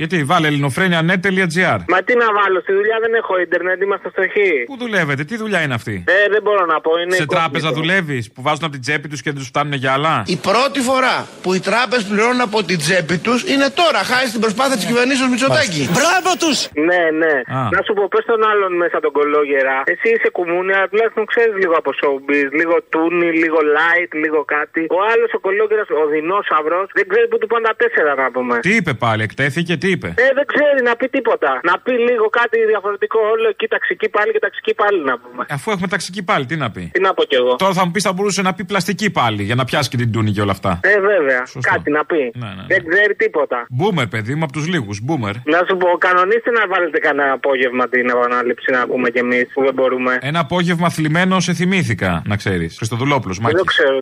Γιατί 0.00 0.16
βάλε 0.30 0.46
ελληνοφρένια.net.gr. 0.52 1.78
Μα 1.94 1.98
τι 2.06 2.12
να 2.22 2.28
βάλω, 2.38 2.58
στη 2.66 2.72
δουλειά 2.78 2.96
δεν 3.04 3.12
έχω 3.20 3.32
ίντερνετ, 3.44 3.78
είμαστε 3.86 4.08
στοχοί. 4.14 4.52
Πού 4.70 4.76
δουλεύετε, 4.84 5.22
τι 5.30 5.36
δουλειά 5.42 5.60
είναι 5.64 5.74
αυτή; 5.80 5.94
Ε, 6.16 6.28
δεν 6.34 6.42
μπορώ 6.44 6.64
να 6.72 6.76
πω, 6.84 6.90
είναι. 7.02 7.14
Σε 7.14 7.22
incognito. 7.22 7.34
τράπεζα 7.36 7.68
δουλεύεις 7.78 8.24
που 8.34 8.40
βάζουν 8.46 8.64
από 8.68 8.72
την 8.76 8.82
τσέπη 8.86 9.06
τους 9.10 9.20
και 9.22 9.30
δεν 9.32 9.38
τους 9.40 9.48
φτάνουν 9.52 9.72
για 9.82 9.92
άλλα; 9.96 10.14
Η 10.26 10.38
πρώτη 10.48 10.80
φορά 10.88 11.16
που 11.42 11.50
οι 11.56 11.60
τράπεζες 11.68 12.04
πληρώνουν 12.10 12.40
από 12.48 12.58
την 12.68 12.78
τσέπη 12.82 13.16
τους 13.26 13.38
είναι 13.52 13.68
τώρα, 13.80 14.00
χάρη 14.10 14.26
στην 14.32 14.40
προσπάθεια 14.44 14.76
της 14.80 14.86
κυβερνήσεως 14.90 15.28
Μητσοτάκη. 15.32 15.82
Μπράβο 15.98 16.30
τους! 16.42 16.58
Ναι, 16.88 17.02
ναι. 17.22 17.34
Α. 17.58 17.60
Να 17.76 17.80
σου 17.86 17.92
πω, 17.96 18.02
πες 18.14 18.24
τον 18.32 18.40
άλλον 18.50 18.72
μέσα 18.82 18.96
τον 19.04 19.12
κολόγερα. 19.18 19.76
Εσύ 19.92 20.08
είσαι 20.14 20.28
κουμούνι, 20.36 20.72
αλλά 20.76 20.86
τουλάχιστον 20.90 21.24
ξέρεις 21.32 21.54
λίγο 21.62 21.74
από 21.80 21.90
showbiz. 22.00 22.48
Λίγο 22.60 22.74
τούνι, 22.92 23.28
λίγο 23.42 23.58
light, 23.76 24.10
λίγο 24.24 24.40
κάτι. 24.56 24.75
Ο 24.96 24.98
άλλος 25.12 25.30
ο 25.36 25.38
κολόγερα, 25.46 25.84
ο 26.02 26.04
δεινόσαυρος, 26.12 26.86
δεν 26.98 27.04
ξέρει 27.10 27.26
που 27.30 27.38
του 27.40 27.46
πάνε 27.52 27.64
τα 27.68 27.74
τέσσερα 27.82 28.10
να 28.22 28.26
πούμε. 28.34 28.54
Τι 28.66 28.72
είπε 28.78 28.92
πάλι, 29.04 29.20
εκτέθηκε, 29.28 29.72
τι 29.82 29.88
είπε; 29.94 30.08
Ε, 30.24 30.28
δεν 30.38 30.46
ξέρει 30.52 30.78
να 30.88 30.92
πει 30.98 31.06
τίποτα. 31.16 31.50
Να 31.70 31.74
πει 31.84 31.92
λίγο 32.08 32.26
κάτι 32.40 32.56
διαφορετικό. 32.72 33.18
Όλο 33.34 33.46
εκεί 33.54 33.66
ταξική 33.74 34.08
πάλι 34.16 34.30
και 34.34 34.42
ταξική 34.46 34.72
πάλι 34.82 34.98
να 35.10 35.14
πούμε. 35.22 35.42
Αφού 35.56 35.66
έχουμε 35.74 35.88
ταξική 35.96 36.22
πάλι, 36.30 36.44
τι 36.50 36.56
να 36.64 36.68
πει; 36.74 36.84
Τι 36.96 37.00
να 37.06 37.10
πω 37.16 37.22
κι 37.30 37.36
εγώ. 37.42 37.52
Τώρα 37.64 37.72
θα 37.78 37.84
μου 37.84 37.90
πεις 37.94 38.02
θα 38.08 38.12
μπορούσε 38.14 38.42
να 38.48 38.52
πει 38.56 38.62
πλαστική 38.72 39.08
πάλι 39.20 39.42
για 39.48 39.54
να 39.60 39.64
πιάσει 39.68 39.88
και 39.92 39.96
την 40.02 40.10
τούνη 40.14 40.30
και 40.34 40.40
όλα 40.40 40.54
αυτά. 40.58 40.72
Ε, 40.82 41.00
βέβαια. 41.12 41.40
Σωστό. 41.46 41.70
Κάτι 41.72 41.90
να 41.90 42.02
πει. 42.10 42.22
Ναι, 42.34 42.46
ναι, 42.46 42.54
ναι. 42.54 42.64
Δεν 42.72 42.80
ξέρει 42.90 43.14
τίποτα. 43.14 43.58
Μπούμερ, 43.70 44.06
παιδί 44.06 44.34
μου, 44.34 44.44
από 44.44 44.52
τους 44.52 44.66
λίγους. 44.72 44.96
Μπούμερ. 45.04 45.34
Να 45.54 45.58
σου 45.68 45.76
πω, 45.76 45.88
κανονίστε 46.06 46.50
να 46.50 46.66
βάλετε 46.72 46.98
κανένα 46.98 47.32
απόγευμα 47.32 47.88
την 47.88 48.08
επανάληψη 48.08 48.70
να 48.70 48.80
ακούμε 48.80 49.10
κι 49.10 49.18
εμείς 49.18 49.46
που 49.54 49.62
δεν 49.66 49.74
μπορούμε. 49.74 50.18
Ένα 50.20 50.38
απόγευμα 50.40 50.88
θλιμμένο 50.90 51.40
σε 51.40 51.52
θυμήθηκα, 51.54 52.22
να 52.26 52.36
ξέρεις. 52.36 52.74
Χριστοδουλόπουλος, 52.76 53.36
Δεν 53.36 53.44
Μάκη. 53.44 53.56
το 53.56 53.64
ξέρω. 53.64 53.98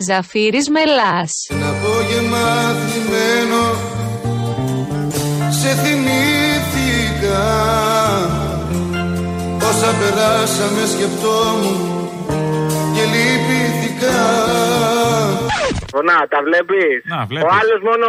Ζαφύρης 0.00 0.68
Μελάς. 0.70 1.46
Ένα 1.50 1.68
απόγευμα 1.68 2.44
θυμμένο 2.88 3.62
σε 5.50 5.68
θυμήθηκα 5.68 7.44
Όσα 9.68 9.90
περάσαμε 10.00 10.86
σκεπτόμουν 10.94 12.08
και 12.94 13.02
λυπήθηκα 13.12 14.18
Να, 16.04 16.26
τα 16.28 16.38
βλέπεις; 16.44 17.02
Να, 17.04 17.24
βλέπεις. 17.26 17.48
Ο 17.50 17.54
άλλος 17.60 17.80
μόνο 17.88 18.06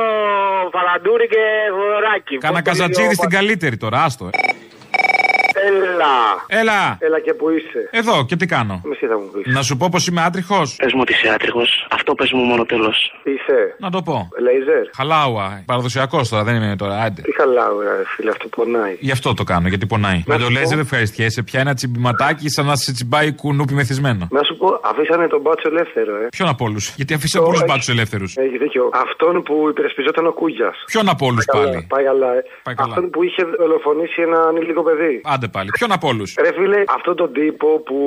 φαλαντούρι 0.71 1.27
και 1.27 1.43
βοράκι. 1.77 2.37
Κάνα 2.37 2.61
καζατζίδι 2.61 3.13
στην 3.13 3.29
καλύτερη 3.29 3.77
τώρα, 3.77 4.03
άστο. 4.03 4.25
ε. 4.25 4.37
Έλα. 5.67 6.15
Έλα. 6.61 6.97
Έλα 6.99 7.19
και 7.19 7.33
που 7.33 7.49
είσαι. 7.49 7.89
Εδώ 7.91 8.25
και 8.25 8.35
τι 8.35 8.45
κάνω; 8.45 8.81
Μισή 8.83 9.05
θα 9.07 9.17
μου 9.19 9.29
πεις. 9.33 9.53
Να 9.53 9.61
σου 9.61 9.77
πω 9.77 9.87
πως 9.91 10.07
είμαι 10.07 10.21
άτριχος. 10.23 10.75
Πες 10.75 10.93
μου 10.93 10.99
ότι 11.03 11.13
είσαι 11.13 11.29
άτριχος. 11.33 11.87
Αυτό 11.91 12.13
πες 12.15 12.31
μου 12.31 12.43
μόνο 12.43 12.65
τέλος. 12.65 12.97
Είσαι; 13.23 13.75
Να 13.79 13.89
το 13.91 14.01
πω. 14.01 14.29
Λέιζερ. 14.41 14.83
Χαλάουα. 14.95 15.63
Παραδοσιακός 15.65 16.29
τώρα, 16.29 16.43
δεν 16.43 16.55
είμαι 16.55 16.75
τώρα. 16.75 16.95
Άντε. 17.01 17.21
Τι 17.21 17.33
χαλάω, 17.35 17.79
ρε 17.81 18.03
φίλε, 18.15 18.29
αυτό 18.29 18.47
πονάει. 18.47 18.97
Γι' 18.99 19.11
αυτό 19.11 19.33
το 19.33 19.43
κάνω, 19.43 19.67
γιατί 19.67 19.85
πονάει. 19.85 20.23
Με 20.25 20.33
Να 20.33 20.39
το 20.39 20.45
σου 20.45 20.47
πω. 20.47 20.53
λέζερ 20.53 20.75
δεν 20.75 20.79
ευχαριστιέσαι. 20.85 21.41
Πια 21.43 21.59
ένα 21.59 21.73
τσιμπηματάκι 21.73 22.49
σαν 22.49 22.65
να 22.65 22.75
σε 22.75 22.91
τσιμπάει 22.93 23.33
κουνούπι 23.33 23.73
μεθυσμένο. 23.73 24.27
Να 24.31 24.43
σου 24.43 24.57
πω, 24.57 24.79
αφήσανε 24.83 25.27
τον 25.27 25.41
μπάτσο 25.41 25.67
ελεύθερο, 25.71 26.15
ε. 26.15 26.27
Ποιον 26.31 26.47
από 26.49 26.65
όλους; 26.65 26.93
Γιατί 26.95 27.13
αφήσαν 27.13 27.43
πολλού 27.43 27.55
έχει- 27.55 27.65
μπάτσους 27.67 27.87
ελεύθερους. 27.89 28.35
Έχει 28.37 28.57
δίκιο. 28.57 28.89
Αυτόν 28.93 29.43
που 29.43 29.65
υπερασπιζόταν 29.69 30.25
ο 30.27 30.31
Κούγιας. 30.31 30.75
Ποιον 30.85 31.09
από 31.09 31.25
όλους 31.25 31.45
πάλι; 31.45 31.85
Πάει 31.89 32.03
καλά, 32.03 32.33
ε. 32.37 32.43
Πάει 32.63 32.75
καλά. 32.75 32.89
Αυτόν 32.93 33.09
που 33.09 33.23
είχε 33.23 33.43
δολοφονήσει 33.59 34.21
ένα 34.21 34.39
ανήλικο 34.47 34.83
παιδί. 34.83 35.21
Άντε 35.23 35.46
Άντε 35.47 35.57
πάλι. 35.57 35.69
Ποιον 35.77 35.91
από 35.97 36.07
όλους; 36.07 36.29
Ρε 36.45 36.51
φίλε, 36.57 36.79
αυτόν 36.97 37.15
τον 37.21 37.29
τύπο 37.33 37.67
που 37.87 37.97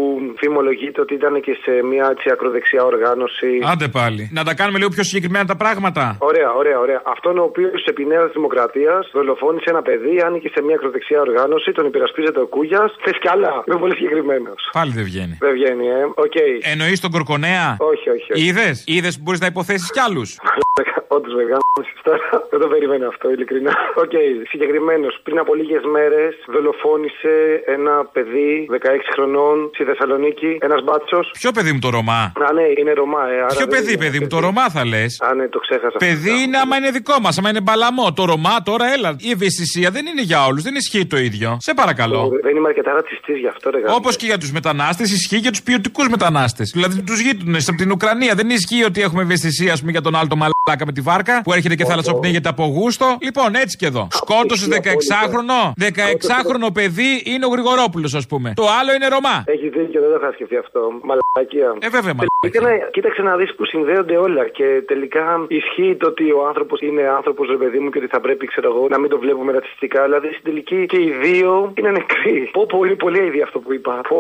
φημολογείται 0.41 1.01
ότι 1.01 1.15
ήταν 1.15 1.41
και 1.41 1.55
σε 1.65 1.73
μια 1.91 2.07
έτσι 2.15 2.27
ακροδεξιά 2.35 2.83
οργάνωση. 2.85 3.51
Άντε 3.73 3.89
πάλι. 3.89 4.23
Να 4.33 4.43
τα 4.45 4.55
κάνουμε 4.55 4.79
λίγο 4.79 4.91
πιο 4.97 5.05
συγκεκριμένα 5.05 5.45
τα 5.53 5.57
πράγματα. 5.57 6.17
Ωραία, 6.19 6.51
ωραία, 6.61 6.79
ωραία. 6.79 7.01
Αυτόν 7.15 7.39
ο 7.39 7.43
οποίος 7.43 7.85
επί 7.85 8.05
Νέας 8.05 8.31
Δημοκρατίας 8.33 9.11
δολοφόνησε 9.13 9.69
ένα 9.75 9.83
παιδί, 9.83 10.15
άνοιγε 10.27 10.49
σε 10.55 10.61
μια 10.63 10.75
ακροδεξιά 10.75 11.21
οργάνωση, 11.21 11.73
τον 11.73 11.85
υπερασπίζεται 11.87 12.41
ο 12.41 12.47
Κούγιας. 12.47 12.91
Θες 13.05 13.19
κι 13.23 13.29
άλλα. 13.29 13.51
Είμαι 13.67 13.79
πολύ 13.79 13.95
συγκεκριμένος. 13.95 14.61
Πάλι 14.73 14.93
δεν 14.99 15.05
βγαίνει. 15.05 15.37
Δεν 15.41 15.53
βγαίνει, 15.53 15.87
ε. 15.99 16.03
Οκ. 16.25 16.37
Εννοείς 16.73 17.01
τον 17.01 17.11
Κορκονέα; 17.11 17.77
Όχι, 17.79 18.09
όχι. 18.17 18.33
όχι. 18.33 18.43
Είδες; 18.47 18.85
Είδες 18.87 19.17
που 19.17 19.23
μπορείς 19.25 19.41
να 19.41 19.47
υποθέσεις 19.47 19.91
κι 19.91 20.01
άλλους; 20.01 20.29
Όντως 21.17 21.35
με 21.39 21.43
γάμισες 21.51 22.01
τώρα. 22.09 22.27
Δεν 22.51 22.59
το 22.63 22.69
περίμενα 22.73 23.07
αυτό, 23.13 23.27
ειλικρινά. 23.35 23.73
Οκ, 24.05 24.15
συγκεκριμένος. 24.53 25.13
Πριν 25.27 25.39
από 25.39 25.53
λίγες 25.61 25.85
μέρες 25.97 26.33
δολοφόνησε 26.55 27.30
ένα 27.77 27.95
παιδί 28.13 28.69
16 28.73 28.77
χρονών 29.15 29.71
στη 29.75 29.85
Θεσσαλονίκη. 29.85 30.59
Ένας 30.61 30.81
μπάτσος. 30.85 31.31
Ποιο 31.41 31.51
παιδί 31.53 31.73
μου 31.73 31.79
το 31.79 31.91
Ρωμά; 31.91 32.23
Α, 32.49 32.53
ναι, 32.53 32.67
είναι 32.79 32.93
Ρωμά, 32.93 33.23
ε. 33.35 33.37
άρα 33.37 33.47
Ποιο 33.47 33.59
δεν 33.59 33.69
παιδί, 33.69 33.93
είναι 33.93 34.03
παιδί 34.05 34.19
μου, 34.21 34.27
το 34.27 34.39
Ρωμά 34.39 34.69
θα 34.69 34.85
λες; 34.85 35.21
Α, 35.21 35.35
ναι, 35.35 35.49
το 35.49 35.59
ξέχασα. 35.59 35.97
Παιδί 35.99 36.35
είναι 36.43 36.57
άμα 36.59 36.77
είναι 36.77 36.91
δικό 36.91 37.17
μας, 37.21 37.39
άμα 37.39 37.49
είναι 37.49 37.61
μπαλαμό. 37.61 38.13
Το 38.13 38.25
Ρωμά 38.25 38.63
τώρα, 38.65 38.93
έλα. 38.95 39.17
Η 39.19 39.31
ευαισθησία 39.31 39.91
δεν 39.91 40.07
είναι 40.07 40.23
για 40.23 40.45
όλους, 40.45 40.63
δεν 40.63 40.75
ισχύει 40.75 41.07
το 41.07 41.19
ίδιο. 41.19 41.57
Σε 41.61 41.75
παρακαλώ. 41.75 42.31
Δεν 42.43 42.57
είμαι 42.57 42.69
αρκετά 42.69 42.93
ρατσιστής 42.93 43.39
γι' 43.39 43.47
αυτό, 43.47 43.71
ρε 43.71 43.79
γαμώ. 43.81 43.95
Όπως 43.97 44.17
και 44.17 44.27
για 44.27 44.39
τους 44.39 44.53
μετανάστες, 44.53 45.13
ισχύει 45.13 45.37
για 45.37 45.51
τους 45.51 45.63
ποιοτικούς 45.63 46.09
μετανάστες. 46.09 46.71
Δηλαδή 46.75 47.03
τους 47.03 47.21
γείτονες 47.21 47.69
από 47.69 47.77
την 47.77 47.91
Ουκρανία. 47.91 48.35
Δεν 48.35 48.51
ισχύει 48.51 48.85
ότι 48.85 49.01
έχουμε 49.03 49.23
ευαισθησία, 49.23 49.73
ας 49.73 49.81
πούμε, 49.81 49.93
για 49.93 50.01
τον 50.01 50.15
άλλο 50.17 50.29
το 50.29 50.37
μαλάκα 50.67 50.87
με 50.87 50.93
τη 50.93 51.01
βάρκα 51.01 51.41
που 51.45 51.53
έρχεται 51.53 51.75
και 51.75 51.85
θαλασσοπνίγεται 51.85 52.49
από 52.49 52.65
γούστο. 52.65 53.07
Λοιπόν, 53.21 53.55
έτσι 53.55 53.77
και 53.77 53.87
εδώ. 53.87 54.09
Σκότωσε 54.11 54.67
16χρονο. 54.71 55.61
16χρονο 55.89 56.69
παιδί 56.73 57.23
είναι 57.25 57.45
ο 57.47 57.49
Γρηγορόπουλος, 57.49 58.15
ας 58.15 58.27
πούμε. 58.27 58.53
Το 58.57 58.67
άλλο 58.81 58.91
είναι 58.97 59.07
Ρωμά. 59.15 59.37
Έχει 59.47 59.69
δίκιο, 59.69 60.01
δεν 60.01 60.11
το 60.11 60.17
είχα 60.21 60.33
σκεφτεί 60.33 60.57
αυτό. 60.57 60.81
Μαλακία. 61.09 61.69
Ε, 61.87 61.89
βέβαια, 61.97 62.15
μαλακία. 62.19 62.39
Τελικά, 62.41 62.61
ναι, 62.67 62.75
κοίταξε 62.91 63.23
να 63.23 63.37
δεις 63.37 63.55
που 63.55 63.65
συνδέονται 63.65 64.17
όλα 64.17 64.49
και 64.49 64.83
τελικά 64.87 65.25
ισχύει 65.49 65.97
το 66.01 66.07
ότι 66.07 66.33
ο 66.33 66.47
άνθρωπος 66.47 66.81
είναι 66.81 67.03
άνθρωπος, 67.19 67.49
ρε 67.49 67.57
παιδί 67.57 67.79
μου, 67.79 67.91
και 67.91 67.99
ότι 67.99 68.07
θα 68.07 68.21
πρέπει, 68.21 68.47
ξέρω 68.47 68.69
εγώ, 68.73 68.83
να 68.89 68.99
μην 68.99 69.11
το 69.11 69.19
βλέπουμε 69.19 69.53
ρατσιστικά. 69.53 70.01
Δηλαδή 70.05 70.29
στην 70.29 70.45
τελική 70.45 70.87
και 70.87 70.97
οι 70.97 71.11
δύο 71.25 71.73
είναι 71.79 71.91
νεκροί. 71.91 72.51
Πω, 72.53 72.67
πολύ, 72.67 72.97
πολύ 72.97 73.19
αίδη 73.19 73.43
αυτό 73.43 73.59
που 73.59 73.73
είπα. 73.73 74.01
Πω, 74.09 74.19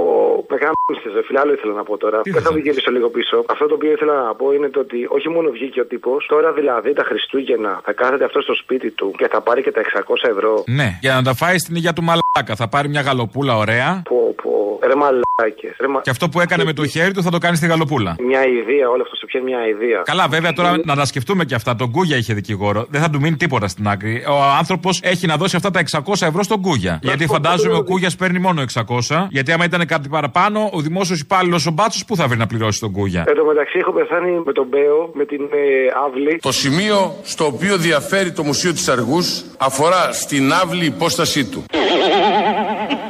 με 0.51 0.57
γάμισες, 0.63 1.13
ρε 1.15 1.23
φίλε, 1.27 1.39
άλλο 1.41 1.53
ήθελα 1.53 1.73
να 1.73 1.83
πω 1.83 1.97
τώρα. 1.97 2.21
Δεν 2.25 2.43
θα 2.43 2.53
το 2.53 2.59
γυρίσω 2.59 2.91
λίγο 2.91 3.09
πίσω. 3.09 3.45
Αυτό 3.49 3.67
το 3.67 3.75
οποίο 3.75 3.93
ήθελα 3.93 4.15
να 4.23 4.35
πω 4.35 4.53
είναι 4.53 4.69
το 4.69 4.81
ότι 4.81 5.07
όχι 5.09 5.29
μόνο 5.29 5.51
βγήκε 5.51 5.81
ο 5.81 5.87
τύπος, 5.87 6.27
τώρα 6.33 6.53
δηλαδή 6.53 6.93
τα 6.93 7.05
Χριστούγεννα 7.05 7.81
θα 7.85 7.93
κάθεται 7.93 8.25
αυτό 8.25 8.41
στο 8.41 8.55
σπίτι 8.55 8.91
του 8.91 9.15
και 9.19 9.29
θα 9.33 9.41
πάρει 9.41 9.63
και 9.63 9.73
τα 9.73 9.81
600 9.81 10.29
ευρώ. 10.35 10.65
Ναι, 10.67 10.99
για 11.01 11.15
να 11.15 11.23
τα 11.23 11.35
φάει 11.35 11.59
στην 11.59 11.75
υγεία 11.77 11.93
του 11.93 12.03
μαλάκα. 12.03 12.55
Θα 12.57 12.69
πάρει 12.69 12.89
μια 12.89 13.01
γαλοπούλα 13.01 13.57
ωραία. 13.57 14.03
Πω, 14.09 14.35
πω. 14.43 14.79
Ρε 14.89 14.95
μαλάκες. 14.95 15.77
Ρε, 15.81 15.89
μα... 15.89 16.01
Και 16.01 16.11
αυτό 16.11 16.29
που 16.29 16.41
έκανε 16.41 16.65
με 16.65 16.73
το 16.73 16.87
χέρι 16.87 17.13
του 17.13 17.23
θα 17.23 17.31
το 17.31 17.39
κάνει 17.39 17.57
στη 17.57 17.67
γαλοπούλα. 17.67 18.17
Μια 18.19 18.43
ιδέα, 18.47 18.89
όλο 18.89 19.03
αυτό 19.03 19.17
σε 19.17 19.27
πιάνει 19.27 19.45
μια 19.51 19.67
ιδέα. 19.67 20.01
Καλά, 20.05 20.29
βέβαια 20.29 20.53
τώρα 20.53 20.71
να 20.85 20.95
τα 20.97 21.05
σκεφτούμε 21.05 21.45
και 21.45 21.55
αυτά. 21.55 21.77
Τον 21.77 21.91
Κούγια 21.91 22.17
είχε 22.17 22.35
δικηγόρο. 22.35 22.87
Δεν 22.91 23.01
θα 23.01 23.11
του 23.11 23.21
μείνει 23.21 23.37
τίποτα 23.37 23.69
στην 23.69 23.89
άκρη. 23.89 24.25
Ο 24.29 24.43
άνθρωπος 24.59 25.01
έχει 25.03 25.27
να 25.27 25.37
δώσει 25.37 25.57
αυτά 25.57 25.71
τα 25.71 25.81
600 25.91 26.27
ευρώ 26.31 26.43
στον 26.43 26.61
Κούγια. 26.61 26.99
Γιατί 27.03 27.27
φαντάζομαι 27.27 27.77
ο 27.77 27.83
Κούγια 27.83 28.11
παίρνει 28.19 28.39
μόνο 28.39 28.63
600. 28.75 29.27
Γιατί 29.31 29.53
άμα 29.53 29.65
ήταν 29.65 29.87
κάτι 29.87 30.09
παραπάνω, 30.09 30.71
ο 30.73 30.81
δημόσιος 30.81 31.21
υπάλληλος 31.21 31.67
ο 31.67 31.71
Μπάτσος 31.71 32.05
πού 32.05 32.17
θα 32.17 32.27
βρει 32.27 32.39
να 32.39 32.47
πληρώσει 32.47 32.81
τον 32.81 32.93
Κούγια. 32.93 33.25
Εν 33.27 33.35
τω 33.35 33.45
μεταξύ 33.45 33.79
έχω 33.79 33.93
πεθάνει 33.93 34.43
με 34.45 34.53
τον 34.53 34.67
Μπέο, 34.67 35.11
με 35.13 35.25
την 35.25 35.41
ε, 35.41 36.05
Αύλη. 36.07 36.20
Το 36.41 36.53
σημείο 36.53 37.17
στο 37.23 37.45
οποίο 37.47 37.77
διαφέρει 37.77 38.33
το 38.33 38.43
Μουσείο 38.43 38.73
της 38.73 38.89
Αργούς 38.89 39.45
αφορά 39.59 40.13
στην 40.13 40.53
άβλη 40.53 40.85
υπόστασή 40.85 41.45
του. 41.45 41.65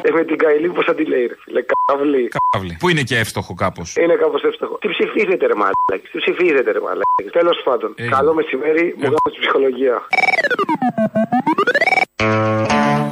Ε, 0.03 0.11
με 0.13 0.25
την 0.25 0.37
Καηλή, 0.37 0.69
πώς 0.69 0.85
θα 0.85 0.95
τη 0.95 1.05
λέει, 1.05 1.27
ρε 1.27 1.35
φίλε. 1.45 1.63
Καύλη. 1.85 2.29
Καύλη. 2.51 2.77
Που 2.79 2.89
είναι 2.89 3.03
και 3.03 3.19
εύστοχο 3.19 3.55
κάπως; 3.55 3.97
Είναι 3.97 4.15
κάπως 4.15 4.43
εύστοχο. 4.43 4.79
Τι 4.79 4.89
ψηφίζετε, 4.89 5.47
ρε 5.47 5.55
μαλάκι. 5.55 6.09
Τι 6.13 6.19
ψηφίζετε, 6.19 6.71
ρε 6.73 6.81
μαλάκι. 6.81 7.31
Τέλος 7.33 7.61
πάντων. 7.65 7.95
Ε. 7.97 8.09
Καλό 8.09 8.35
μεσημέρι, 8.35 8.95
μου 8.97 9.03
κάνω 9.03 9.17
στη 9.31 9.39
ψυχολογία. 9.41 9.95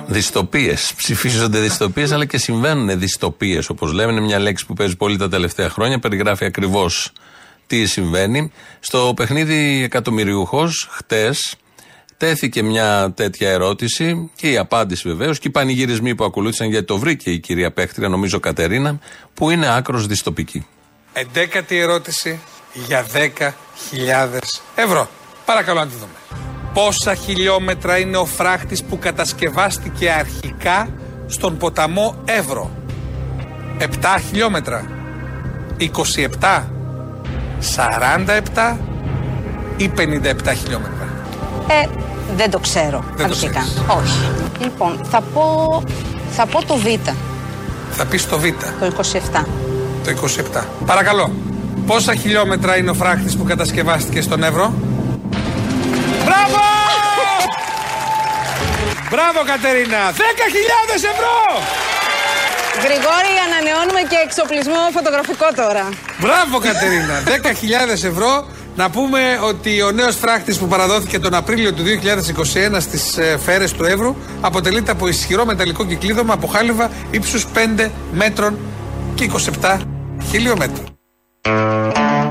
Δυστοπίες. 0.07 0.95
Ψηφίζονται 0.97 1.59
δυστοπίες, 1.59 2.13
αλλά 2.13 2.25
και 2.25 2.39
συμβαίνουν 2.39 2.99
δυστοπίες, 2.99 3.69
όπως 3.69 3.93
λέμε. 3.93 4.13
Είναι 4.13 4.21
μια 4.21 4.39
λέξη 4.39 4.67
που 4.67 4.75
παίζει 4.75 4.97
πολύ 4.97 5.17
τα 5.17 5.29
τελευταία 5.29 5.69
χρόνια. 5.69 5.99
Περιγράφει 5.99 6.45
ακριβώς 6.45 7.13
τι 7.69 7.87
συμβαίνει. 7.87 8.53
Στο 8.81 9.13
παιχνίδι 9.17 9.83
Εκατομμυριούχος, 9.83 10.89
χτες, 10.91 11.57
τέθηκε 12.17 12.63
μια 12.63 13.13
τέτοια 13.17 13.51
ερώτηση 13.51 14.31
και 14.37 14.51
η 14.51 14.57
απάντηση 14.57 15.09
βεβαίως 15.09 15.39
και 15.39 15.49
οι 15.49 15.51
πανηγυρισμοί 15.51 16.15
που 16.15 16.25
ακολούθησαν, 16.25 16.69
γιατί 16.71 16.87
το 16.87 16.99
βρήκε 16.99 17.31
η 17.31 17.39
κυρία 17.39 17.73
Παίχτρια, 17.73 18.09
νομίζω 18.09 18.41
Κατερίνα, 18.41 18.99
που 19.35 19.51
είναι 19.51 19.75
άκρος 19.75 20.07
δυστοπική. 20.07 20.67
Εντέκατη 21.13 21.79
ερώτηση 21.79 22.41
για 22.73 23.07
10.000 23.13 24.39
ευρώ. 24.75 25.09
Παρακαλώ 25.45 25.81
να 25.81 25.87
τη 25.87 25.95
δούμε. 25.95 26.43
Πόσα 26.75 27.15
χιλιόμετρα 27.15 27.99
είναι 27.99 28.17
ο 28.17 28.25
φράχτης 28.25 28.85
που 28.85 28.99
κατασκευάστηκε 28.99 30.11
αρχικά 30.11 30.89
στον 31.27 31.57
ποταμό 31.57 32.23
Εύρο; 32.25 32.77
7 33.79 33.85
χιλιόμετρα. 34.29 34.91
27. 36.41 36.78
47 37.61 38.77
ή 39.77 39.91
57 39.97 40.01
χιλιόμετρα. 40.63 41.09
Ε, 41.69 41.87
δεν 42.37 42.51
το 42.51 42.59
ξέρω 42.59 43.05
Δεν 43.09 43.17
το 43.17 43.23
αρχικά. 43.33 43.61
ξέρεις. 43.61 43.83
Όχι. 43.89 44.29
Λοιπόν, 44.61 45.01
θα 45.11 45.21
πω, 45.21 45.83
θα 46.31 46.47
πω 46.47 46.65
το 46.65 46.77
Β, 46.77 46.85
Θα 47.91 48.05
πεις 48.05 48.29
το 48.29 48.39
Β, 48.39 48.45
το 48.81 48.87
27. 48.87 49.45
το 50.05 50.11
27. 50.11 50.65
Παρακαλώ. 50.87 51.33
Πόσα 51.87 52.15
χιλιόμετρα 52.15 52.77
είναι 52.77 52.91
ο 52.91 52.95
φράχτης 52.95 53.37
που 53.37 53.45
κατασκευάστηκε 53.45 54.21
στον 54.21 54.43
Εύρο; 54.43 54.73
Μπράβο! 56.25 56.59
Μπράβο 59.11 59.39
Κατερίνα! 59.47 59.97
10.000 60.13 60.17
ευρώ! 60.95 61.63
Γρηγόρη, 62.87 63.35
ανανεώνουμε 63.47 64.03
και 64.11 64.19
εξοπλισμό 64.27 64.83
φωτογραφικό 64.93 65.47
τώρα. 65.57 65.85
Μπράβο 66.21 66.59
Κατερίνα! 66.59 67.17
10.000 67.93 68.05
ευρώ. 68.13 68.47
Να 68.77 68.91
πούμε 68.91 69.21
ότι 69.43 69.83
ο 69.83 69.91
νέος 69.91 70.17
φράχτης 70.17 70.59
που 70.59 70.67
παραδόθηκε 70.67 71.19
τον 71.19 71.35
Απρίλιο 71.35 71.73
του 71.73 71.83
2021 72.75 72.77
στις 72.81 73.17
ε, 73.17 73.39
φέρες 73.39 73.73
του 73.73 73.85
Εύρου 73.85 74.17
αποτελείται 74.41 74.91
από 74.91 75.09
ισχυρό 75.09 75.45
μεταλλικό 75.45 75.87
κυκλίδωμα 75.87 76.33
από 76.33 76.47
χάλιβα 76.47 76.91
ύψους 77.11 77.47
5 77.79 77.91
μέτρων 78.13 78.59
και 79.15 79.31
27 79.61 79.81
χιλιόμετρων. 80.31 80.87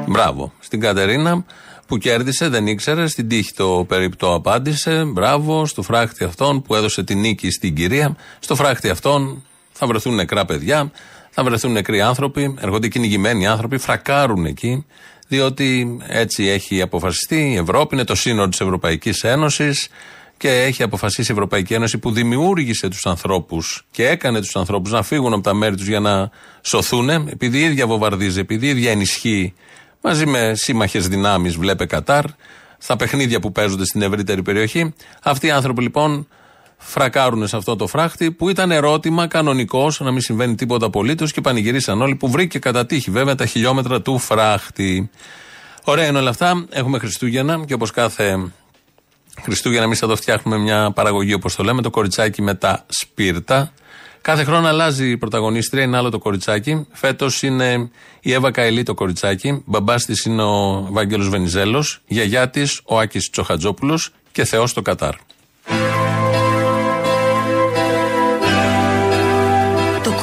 Μπράβο 0.07 0.51
στην 0.59 0.79
Κατερίνα 0.79 1.45
που 1.87 1.97
κέρδισε, 1.97 2.47
δεν 2.47 2.67
ήξερε, 2.67 3.07
στην 3.07 3.27
τύχη 3.27 3.53
το 3.53 3.85
περιπτώ 3.87 4.33
απάντησε. 4.33 5.03
Μπράβο 5.05 5.65
στο 5.65 5.81
φράχτη 5.81 6.23
αυτόν 6.23 6.61
που 6.61 6.75
έδωσε 6.75 7.03
την 7.03 7.19
νίκη 7.19 7.51
στην 7.51 7.75
κυρία. 7.75 8.15
Στο 8.39 8.55
φράχτη 8.55 8.89
αυτόν 8.89 9.43
θα 9.78 9.88
βρεθούν 9.88 10.15
νεκρά 10.15 10.45
παιδιά, 10.45 10.91
θα 11.30 11.43
βρεθούν 11.43 11.71
νεκροί 11.71 12.01
άνθρωποι, 12.01 12.55
έρχονται 12.59 12.88
κυνηγημένοι 12.88 13.47
άνθρωποι, 13.47 13.78
φρακάρουν 13.78 14.45
εκεί, 14.45 14.86
διότι 15.28 15.97
έτσι 16.07 16.43
έχει 16.47 16.82
αποφασιστεί 16.82 17.51
η 17.51 17.55
Ευρώπη, 17.55 17.95
είναι 17.95 18.03
το 18.03 18.15
σύνολο 18.15 18.49
της 18.49 18.61
Ευρωπαϊκής 18.61 19.23
Ένωσης 19.23 19.89
και 20.38 20.49
έχει 20.49 20.84
αποφασίσει 20.84 21.32
η 21.32 21.34
Ευρωπαϊκή 21.34 21.73
Ένωση 21.73 21.97
που 21.97 22.11
δημιούργησε 22.11 22.88
τους 22.89 23.05
ανθρώπους 23.05 23.86
και 23.91 24.07
έκανε 24.07 24.39
τους 24.39 24.55
ανθρώπους 24.55 24.91
να 24.91 25.03
φύγουν 25.03 25.34
από 25.34 25.43
τα 25.43 25.53
μέρη 25.53 25.75
τους 25.75 25.88
για 25.88 25.99
να 25.99 26.30
σωθούν, 26.61 27.09
επειδή 27.09 27.57
η 27.57 27.63
ίδια 27.63 27.88
βομβαρδίζει, 27.88 28.39
επειδή 28.39 28.65
η 28.65 28.69
ίδια 28.69 28.91
ενισχύει 28.91 29.53
μαζί 30.01 30.25
με 30.25 30.53
σύμμαχες 30.55 31.07
δυνάμεις, 31.07 31.55
βλέπε 31.55 31.86
Κατάρ, 31.86 32.25
στα 32.78 32.95
παιχνίδια 32.95 33.39
που 33.39 33.51
παίζονται 33.51 33.86
στην 33.86 34.01
ευρύτερη 34.01 34.41
περιοχή. 34.41 34.93
Αυτοί 35.23 35.47
οι 35.47 35.51
άνθρωποι 35.51 35.82
λοιπόν 35.82 36.28
φρακάρουν 36.89 37.47
σε 37.47 37.57
αυτό 37.57 37.75
το 37.75 37.88
φράχτη 37.88 38.31
που 38.31 38.49
ήταν 38.49 38.71
ερώτημα 38.71 39.27
κανονικός, 39.27 39.99
να 39.99 40.11
μην 40.11 40.21
συμβαίνει 40.21 40.55
τίποτα 40.55 40.85
απολύτως 40.85 41.31
και 41.31 41.41
πανηγυρίσαν 41.41 42.01
όλοι 42.01 42.15
που 42.15 42.29
βρήκε 42.29 42.59
κατά 42.59 42.85
τύχη 42.85 43.11
βέβαια 43.11 43.35
τα 43.35 43.45
χιλιόμετρα 43.45 44.01
του 44.01 44.17
φράχτη. 44.17 45.09
Ωραία 45.83 46.07
είναι 46.07 46.17
όλα 46.17 46.29
αυτά. 46.29 46.65
Έχουμε 46.69 46.99
Χριστούγεννα 46.99 47.63
και 47.65 47.73
όπως 47.73 47.91
κάθε 47.91 48.51
Χριστούγεννα, 49.41 49.83
εμείς 49.85 49.99
θα 49.99 50.07
το 50.07 50.15
φτιάχνουμε 50.15 50.57
μια 50.57 50.91
παραγωγή 50.91 51.33
όπως 51.33 51.55
το 51.55 51.63
λέμε, 51.63 51.81
το 51.81 51.89
κοριτσάκι 51.89 52.41
με 52.41 52.53
τα 52.53 52.85
σπίρτα. 52.88 53.71
Κάθε 54.21 54.43
χρόνο 54.43 54.67
αλλάζει 54.67 55.09
η 55.09 55.17
πρωταγωνίστρια, 55.17 55.83
είναι 55.83 55.97
άλλο 55.97 56.09
το 56.09 56.17
κοριτσάκι. 56.17 56.88
Φέτος 56.91 57.41
είναι 57.41 57.89
η 58.19 58.33
Εύα 58.33 58.51
Καηλή 58.51 58.83
το 58.83 58.93
κοριτσάκι. 58.93 59.63
Μπαμπάς 59.65 60.05
της 60.05 60.25
είναι 60.25 60.43
ο 60.43 60.88
Βάγγελο 60.91 61.29
Βενιζέλος. 61.29 62.01
Γιαγιά 62.07 62.49
της 62.49 62.81
ο 62.83 62.99
Άκης 62.99 63.29
Τσοχατζόπουλος 63.29 64.09
και 64.31 64.43
Θεός 64.43 64.69
στο 64.69 64.81
Κατάρ. 64.81 65.15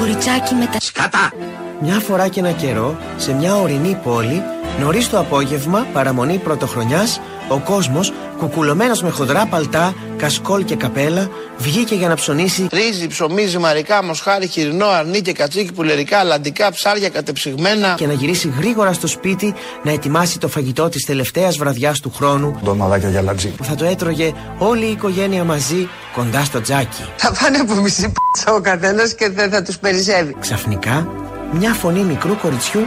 Κοριτσάκι 0.05 0.55
με 0.55 0.67
τα 0.67 0.81
σκατά. 0.81 1.33
Μια 1.81 2.01
φορά 2.01 2.29
και 2.29 2.41
ένα 2.41 2.51
καιρό, 2.51 2.97
σε 3.17 3.33
μια 3.33 3.57
ορεινή 3.57 3.99
πόλη, 4.03 4.43
νωρίς 4.81 5.09
το 5.09 5.19
απόγευμα, 5.19 5.87
παραμονή 5.93 6.39
πρωτοχρονιάς, 6.39 7.21
ο 7.49 7.59
κόσμος 7.59 8.13
κουκουλωμένος 8.39 9.03
με 9.03 9.11
χοντρά 9.11 9.47
παλτά, 9.47 9.95
κασκόλ 10.17 10.65
και 10.65 10.77
καπέλα, 10.77 11.29
βγήκε 11.59 11.95
για 11.95 12.09
να 12.09 12.15
ψωνίσει 12.15 12.67
ρύζι, 12.73 13.07
ψωμί, 13.07 13.47
ζυμαρικά, 13.47 14.05
μοσχάρι, 14.05 14.47
χοιρινό, 14.47 14.87
αρνί 14.87 15.21
και 15.21 15.33
κατσίκι, 15.33 15.73
πουλερικά, 15.73 16.19
αλαντικά, 16.19 16.71
ψάρια 16.71 17.09
κατεψυγμένα 17.09 17.95
και 17.97 18.07
να 18.07 18.13
γυρίσει 18.13 18.53
γρήγορα 18.59 18.93
στο 18.93 19.07
σπίτι 19.07 19.55
να 19.83 19.91
ετοιμάσει 19.91 20.39
το 20.39 20.49
φαγητό 20.49 20.89
της 20.89 21.05
τελευταίας 21.05 21.57
βραδιάς 21.57 22.01
του 22.01 22.13
χρόνου 22.17 22.61
Ντομαδάκια 22.65 23.09
για 23.09 23.23
λατζί. 23.23 23.49
που 23.49 23.65
θα 23.65 23.75
το 23.75 23.85
έτρωγε 23.85 24.33
όλη 24.59 24.85
η 24.87 24.91
οικογένεια 24.91 25.45
μαζί 25.45 25.89
κοντά 26.15 26.45
στο 26.45 26.61
τζάκι. 26.61 27.03
Θα 27.17 27.33
πάνε 27.41 27.59
από 27.59 27.75
μισή 27.75 28.13
πίτσα 28.13 28.55
ο 28.57 28.61
καθένας 28.61 29.15
και 29.15 29.31
δεν 29.31 29.51
θα 29.51 29.63
τους 29.63 29.79
περισσεύει. 29.79 30.37
Ξαφνικά, 30.41 31.09
μια 31.53 31.73
φωνή 31.73 32.01
μικρού 32.01 32.37
κοριτσιού 32.37 32.81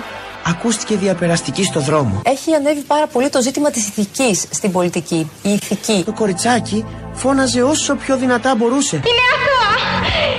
ακούστηκε 0.49 0.95
διαπεραστική 0.95 1.63
στο 1.63 1.79
δρόμο. 1.79 2.21
Έχει 2.25 2.53
ανέβει 2.53 2.81
πάρα 2.81 3.07
πολύ 3.07 3.29
το 3.29 3.41
ζήτημα 3.41 3.69
της 3.69 3.87
ηθικής 3.87 4.45
στην 4.49 4.71
πολιτική. 4.71 5.31
Η 5.41 5.49
ηθική. 5.49 6.03
Το 6.05 6.13
κοριτσάκι 6.13 6.85
φώναζε 7.13 7.61
όσο 7.61 7.95
πιο 7.95 8.17
δυνατά 8.17 8.55
μπορούσε. 8.55 8.95
Είναι 8.95 9.25
αθώα! 9.35 9.71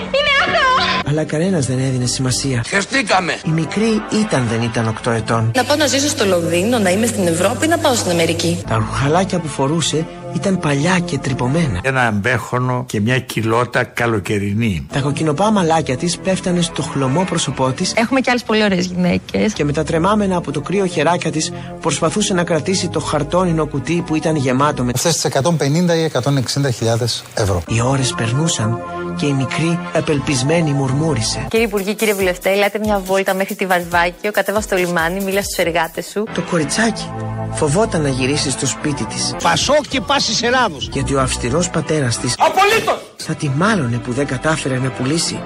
Είναι 0.07 0.55
αθώα! 0.55 1.03
Αλλά 1.09 1.25
κανένας 1.25 1.67
δεν 1.67 1.79
έδινε 1.79 2.07
σημασία. 2.07 2.65
Χεστήκαμε! 2.69 3.39
Η 3.47 3.51
μικρή 3.51 4.03
ήταν 4.13 4.47
δεν 4.51 4.63
ήταν 4.63 4.99
8 5.05 5.13
ετών. 5.13 5.51
Να 5.55 5.65
πάω 5.65 5.77
να 5.77 5.87
ζήσω 5.87 6.09
στο 6.09 6.25
Λονδίνο, 6.25 6.79
να 6.79 6.91
είμαι 6.91 7.07
στην 7.07 7.27
Ευρώπη 7.27 7.65
ή 7.65 7.69
να 7.69 7.79
πάω 7.79 7.95
στην 7.95 8.11
Αμερική; 8.11 8.63
Τα 8.69 8.75
ρουχαλάκια 8.75 9.39
που 9.39 9.49
φορούσε 9.49 10.07
ήταν 10.35 10.59
παλιά 10.59 10.99
και 10.99 11.19
τρυπωμένα. 11.19 11.81
Ένα 11.83 12.07
αμπέχονο 12.07 12.85
και 12.87 13.01
μια 13.01 13.19
κοιλότα 13.19 13.85
καλοκαιρινή. 13.85 14.87
Τα 14.93 15.01
κοκκινοπά 15.01 15.51
μαλάκια 15.51 15.97
της 15.97 16.19
πέφτανε 16.19 16.61
στο 16.61 16.83
χλωμό 16.83 17.25
πρόσωπό 17.25 17.71
της 17.71 17.93
Έχουμε 17.97 18.21
κι 18.21 18.31
άλλες 18.31 18.43
πολύ 18.43 18.63
ωραίες 18.65 18.87
γυναίκες. 18.87 19.53
και 19.53 19.65
με 19.65 19.73
τα 19.73 19.85
τρεμάμενα 19.85 20.37
από 20.37 20.53
το 20.53 20.61
κρύο 20.61 20.87
χεράκια 20.87 21.31
της 21.31 21.53
προσπαθούσε 21.81 22.35
να 22.35 22.45
κρατήσει 22.45 22.89
το 22.89 23.01
χαρτόνινο 23.01 23.67
κουτί 23.67 24.03
που 24.07 24.15
ήταν 24.15 24.37
γεμάτο 24.37 24.85
με 24.85 24.93
Αυτές 24.95 25.13
τις 25.15 25.25
150 25.25 25.95
ή 25.97 26.05
160 26.05 26.71
χιλιάδες 26.75 27.25
ευρώ. 27.35 27.63
Οι 27.69 27.81
ώρες 27.81 28.15
περνούσαν 28.17 28.79
και 29.17 29.27
η 29.27 29.33
μικρή 29.33 29.79
απελπισμένη 29.95 30.73
μουρμούρισε. 30.73 31.47
Κύριε 31.51 31.67
Υπουργή, 31.67 31.95
κύριε 31.95 32.15
Βουλευτέ, 32.15 32.51
ελάτε 32.51 32.79
μια 32.79 32.99
βόλτα 33.05 33.35
μέχρι 33.35 33.55
τη 33.55 33.67
Βαρβάκιο, 33.67 34.31
κατέβα 34.31 34.61
στο 34.61 34.77
λιμάνι, 34.77 35.25
μίλα 35.25 35.43
στους 35.43 35.57
εργάτες 35.57 36.07
σου. 36.07 36.25
Το 36.35 36.43
κοριτσάκι 36.51 37.11
φοβόταν 37.53 38.03
να 38.03 38.09
γυρίσει 38.09 38.51
στο 38.51 38.67
σπίτι 38.67 39.05
της 39.05 39.35
Πασό 39.43 39.75
και 39.89 40.01
πάση 40.27 40.45
Ελλάδος. 40.47 40.89
γιατί 40.93 41.15
ο 41.15 41.21
αυστηρός 41.21 41.71
πατέρας 41.71 42.19
της 42.19 42.35
Απολύτως! 42.39 43.01
θα 43.17 43.35
τη 43.35 43.51
μάλωνε 43.57 43.97
που 43.97 44.13
δεν 44.13 44.27
κατάφερε 44.27 44.79
να 44.79 44.89
πουλήσει 44.91 45.41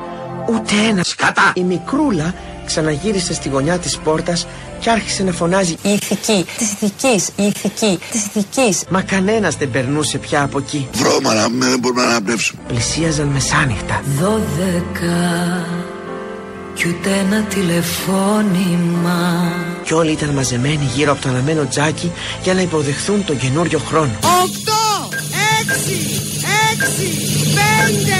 ούτε 0.48 0.72
ένα 0.90 1.02
σκατά. 1.02 1.52
Η 1.54 1.60
μικρούλα 1.62 2.34
ξαναγύρισε 2.66 3.34
στη 3.34 3.48
γωνιά 3.48 3.78
της 3.78 3.98
πόρτας 3.98 4.46
και 4.80 4.90
άρχισε 4.90 5.22
να 5.22 5.32
φωνάζει 5.32 5.76
Η 5.82 5.90
ηθική, 5.92 6.44
της 6.58 6.72
ηθικής, 6.72 7.28
η 7.36 7.42
ηθική, 7.46 7.98
της 8.10 8.24
ηθικής. 8.26 8.82
Μα 8.88 9.02
κανένας 9.02 9.56
δεν 9.56 9.70
περνούσε 9.70 10.18
πια 10.18 10.42
από 10.42 10.58
εκεί. 10.58 10.88
Βρώμανα, 10.92 11.40
δεν 11.58 11.78
μπορούμε 11.78 12.02
να 12.02 12.08
αναπνεύσουμε. 12.08 12.60
Πλησίαζαν 12.68 13.26
μεσάνυχτα. 13.26 14.02
Δώδεκα 14.18 15.66
κι 16.74 16.88
ούτε 16.88 17.10
ένα 17.10 17.42
τηλεφώνημα. 17.42 19.20
Και 19.84 19.94
όλοι 19.94 20.10
ήταν 20.10 20.28
μαζεμένοι 20.28 20.90
γύρω 20.94 21.12
από 21.12 21.22
το 21.22 21.28
αναμένο 21.28 21.66
τζάκι 21.66 22.12
για 22.42 22.54
να 22.54 22.60
υποδεχθούν 22.60 23.24
τον 23.24 23.38
καινούριο 23.38 23.78
χρόνο. 23.78 24.12
Οκτώ, 24.14 25.08
έξι, 25.60 25.98
έξι, 26.72 27.08
πέντε, 27.54 28.18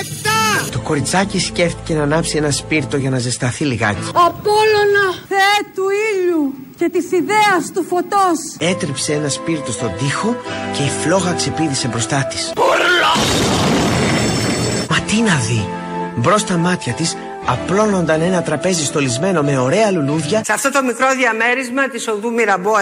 επτά. 0.00 0.68
Το 0.70 0.78
κοριτσάκι 0.78 1.38
σκέφτηκε 1.38 1.94
να 1.94 2.02
ανάψει 2.02 2.36
ένα 2.36 2.50
σπίρτο 2.50 2.96
για 2.96 3.10
να 3.10 3.18
ζεσταθεί 3.18 3.64
λιγάκι. 3.64 4.08
Απόλωνα, 4.08 5.06
Θεέ 5.28 5.70
του 5.74 5.82
ήλιου 6.12 6.54
και 6.76 6.88
της 6.88 7.04
ιδέας 7.04 7.72
του 7.74 7.84
φωτός. 7.88 8.38
Έτριψε 8.58 9.12
ένα 9.12 9.28
σπίρτο 9.28 9.72
στον 9.72 9.90
τοίχο 9.98 10.36
και 10.72 10.82
η 10.82 10.90
φλόγα 11.02 11.32
ξεπήδησε 11.32 11.88
μπροστά 11.88 12.26
της. 12.26 12.52
Μα 14.90 15.00
τι 15.00 15.20
να 15.20 15.34
δει! 15.34 15.68
Μπρος 16.16 16.40
στα 16.40 16.56
μάτια 16.56 16.92
της 16.92 17.16
απλώνονταν 17.46 18.20
ένα 18.20 18.42
τραπέζι 18.42 18.84
στολισμένο 18.84 19.42
με 19.42 19.58
ωραία 19.58 19.90
λουλούδια 19.90 20.42
Σε 20.44 20.52
αυτό 20.52 20.70
το 20.70 20.82
μικρό 20.82 21.06
διαμέρισμα 21.16 21.88
της 21.88 22.08
οδού 22.08 22.32
Μυραμπό 22.32 22.72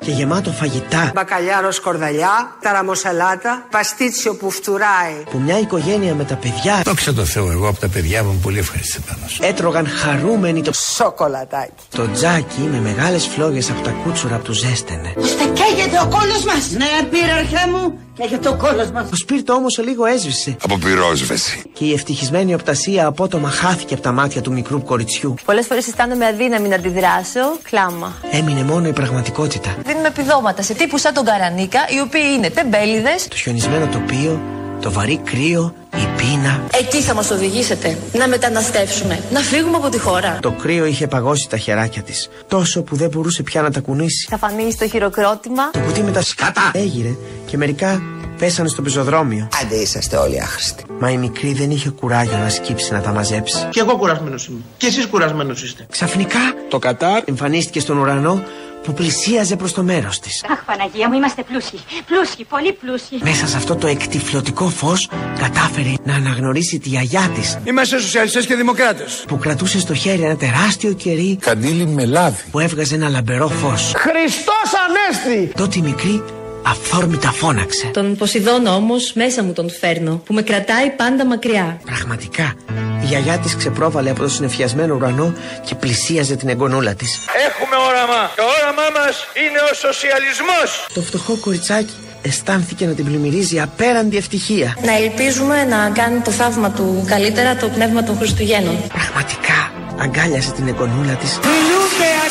1, 0.00 0.04
και 0.04 0.10
γεμάτο 0.10 0.50
φαγητά 0.50 1.10
μπακαλιάρο 1.14 1.70
σκορδαλιά, 1.70 2.56
ταραμοσαλάτα, 2.60 3.66
παστίτσιο 3.70 4.34
που 4.34 4.50
φτουράει. 4.50 5.14
που 5.30 5.38
μια 5.38 5.58
οικογένεια 5.58 6.14
με 6.14 6.24
τα 6.24 6.34
παιδιά 6.34 6.80
Δόξα 6.84 7.12
τω 7.14 7.24
Θεώ, 7.24 7.50
εγώ 7.50 7.68
από 7.68 7.80
τα 7.80 7.88
παιδιά 7.88 8.24
μου 8.24 8.40
πολύ 8.42 8.58
ευχαριστή 8.58 9.00
πάνω 9.08 9.28
σου. 9.28 9.42
έτρωγαν 9.44 9.86
χαρούμενοι 9.88 10.62
το, 10.62 10.72
Σοκολατάκι. 10.72 11.72
το 11.96 12.10
τζάκι 12.10 12.60
με 12.60 12.80
μεγάλες 12.80 13.26
φλόγες 13.26 13.70
από 13.70 13.80
τα 13.80 13.90
κούτσουρα 13.90 14.36
που 14.36 14.42
του 14.42 14.52
ζέστενε. 14.52 15.12
Ώστε 15.16 15.44
καίγεται 15.44 15.98
ο 16.02 16.08
κόλος 16.08 16.44
μας. 16.44 16.70
Ναι, 16.70 17.08
πήρε 17.10 17.32
μου, 17.70 17.98
καίγεται 18.16 18.48
ο 18.48 18.54
κόλος 18.56 18.90
μας. 18.90 19.08
Το 19.10 19.16
σπίρτο 19.16 19.52
όμως 19.52 19.78
λίγο 19.78 20.04
έσβησε 20.04 20.56
Από 20.62 20.78
πυρόσβεση. 20.78 21.62
και 21.72 21.84
η 21.84 21.92
ευτυχισμένη 21.92 22.54
οπτασία 22.54 23.06
απότομα 23.06 23.48
χάθηκε 23.50 23.94
από 23.94 24.02
τα 24.02 24.12
μάτια 24.12 24.40
του 24.40 24.52
μικρού 24.52 24.82
κοριτσιού. 24.82 25.34
Πολλές 25.44 25.66
φορές 25.66 25.86
αισθάνομαι 25.86 26.26
αδύναμη 26.26 26.68
να 26.68 26.74
αντιδράσω. 26.74 27.40
Κλάμα. 27.62 28.12
Έμεινε 28.30 28.62
μόνο 28.62 28.88
η 28.88 28.92
πραγματικότητα. 28.92 29.76
Δίνουμε 29.86 30.08
επιδόματα 30.08 30.62
σε 30.62 30.74
τύπους 30.74 31.00
σαν 31.00 31.14
τον 31.14 31.24
Καρανίκα, 31.24 31.78
οι 31.96 32.00
οποίοι 32.00 32.22
είναι 32.36 32.50
τεμπέληδες. 32.50 33.28
Το 33.28 33.36
χιονισμένο 33.36 33.86
τοπίο, 33.86 34.40
το 34.84 34.92
βαρύ 34.92 35.20
κρύο, 35.24 35.74
η 35.96 36.06
πείνα. 36.16 36.62
Εκεί 36.80 37.00
θα 37.00 37.14
μας 37.14 37.30
οδηγήσετε. 37.30 37.98
Να 38.12 38.28
μεταναστεύσουμε. 38.28 39.22
Να 39.32 39.40
φύγουμε 39.40 39.76
από 39.76 39.88
τη 39.88 39.98
χώρα. 39.98 40.38
Το 40.40 40.50
κρύο 40.50 40.84
είχε 40.84 41.06
παγώσει 41.06 41.48
τα 41.48 41.56
χεράκια 41.56 42.02
της, 42.02 42.28
τόσο 42.48 42.82
που 42.82 42.96
δεν 42.96 43.08
μπορούσε 43.08 43.42
πια 43.42 43.62
να 43.62 43.70
τα 43.70 43.80
κουνήσει. 43.80 44.26
Θα 44.30 44.38
φανεί 44.38 44.72
στο 44.72 44.88
χειροκρότημα. 44.88 45.70
Το 45.70 45.78
κουτί 45.78 46.02
με 46.02 46.10
τα 46.10 46.22
σκάτα 46.22 46.70
έγειρε 46.74 47.14
και 47.46 47.56
μερικά 47.56 48.02
πέσανε 48.38 48.68
στο 48.68 48.82
πεζοδρόμιο. 48.82 49.48
Άντε 49.62 49.74
είσαστε 49.74 50.16
όλοι 50.16 50.40
άχρηστοι. 50.40 50.84
Μα 51.00 51.10
η 51.10 51.16
μικρή 51.16 51.52
δεν 51.52 51.70
είχε 51.70 51.90
κουράγιο 51.90 52.36
να 52.36 52.48
σκύψει 52.48 52.92
να 52.92 53.00
τα 53.00 53.12
μαζέψει. 53.12 53.68
Και 53.70 53.80
εγώ 53.80 53.96
κουρασμένος 53.96 54.46
είμαι. 54.46 54.60
Και 54.76 54.86
εσείς 54.86 55.06
κουρασμένος 55.06 55.62
είστε. 55.62 55.86
Ξαφνικά 55.90 56.38
Το 56.68 56.78
Κατάρ 56.78 57.22
εμφανίστηκε 57.24 57.80
στον 57.80 57.98
ουρανό 57.98 58.42
που 58.84 58.92
πλησίαζε 58.94 59.56
προς 59.56 59.72
το 59.72 59.82
μέρος 59.82 60.20
της. 60.20 60.44
Αχ, 60.50 60.64
Παναγία 60.64 61.08
μου, 61.08 61.14
είμαστε 61.14 61.42
πλούσιοι. 61.42 61.78
Πλούσιοι, 62.06 62.44
πολύ 62.44 62.72
πλούσιοι. 62.72 63.18
Μέσα 63.22 63.46
σε 63.46 63.56
αυτό 63.56 63.76
το 63.76 63.86
εκτιφλωτικό 63.86 64.68
φως 64.68 65.08
κατάφερε 65.38 65.92
να 66.04 66.14
αναγνωρίσει 66.14 66.78
τη 66.78 66.88
γιαγιά 66.88 67.30
της 67.34 67.58
Είμαστε 67.64 67.98
σοσιαλιστές 67.98 68.46
και 68.46 68.54
δημοκράτες. 68.54 69.24
που 69.28 69.38
κρατούσε 69.38 69.78
στο 69.80 69.94
χέρι 69.94 70.22
ένα 70.22 70.36
τεράστιο 70.36 70.92
κερί 70.92 71.36
Καντήλι 71.40 71.86
με 71.86 72.04
λάδι. 72.06 72.42
που 72.50 72.58
έβγαζε 72.58 72.94
ένα 72.94 73.08
λαμπερό 73.08 73.48
φως. 73.48 73.92
Χριστός 73.96 74.70
Ανέστη! 74.86 75.52
Τότε 75.56 75.78
η 75.78 75.82
μικρή 75.82 76.22
αυθόρμητα 76.66 77.30
φώναξε. 77.32 77.86
Τον 77.92 78.16
Ποσειδώνα 78.16 78.74
όμως 78.74 79.12
μέσα 79.14 79.42
μου 79.42 79.52
τον 79.52 79.70
φέρνω, 79.70 80.22
που 80.26 80.34
με 80.34 80.42
κρατάει 80.42 80.90
πάντα 80.90 81.26
μακριά. 81.26 81.80
Πραγματικά, 81.84 82.54
η 83.02 83.06
γιαγιά 83.06 83.38
της 83.38 83.56
ξεπρόβαλε 83.56 84.10
από 84.10 84.20
το 84.20 84.28
συνεφιασμένο 84.28 84.94
ουρανό 84.94 85.34
και 85.64 85.74
πλησίαζε 85.74 86.36
την 86.36 86.48
εγγονούλα 86.48 86.94
της. 86.94 87.18
Έχουμε 87.48 87.76
όραμα. 87.88 88.30
Το 88.36 88.42
όραμά 88.58 88.86
μας 88.98 89.26
είναι 89.46 89.60
ο 89.70 89.74
σοσιαλισμός. 89.74 90.86
Το 90.94 91.00
φτωχό 91.00 91.36
κοριτσάκι 91.36 91.94
αισθάνθηκε 92.22 92.86
να 92.86 92.92
την 92.92 93.04
πλημμυρίζει 93.04 93.60
απέραντη 93.60 94.16
ευτυχία. 94.16 94.76
Να 94.84 94.96
ελπίζουμε 94.96 95.64
να 95.64 95.90
κάνει 95.90 96.20
το 96.20 96.30
θαύμα 96.30 96.70
του 96.70 97.04
καλύτερα 97.06 97.56
το 97.56 97.68
πνεύμα 97.68 98.02
των 98.04 98.16
Χριστουγέννων. 98.16 98.76
Πραγματικά 98.88 99.72
αγκάλιασε 100.00 100.50
την 100.50 100.68
εγγονούλα 100.68 101.12
της 101.12 101.38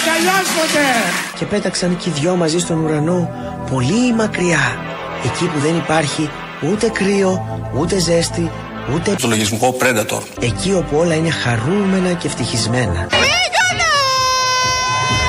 Φιλούνται, 0.04 0.12
αγκαλιάζονται. 0.12 0.88
και 1.38 1.46
πέταξαν 1.46 1.98
και 1.98 2.10
οι 2.10 2.12
δυο 2.20 2.36
μαζί 2.36 2.60
στον 2.60 2.84
ουρανό 2.84 3.30
πολύ 3.72 4.14
μακριά. 4.14 4.78
Εκεί 5.26 5.46
που 5.46 5.60
δεν 5.60 5.76
υπάρχει 5.76 6.30
ούτε 6.72 6.90
κρύο, 6.90 7.62
ούτε 7.78 8.00
ζέστη, 8.00 8.52
ούτε... 8.94 9.16
Το 9.22 9.28
λογισμικό 9.28 9.78
Predator. 9.80 10.22
Εκεί 10.40 10.74
όπου 10.74 10.98
όλα 10.98 11.16
είναι 11.16 11.30
χαρούμενα 11.30 12.14
και 12.14 12.28
ευτυχισμένα. 12.28 13.08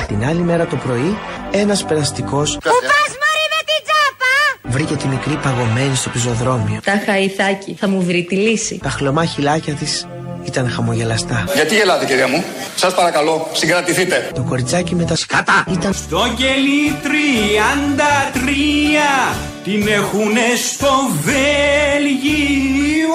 Την 0.07 0.25
άλλη 0.25 0.41
μέρα 0.41 0.67
το 0.67 0.77
πρωί, 0.77 1.19
ένας 1.51 1.85
περαστικός 1.85 2.53
Πού 2.53 2.61
πας 2.61 3.11
μωρή 3.21 3.47
με 3.55 3.61
την 3.65 3.85
τσάπα! 3.85 4.71
βρήκε 4.77 4.95
τη 4.95 5.07
μικρή 5.07 5.37
παγωμένη 5.43 5.97
στο 5.97 6.09
πεζοδρόμιο. 6.11 6.81
Τάχα 6.85 7.19
Ιθάκη, 7.19 7.77
θα 7.81 7.89
μου 7.89 8.03
βρει 8.03 8.25
τη 8.25 8.35
λύση. 8.37 8.79
Τα 8.83 8.91
χλωμά 8.91 9.25
χυλάκια 9.25 9.75
της 9.75 10.07
ήταν 10.45 10.71
χαμογελαστά. 10.71 11.45
Γιατί 11.55 11.75
γελάτε 11.75 12.05
κυρία 12.05 12.29
μου; 12.29 12.45
Σας 12.77 12.95
παρακαλώ, 12.95 13.49
συγκρατηθείτε. 13.53 14.31
Το 14.35 14.43
κοριτσάκι 14.43 14.95
με 14.95 15.05
τα 15.05 15.17
σκάτα 15.17 15.65
ήταν 15.73 15.93
Στο 15.95 16.21
κελί 16.37 16.97
33 17.03 17.09
την 19.65 19.89
έχουνε 19.89 20.41
στο 20.73 20.91
Βέλγιο. 21.23 23.13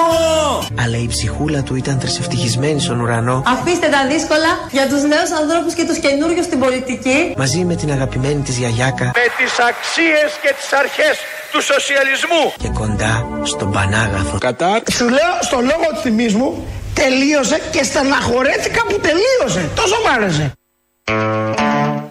αλλά 0.82 0.98
η 0.98 1.08
ψυχούλα 1.08 1.62
του 1.64 1.76
ήταν 1.76 2.00
τρισευτυχισμένη 2.00 2.80
στον 2.82 3.00
ουρανό 3.00 3.44
Αφήστε 3.48 3.88
τα 3.88 4.08
δύσκολα 4.12 4.52
για 4.72 4.88
τους 4.88 5.02
νέους 5.02 5.32
ανθρώπους 5.42 5.74
και 5.74 5.86
τους 5.86 5.98
καινούριους 6.00 6.46
στην 6.46 6.60
πολιτική. 6.60 7.34
μαζί 7.38 7.60
με 7.66 7.76
την 7.76 7.92
αγαπημένη 7.92 8.42
της 8.42 8.58
γιαγιάκα 8.58 9.06
Με 9.06 9.26
τις 9.38 9.54
αξίες 9.70 10.30
και 10.44 10.54
τις 10.60 10.70
αρχές 10.82 11.16
του 11.52 11.62
σοσιαλισμού. 11.62 12.44
και 12.62 12.70
κοντά 12.80 13.28
στον 13.44 13.72
Πανάγαθο. 13.72 14.38
Κατάρ. 14.38 14.80
Σου 14.92 15.10
λέω 15.10 15.34
στο 15.42 15.58
λόγο 15.60 15.88
του 15.94 16.00
θυμής 16.02 16.34
μου 16.36 16.68
τελείωσε 17.02 17.62
και 17.72 17.84
στεναχωρέθηκα 17.84 18.82
που 18.88 19.00
τελείωσε. 19.00 19.70
Τόσο 19.76 19.96
μ' 20.06 20.12
άρεσε. 20.16 20.54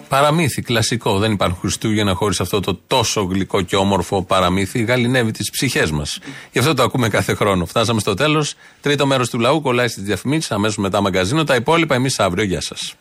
Παραμύθι, 0.08 0.62
κλασικό. 0.62 1.18
Δεν 1.18 1.32
υπάρχουν 1.32 1.58
Χριστούγεννα 1.60 2.14
χωρίς 2.14 2.40
αυτό 2.40 2.60
το 2.60 2.80
τόσο 2.86 3.22
γλυκό 3.22 3.60
και 3.62 3.76
όμορφο 3.76 4.22
παραμύθι. 4.22 4.82
Γαλινεύει 4.82 5.30
τις 5.30 5.50
ψυχές 5.50 5.90
μας. 5.90 6.18
Γι' 6.52 6.58
αυτό 6.58 6.74
το 6.74 6.82
ακούμε 6.82 7.08
κάθε 7.08 7.34
χρόνο. 7.34 7.66
Φτάσαμε 7.66 8.00
στο 8.00 8.14
τέλος. 8.14 8.54
Τρίτο 8.80 9.06
μέρος 9.06 9.30
του 9.30 9.38
λαού 9.38 9.60
κολλάει 9.60 9.88
στις 9.88 10.02
διαφημίσεις. 10.02 10.50
Αμέσως 10.50 10.76
μετά 10.76 11.00
μαγκαζίνο. 11.00 11.44
Τα 11.44 11.54
υπόλοιπα 11.54 11.94
εμείς 11.94 12.18
αύριο. 12.20 12.44
Γεια 12.44 12.60
σας. 12.60 12.94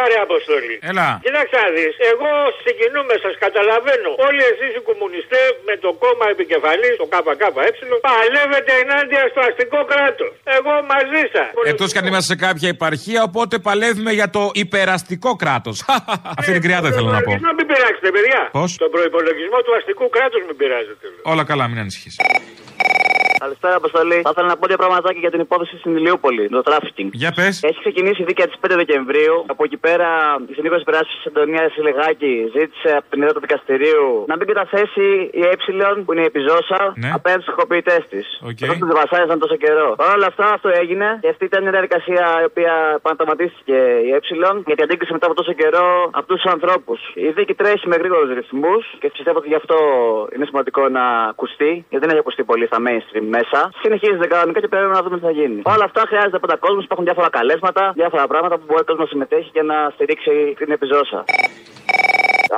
Έλα 0.00 0.08
ρε 0.12 0.18
Αποστολή. 0.28 0.76
Έλα. 0.90 1.08
Κοίταξε 1.24 1.56
να 1.62 1.68
δεις, 1.76 1.94
εγώ 2.12 2.30
συγκινούμε, 2.64 3.14
σας 3.24 3.34
καταλαβαίνω. 3.44 4.10
Όλοι 4.28 4.42
εσείς 4.52 4.70
οι 4.78 4.82
κομμουνιστές 4.90 5.48
με 5.68 5.74
το 5.84 5.90
κόμμα 6.04 6.26
επικεφαλής, 6.34 6.94
το 7.02 7.06
ΚΚΕ, 7.12 7.48
παλεύετε 8.08 8.72
ενάντια 8.82 9.22
στο 9.32 9.40
αστικό 9.48 9.80
κράτος. 9.92 10.32
Εγώ 10.56 10.72
μαζί 10.92 11.22
σας. 11.34 11.48
Εκτός 11.72 11.88
κι 11.92 11.98
αν 12.00 12.06
είμαστε 12.10 12.28
σε 12.32 12.36
κάποια 12.46 12.68
επαρχία, 12.76 13.20
οπότε 13.28 13.54
παλεύουμε 13.68 14.12
για 14.18 14.28
το 14.36 14.42
υπεραστικό 14.64 15.30
κράτος. 15.42 15.76
Αυτή 16.38 16.50
την 16.56 16.62
κρυάδα 16.66 16.88
θέλω 16.96 17.10
να 17.16 17.20
πω. 17.26 17.32
Να 17.48 17.52
μην 17.58 17.66
πειράξετε, 17.70 18.08
παιδιά. 18.16 18.40
Πώς; 18.58 18.70
Τον 18.84 18.90
προπολογισμό 18.94 19.58
του 19.64 19.72
αστικού 19.78 20.06
κράτους 20.16 20.42
μην 20.48 20.56
πειράζετε. 20.60 21.04
Όλα 21.32 21.44
καλά, 21.50 21.64
μην 21.68 21.78
ανησυχείς. 21.84 22.14
Καλησπέρα, 23.44 23.74
Αποστολή. 23.82 24.18
Θα 24.26 24.30
ήθελα 24.34 24.48
να 24.52 24.56
πω 24.56 24.66
δύο 24.66 24.76
πραγματάκια 24.76 25.20
για 25.20 25.30
την 25.34 25.40
υπόθεση 25.40 25.74
στην 25.78 25.96
Ηλιούπολη, 25.96 26.48
το 26.48 26.62
τράφικινγκ. 26.62 27.10
Για 27.12 27.32
πες. 27.38 27.62
Έχει 27.62 27.78
ξεκινήσει 27.84 28.22
η 28.22 28.24
δίκαια 28.24 28.46
της 28.46 28.56
5 28.60 28.74
Δεκεμβρίου. 28.82 29.36
Από 29.46 29.64
εκεί 29.64 29.76
πέρα 29.76 29.89
η 30.50 30.54
συνήθως 30.56 30.82
περάσει 30.82 31.10
τη 31.16 31.22
Αντωνία 31.30 31.64
Σιλεγάκη 31.74 32.34
ζήτησε 32.56 32.90
από 32.98 33.06
την 33.10 33.18
ιδέα 33.20 33.32
του 33.36 33.40
δικαστηρίου 33.46 34.24
να 34.30 34.36
μην 34.38 34.46
καταθέσει 34.50 35.06
η 35.40 35.42
Ε 35.50 35.54
που 36.04 36.12
είναι 36.12 36.22
η 36.26 36.28
επιζώσα 36.32 36.80
Ναι. 37.02 37.10
απέναντι 37.18 37.42
στους 37.42 37.54
χροποιητέ 37.58 37.96
της. 38.10 38.26
Οκ. 38.50 38.50
Okay. 38.50 38.76
τους 38.80 38.92
βασάνιζαν 39.02 39.38
τόσο 39.44 39.56
καιρό. 39.64 39.88
Παρ' 39.96 40.14
όλα 40.16 40.26
αυτά 40.32 40.46
αυτό 40.56 40.68
έγινε 40.82 41.08
και 41.22 41.28
αυτή 41.34 41.44
ήταν 41.44 41.60
μια 41.62 41.70
διαδικασία 41.76 42.24
η 42.44 42.46
οποία 42.50 42.74
επανατραυμάτισε 43.00 43.76
η 44.08 44.10
Ε 44.12 44.18
γιατί 44.66 44.82
αντίκρισε 44.82 45.12
μετά 45.12 45.26
από 45.26 45.34
τόσο 45.40 45.52
καιρό 45.52 46.10
αυτούς 46.20 46.36
τους 46.40 46.52
ανθρώπους. 46.52 46.98
Η 47.14 47.28
δίκη 47.36 47.54
τρέχει 47.54 47.88
με 47.88 47.96
γρήγορους 47.96 48.30
ρυθμούς 48.38 48.82
και 49.00 49.08
πιστεύω 49.14 49.38
ότι 49.38 49.48
γι' 49.48 49.54
αυτό 49.62 49.76
είναι 50.34 50.44
σημαντικό 50.44 50.88
να 50.88 51.04
ακουστεί, 51.32 51.70
γιατί 51.90 52.02
δεν 52.04 52.10
έχει 52.14 52.18
ακουστεί 52.24 52.42
πολύ 52.44 52.66
στα 52.66 52.78
mainstream 52.86 53.26
μέσα. 53.36 53.58
Συνεχίζεται 53.82 54.26
κανονικά 54.26 54.60
και 54.60 54.68
πρέπει 54.68 54.86
να 54.96 55.02
δούμε 55.02 55.16
τι 55.18 55.24
θα 55.24 55.30
γίνει. 55.30 55.60
Όλα 55.64 55.84
αυτά 55.84 56.02
χρειάζεται 56.10 56.38
πάντα 56.38 56.56
κόσμος, 56.56 56.84
υπάρχουν 56.84 57.04
διάφορα 57.04 57.28
καλέσματα, 57.38 57.92
διάφορα 57.94 58.26
πράγματα 58.26 58.54
που 58.58 58.64
μπορεί 58.68 58.80
ο 58.80 58.84
κόσμος 58.84 59.04
να 59.04 59.10
συμμετέχει 59.12 59.50
και 59.56 59.62
να 59.62 59.79
στηρίξει 59.94 60.54
την 60.58 60.70
επιζώσα. 60.70 61.24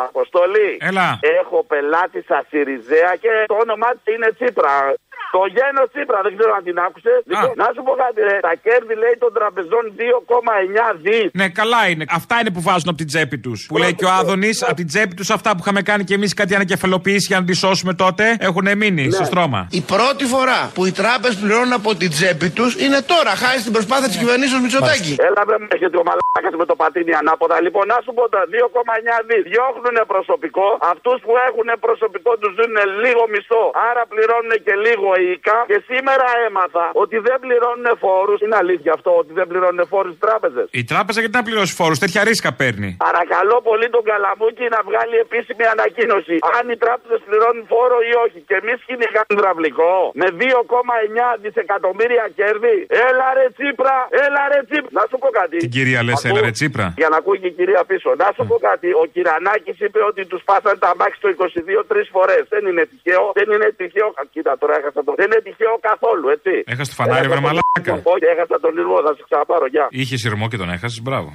Αποστόλη. 0.08 0.70
Έλα. 0.80 1.18
Έχω 1.40 1.64
πελάτη 1.64 2.22
στα 2.22 2.44
Σιριζέα 2.48 3.12
και 3.20 3.32
το 3.46 3.56
όνομά 3.64 3.90
της 3.90 4.14
είναι 4.14 4.30
Τσίπρα. 4.38 4.94
Το 5.34 5.40
γένος 5.56 5.86
Τσίπρα, 5.92 6.18
δεν 6.26 6.32
ξέρω 6.36 6.52
αν 6.58 6.62
την 6.68 6.76
άκουσες. 6.86 7.18
Λοιπόν, 7.30 7.52
να 7.62 7.68
σου 7.74 7.82
πω 7.86 7.92
κάτι, 8.02 8.18
ρε. 8.28 8.36
Τα 8.48 8.54
κέρδη 8.64 8.94
λέει 9.02 9.16
των 9.24 9.30
τραπεζών 9.38 9.84
2,9 9.98 10.86
δις. 11.04 11.28
Ναι, 11.40 11.46
καλά 11.60 11.80
είναι. 11.90 12.04
Αυτά 12.18 12.34
είναι 12.40 12.50
που 12.56 12.62
βάζουν 12.68 12.88
από 12.92 12.98
την 13.02 13.08
τσέπη 13.12 13.38
τους. 13.44 13.58
Που 13.70 13.78
λέει 13.82 13.94
και 13.98 14.06
ο 14.10 14.12
Άδωνης, 14.18 14.56
από 14.70 14.78
την 14.82 14.88
τσέπη 14.92 15.14
τους 15.18 15.30
αυτά 15.36 15.48
που 15.54 15.60
είχαμε 15.64 15.82
κάνει 15.90 16.02
και 16.08 16.14
εμείς 16.18 16.30
κάτι 16.40 16.52
ανακεφαλοποιήσει 16.58 17.26
για 17.30 17.38
να 17.40 17.44
τη 17.48 17.54
σώσουμε 17.64 17.92
τότε 18.04 18.24
έχουν 18.48 18.66
μείνει 18.80 19.04
στο 19.16 19.24
στρώμα. 19.30 19.60
Η 19.80 19.82
πρώτη 19.92 20.24
φορά 20.34 20.60
που 20.74 20.82
οι 20.88 20.92
τράπεζες 21.00 21.36
πληρώνουν 21.42 21.74
από 21.80 21.90
την 22.00 22.10
τσέπη 22.14 22.48
τους 22.56 22.70
είναι 22.84 23.00
τώρα, 23.12 23.32
χάρη 23.42 23.58
στην 23.64 23.72
προσπάθεια 23.76 24.08
της 24.10 24.18
κυβερνήσεως 24.22 24.60
Μητσοτάκη. 24.64 25.12
Έλα, 25.28 25.42
βρε, 25.46 25.56
με 25.62 25.66
έχετε 25.76 25.96
ο 26.02 26.04
μαλάκας 26.08 26.54
με 26.60 26.66
το 26.70 26.74
πατίνι 26.82 27.14
ανάποδα. 27.22 27.56
Λοιπόν, 27.66 27.84
να 27.92 27.98
σου 28.04 28.12
πω 28.16 28.24
τα 28.34 28.42
2,9 28.52 29.16
δις. 29.28 29.42
Διώχνουν 29.52 29.96
προσωπικό. 30.12 30.66
Αυτούς 30.92 31.18
που 31.24 31.32
έχουν 31.48 31.68
προσωπικό 31.86 32.30
τους 32.40 32.52
δίνουν 32.58 32.78
λίγο 33.04 33.22
μισθό. 33.32 33.64
Άρα 33.88 34.02
πληρώνουν 34.12 34.52
και 34.66 34.74
λίγο 34.86 35.08
οικά. 35.36 35.58
Και 35.70 35.78
σήμερα 35.90 36.26
έμαθα 36.46 36.84
ότι 37.02 37.16
δεν 37.26 37.36
πληρώνουν 37.44 37.86
φόρους. 38.04 38.38
Είναι 38.44 38.56
αλήθεια 38.62 38.92
αυτό 38.98 39.10
ότι 39.22 39.32
δεν 39.38 39.46
πληρώνουν 39.50 39.82
φόρους 39.92 40.12
οι 40.16 40.20
τράπεζες. 40.26 40.66
Η 40.80 40.84
τράπεζα 40.92 41.18
γιατί 41.22 41.34
να 41.40 41.42
πληρώσει 41.48 41.72
φόρους, 41.80 41.98
τέτοια 42.04 42.20
ρίσκα 42.30 42.50
παίρνει. 42.60 42.90
Παρακαλώ 43.08 43.56
πολύ 43.70 43.86
τον 43.96 44.02
Καλαμούκη 44.10 44.66
να 44.76 44.80
βγάλει 44.88 45.16
επίσημη 45.26 45.64
ανακοίνωση. 45.74 46.36
Αν 46.58 46.64
οι 46.72 46.76
τράπεζες 46.84 47.20
πληρώνουν 47.26 47.64
φόρο 47.72 47.98
ή 48.10 48.12
όχι. 48.24 48.38
Και 48.48 48.56
εμείς 48.62 48.78
κυνηγάμε 48.88 49.30
υδραυλικό 49.36 49.92
με 50.20 50.26
2,9 50.40 51.26
δισεκατομμύρια 51.44 52.24
κέρδη. 52.38 52.76
Έλα 53.08 53.26
ρε 53.38 53.46
Τσίπρα, 53.56 53.96
έλα 54.24 54.42
ρε 54.52 54.60
Τσίπρα. 54.68 54.90
Να 54.98 55.02
σου 55.10 55.16
πω 55.22 55.28
κάτι. 55.40 55.56
Την 55.64 55.70
κυρία 55.76 56.00
λες, 56.06 56.14
Ακού- 56.24 56.28
έλα 56.30 56.40
ρε 56.46 56.50
Τσίπρα. 56.58 56.86
Για 57.00 57.08
να 57.12 57.16
ακούει 57.20 57.38
και 57.42 57.50
η 57.52 57.54
κυρία 57.58 57.82
πίσω. 57.90 58.10
Να 58.22 58.28
σου 58.36 58.42
πω 58.50 58.56
κάτι. 58.68 58.88
Ο 59.02 59.04
Κυρανάκης 59.14 59.78
είπε 59.86 60.00
ότι 60.10 60.22
τους 60.30 60.42
πάσαν 60.48 60.76
τα 60.84 60.90
μάξι 60.98 61.18
το 61.24 61.28
22 61.28 61.80
τρεις 61.90 62.06
φορές. 62.14 62.42
Δεν 62.54 62.62
είναι 62.70 62.84
τυχαίο. 62.92 63.24
Δεν 63.38 63.48
είναι 63.54 63.68
τυχαίο. 63.80 64.06
Α, 64.20 64.22
Κοίτα 64.34 64.52
τώρα 64.58 64.74
έχασα 64.80 65.00
το. 65.06 65.11
Δεν 65.20 65.26
είναι 65.30 65.40
τυχαίο 65.46 65.74
καθόλου, 65.88 66.26
έτσι. 66.36 66.52
Έχασε 66.72 66.88
το 66.92 66.96
φανάρι, 67.00 67.28
βρε 67.32 67.40
μαλάκα. 67.46 67.94
Όχι, 68.14 68.24
έχασα 68.34 68.56
τον 68.64 68.70
λιρμό, 68.76 68.96
θα 69.06 69.12
σε 69.16 69.22
ξαναπάρω. 69.28 69.66
Γεια. 69.74 69.86
Είχε 70.00 70.16
σειρμό 70.22 70.46
και 70.50 70.58
τον 70.62 70.68
έχασες, 70.76 71.00
μπράβο. 71.06 71.30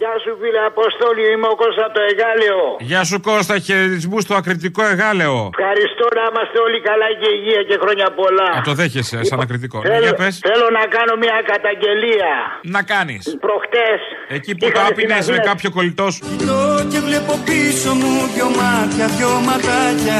Γεια 0.00 0.14
σου 0.24 0.32
φίλε 0.40 0.60
Αποστόλη, 0.72 1.22
είμαι 1.32 1.48
ο 1.54 1.56
Κώστα 1.62 1.82
από 1.88 1.94
το 1.98 2.02
Εγάλεο. 2.12 2.60
Γεια 2.90 3.02
σου 3.08 3.16
Κώστα, 3.28 3.54
χαιρετισμούς 3.66 4.22
στο 4.26 4.34
ακριτικό 4.40 4.82
εγάλεο. 4.92 5.36
Ευχαριστώ 5.58 6.04
να 6.18 6.22
είμαστε 6.30 6.56
όλοι 6.66 6.78
καλά 6.88 7.08
και 7.20 7.28
υγεία 7.38 7.62
και 7.68 7.76
χρόνια 7.82 8.06
πολλά. 8.20 8.48
Α, 8.58 8.60
το 8.68 8.72
δέχεσαι 8.80 9.18
σαν 9.28 9.38
ακριτικό. 9.44 9.78
Ναι, 9.82 9.88
Θέλω, 9.90 10.04
για 10.06 10.14
πες. 10.20 10.34
θέλω 10.48 10.66
να 10.78 10.84
κάνω 10.96 11.12
μια 11.24 11.36
καταγγελία. 11.52 12.32
Να 12.76 12.80
κάνεις. 12.92 13.22
Προχτές 13.46 13.98
Εκεί 14.36 14.50
που 14.56 14.64
είχαμε 14.66 14.88
το 14.88 14.92
στην 14.92 14.92
άπεινε 14.96 15.14
με 15.14 15.20
Αθήνα- 15.24 15.48
κάποιο 15.50 15.68
κολλητός 15.76 16.12
σου. 16.16 16.22
Κοιτώ 16.30 16.60
και 16.92 17.00
βλέπω 17.08 17.32
πίσω 17.48 17.90
μου 18.00 18.12
δυο 18.34 18.48
μάτια, 18.60 19.04
δυο 19.16 19.32
ματάκια. 19.48 20.18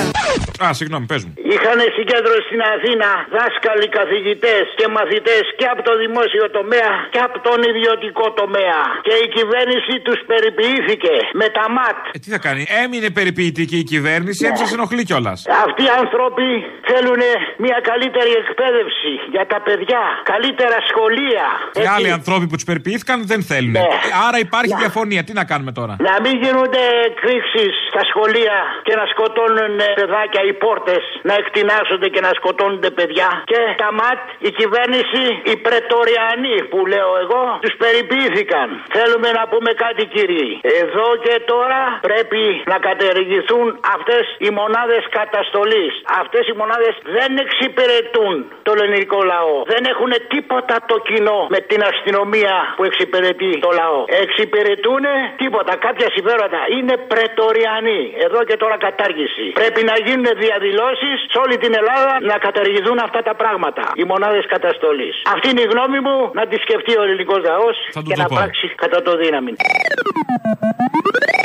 Α, 0.65 0.67
συγγνώμη, 0.79 1.05
πες 1.13 1.21
μου. 1.27 1.33
Είχαν 1.55 1.79
συγκέντρωση 1.99 2.43
στην 2.51 2.61
Αθήνα 2.75 3.09
δάσκαλοι, 3.37 3.87
καθηγητές 3.99 4.65
και 4.79 4.87
μαθητές 4.97 5.45
και 5.59 5.67
από 5.73 5.81
το 5.89 5.93
δημόσιο 6.03 6.45
τομέα 6.59 6.91
και 7.15 7.21
από 7.27 7.37
τον 7.47 7.59
ιδιωτικό 7.71 8.27
τομέα. 8.41 8.79
Και 9.07 9.15
η 9.25 9.27
κυβέρνηση 9.37 9.69
τους 10.07 10.21
περιποιήθηκε 10.31 11.15
με 11.41 11.47
τα 11.57 11.65
ΜΑΤ. 11.77 11.99
Ε, 12.15 12.19
τι 12.23 12.29
θα 12.35 12.39
κάνει, 12.47 12.63
έμεινε 12.83 13.09
περιποιητική 13.19 13.79
η 13.85 13.87
κυβέρνηση, 13.93 14.41
έτσι 14.49 14.61
σα 14.67 14.75
ενοχλεί 14.79 15.03
κιόλας. 15.09 15.39
Αυτοί 15.67 15.83
οι 15.89 15.93
άνθρωποι 16.03 16.47
θέλουν 16.91 17.23
μια 17.65 17.79
καλύτερη 17.91 18.33
εκπαίδευση 18.43 19.13
για 19.35 19.45
τα 19.53 19.59
παιδιά, 19.67 20.03
καλύτερα 20.33 20.77
σχολεία. 20.91 21.47
Και 21.75 21.81
Έτσι. 21.83 21.93
άλλοι 21.95 22.11
ανθρώποι 22.19 22.45
που 22.51 22.57
τους 22.59 22.69
περιποιήθηκαν 22.71 23.19
δεν 23.33 23.41
θέλουν. 23.51 23.75
Ναι. 23.79 23.87
Άρα 24.27 24.39
υπάρχει 24.49 24.75
διαφωνία. 24.85 25.23
Τι 25.27 25.33
να 25.41 25.45
κάνουμε 25.51 25.73
τώρα; 25.79 25.93
Να 26.09 26.15
μην 26.25 26.35
γίνονται 26.43 26.83
εκρήξεις 27.09 27.73
στα 27.91 28.03
σχολεία 28.11 28.57
και 28.87 28.95
να 29.01 29.05
σκοτώνουν 29.13 29.75
ε, 29.87 29.89
παιδάκια 30.01 30.43
οι 30.49 30.55
πόρτες, 30.65 31.03
να 31.29 31.35
εκτινάσονται 31.43 32.09
και 32.15 32.21
να 32.27 32.31
σκοτώνονται 32.39 32.91
παιδιά. 32.99 33.29
Και 33.51 33.61
τα 33.83 33.91
ΜΑΤ, 33.99 34.21
η 34.49 34.51
κυβέρνηση, 34.61 35.23
οι 35.51 35.55
πρετοριανοί 35.67 36.57
που 36.71 36.79
λέω 36.93 37.11
εγώ, 37.25 37.43
τους 37.65 37.75
περιποιήθηκαν. 37.83 38.67
Θέλουμε 38.97 39.29
να 39.39 39.43
πούμε 39.51 39.60
κάτι 39.85 40.05
κύριοι. 40.15 40.61
Εδώ 40.83 41.09
και 41.25 41.35
τώρα 41.53 41.81
πρέπει 42.09 42.43
να 42.73 42.77
κατεργηθούν 42.89 43.67
αυτές 43.97 44.25
οι 44.45 44.51
μονάδες 44.61 45.05
καταστολής. 45.19 45.93
Αυτές 46.23 46.45
οι 46.49 46.55
μονάδες 46.61 46.95
δεν 47.17 47.31
εξυπηρετούν 47.45 48.35
το 48.63 48.73
ελληνικό 48.77 49.19
λαό. 49.33 49.57
Δεν 49.73 49.83
έχουν 49.93 50.13
τίποτα 50.35 50.77
το 50.91 50.97
κοινό 51.09 51.39
με 51.55 51.61
την 51.71 51.81
αστυνομία 51.91 52.55
που 52.77 52.85
εξυπηρετεί 52.85 53.51
το 53.67 53.71
λαό. 53.81 54.01
Εξυπηρετούν 54.25 55.03
τίποτα, 55.43 55.73
κάποια 55.87 56.09
συμφέροντα. 56.15 56.61
Είναι 56.77 56.95
πρετοριανοί. 57.13 58.03
Εδώ 58.27 58.41
και 58.49 58.57
τώρα 58.63 58.77
κατάργηση. 58.87 59.45
Πρέπει 59.61 59.83
να 59.91 59.95
γίνουν 60.07 60.27
διαδηλώσεις 60.47 61.17
σε 61.33 61.39
όλη 61.45 61.57
την 61.65 61.73
Ελλάδα 61.81 62.13
να 62.31 62.37
καταργηθούν 62.47 62.99
αυτά 63.07 63.21
τα 63.29 63.35
πράγματα. 63.35 63.85
Οι 63.95 64.05
μονάδες 64.05 64.45
καταστολής. 64.55 65.15
Αυτή 65.35 65.47
είναι 65.51 65.61
η 65.61 65.69
γνώμη 65.73 65.99
μου 66.07 66.17
να 66.39 66.47
τη 66.47 66.57
σκεφτεί 66.65 66.93
ο 66.99 67.03
ελληνικός 67.03 67.41
λαός 67.51 67.77
Θα 67.93 68.01
τους 68.01 68.09
και 68.09 68.15
το 68.15 68.23
να 68.23 68.29
πω. 68.29 68.35
πράξει 68.41 68.67
κατά 68.83 69.03
το 69.03 69.17
δύναμη. 69.17 69.50
coming. 69.57 71.41